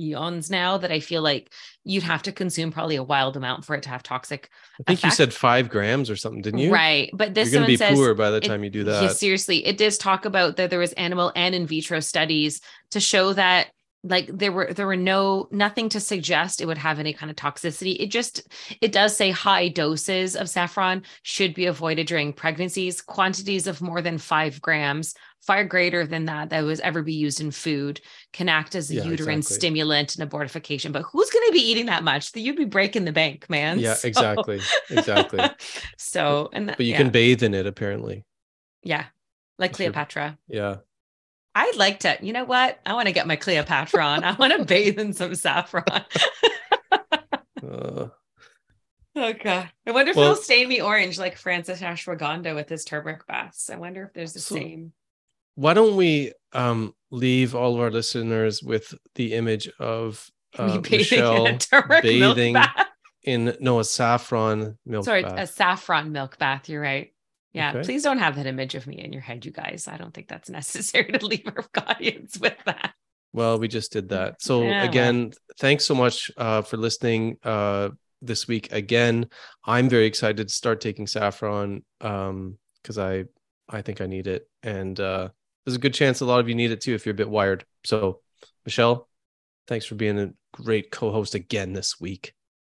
eons 0.00 0.48
now 0.48 0.78
that 0.78 0.92
I 0.92 1.00
feel 1.00 1.22
like 1.22 1.52
you'd 1.82 2.04
have 2.04 2.22
to 2.22 2.30
consume 2.30 2.70
probably 2.70 2.94
a 2.94 3.02
wild 3.02 3.36
amount 3.36 3.64
for 3.64 3.74
it 3.74 3.82
to 3.82 3.88
have 3.88 4.04
toxic 4.04 4.48
I 4.78 4.84
think 4.84 5.02
you 5.02 5.10
said 5.10 5.34
five 5.34 5.68
grams 5.68 6.08
or 6.08 6.14
something, 6.14 6.40
didn't 6.42 6.60
you? 6.60 6.72
Right. 6.72 7.10
But 7.14 7.34
this 7.34 7.50
You're 7.50 7.62
gonna 7.62 7.66
be 7.66 7.76
says 7.76 7.96
poor 7.96 8.14
by 8.14 8.30
the 8.30 8.36
it- 8.36 8.44
time 8.44 8.62
you 8.62 8.70
do 8.70 8.80
Yeah, 8.84 9.00
that. 9.08 9.16
seriously, 9.16 9.66
it 9.66 9.76
does 9.76 9.98
talk 9.98 10.24
about 10.24 10.54
that 10.56 10.70
there 10.70 10.78
was 10.78 10.92
animal 10.92 11.32
and 11.34 11.52
in 11.52 11.66
vitro 11.66 11.98
studies 11.98 12.60
to 12.92 13.00
show 13.00 13.32
that 13.32 13.70
like 14.04 14.30
there 14.32 14.52
were 14.52 14.72
there 14.72 14.86
were 14.86 14.96
no 14.96 15.48
nothing 15.50 15.88
to 15.88 15.98
suggest 16.00 16.60
it 16.60 16.66
would 16.66 16.78
have 16.78 16.98
any 17.00 17.12
kind 17.12 17.30
of 17.30 17.36
toxicity. 17.36 17.96
It 17.98 18.10
just 18.12 18.46
it 18.80 18.92
does 18.92 19.16
say 19.16 19.30
high 19.30 19.68
doses 19.68 20.36
of 20.36 20.48
saffron 20.48 21.02
should 21.22 21.52
be 21.54 21.66
avoided 21.66 22.06
during 22.06 22.32
pregnancies. 22.32 23.02
Quantities 23.02 23.66
of 23.66 23.80
more 23.82 24.00
than 24.00 24.16
five 24.18 24.62
grams, 24.62 25.14
far 25.42 25.64
greater 25.64 26.06
than 26.06 26.26
that 26.26 26.50
that 26.50 26.62
was 26.62 26.78
ever 26.80 27.02
be 27.02 27.12
used 27.14 27.40
in 27.40 27.50
food, 27.50 28.00
can 28.32 28.48
act 28.48 28.76
as 28.76 28.88
a 28.90 28.94
Yeah, 28.94 29.04
uterine 29.04 29.38
exactly. 29.38 29.56
stimulant 29.56 30.16
and 30.16 30.30
abortifacient. 30.30 30.92
But 30.92 31.02
who's 31.02 31.30
going 31.30 31.48
to 31.48 31.52
be 31.52 31.68
eating 31.68 31.86
that 31.86 32.04
much? 32.04 32.34
You'd 32.36 32.56
be 32.56 32.66
breaking 32.66 33.04
the 33.04 33.12
bank, 33.12 33.50
man. 33.50 33.80
Yeah, 33.80 33.94
So- 33.94 34.06
exactly. 34.08 34.60
Exactly. 34.90 35.40
so 35.98 36.50
and 36.52 36.68
that, 36.68 36.76
But 36.76 36.86
you 36.86 36.92
yeah. 36.92 36.98
can 36.98 37.10
bathe 37.10 37.42
in 37.42 37.52
it 37.52 37.66
apparently. 37.66 38.24
Yeah. 38.84 39.06
Like 39.58 39.72
Cleopatra. 39.72 40.38
Yeah. 40.46 40.76
I'd 41.60 41.76
like 41.76 42.00
to, 42.00 42.16
you 42.22 42.32
know 42.32 42.44
what? 42.44 42.78
I 42.86 42.92
want 42.94 43.06
to 43.08 43.12
get 43.12 43.26
my 43.26 43.36
Cleopatra 43.36 44.04
on. 44.04 44.22
I 44.24 44.32
want 44.34 44.52
to 44.56 44.64
bathe 44.64 44.98
in 44.98 45.12
some 45.12 45.34
saffron. 45.34 45.84
Uh, 46.92 48.08
oh 49.16 49.32
God. 49.42 49.70
I 49.86 49.90
wonder 49.90 50.10
if 50.10 50.16
Well- 50.16 50.32
it'll 50.32 50.42
stain 50.42 50.68
me 50.68 50.80
orange 50.80 51.18
like 51.18 51.36
Francis 51.36 51.80
Ashwagandha 51.80 52.54
with 52.54 52.68
his 52.68 52.84
turmeric 52.84 53.26
baths. 53.26 53.70
I 53.70 53.76
wonder 53.76 54.04
if 54.04 54.12
there's 54.12 54.32
the 54.32 54.40
So- 54.40 54.54
same. 54.54 54.92
why 55.56 55.74
don't 55.74 55.96
we 55.96 56.32
um 56.52 56.94
leave 57.10 57.54
all 57.54 57.74
of 57.74 57.80
our 57.80 57.90
listeners 57.90 58.62
with 58.62 58.94
the 59.16 59.34
image 59.34 59.68
of 59.80 60.30
Me 60.58 60.64
uh, 60.64 60.78
bathing 60.78 60.98
Michelle 60.98 61.46
in 61.46 61.58
bathing 62.02 62.52
milk 62.52 62.64
bath. 62.76 62.86
in 63.24 63.56
no 63.60 63.80
a 63.80 63.84
saffron 63.84 64.78
milk 64.86 65.04
Sorry, 65.04 65.22
bath. 65.24 65.38
a 65.38 65.46
saffron 65.46 66.12
milk 66.12 66.38
bath. 66.38 66.68
You're 66.68 66.80
right. 66.80 67.12
Yeah. 67.52 67.70
Okay. 67.70 67.82
Please 67.82 68.02
don't 68.02 68.18
have 68.18 68.36
that 68.36 68.46
image 68.46 68.74
of 68.74 68.86
me 68.86 69.02
in 69.02 69.12
your 69.12 69.22
head, 69.22 69.44
you 69.44 69.52
guys. 69.52 69.88
I 69.88 69.96
don't 69.96 70.12
think 70.12 70.28
that's 70.28 70.50
necessary 70.50 71.12
to 71.12 71.24
leave 71.24 71.46
our 71.46 71.64
audience 71.86 72.38
with 72.38 72.56
that. 72.66 72.92
Well, 73.32 73.58
we 73.58 73.68
just 73.68 73.92
did 73.92 74.10
that. 74.10 74.40
So 74.40 74.62
Yeah, 74.62 74.82
well. 74.82 74.88
again, 74.88 75.32
thanks 75.58 75.84
so 75.84 75.94
much 75.94 76.30
uh, 76.36 76.62
for 76.62 76.76
listening 76.76 77.36
uh, 77.44 77.90
this 78.22 78.48
week. 78.48 78.72
Again, 78.72 79.26
I'm 79.64 79.88
very 79.88 80.06
excited 80.06 80.48
to 80.48 80.52
start 80.52 80.80
taking 80.80 81.06
saffron 81.06 81.84
um, 82.00 82.58
because 82.82 82.98
I 82.98 83.24
I 83.68 83.82
think 83.82 84.00
I 84.00 84.06
need 84.06 84.26
it, 84.26 84.48
and 84.62 84.98
uh, 84.98 85.28
there's 85.64 85.76
a 85.76 85.80
good 85.80 85.92
chance 85.92 86.20
a 86.20 86.24
lot 86.24 86.40
of 86.40 86.48
you 86.48 86.54
need 86.54 86.70
it 86.70 86.80
too 86.80 86.94
if 86.94 87.04
you're 87.04 87.12
a 87.12 87.16
bit 87.16 87.28
wired. 87.28 87.66
So, 87.84 88.22
Michelle, 88.64 89.08
thanks 89.66 89.84
for 89.84 89.94
being 89.94 90.18
a 90.18 90.32
great 90.52 90.90
co-host 90.90 91.34
again 91.34 91.74
this 91.74 92.00
week. 92.00 92.32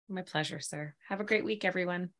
My 0.08 0.22
pleasure, 0.22 0.60
sir. 0.60 0.94
Have 1.10 1.20
a 1.20 1.24
great 1.24 1.44
week, 1.44 1.66
everyone. 1.66 2.12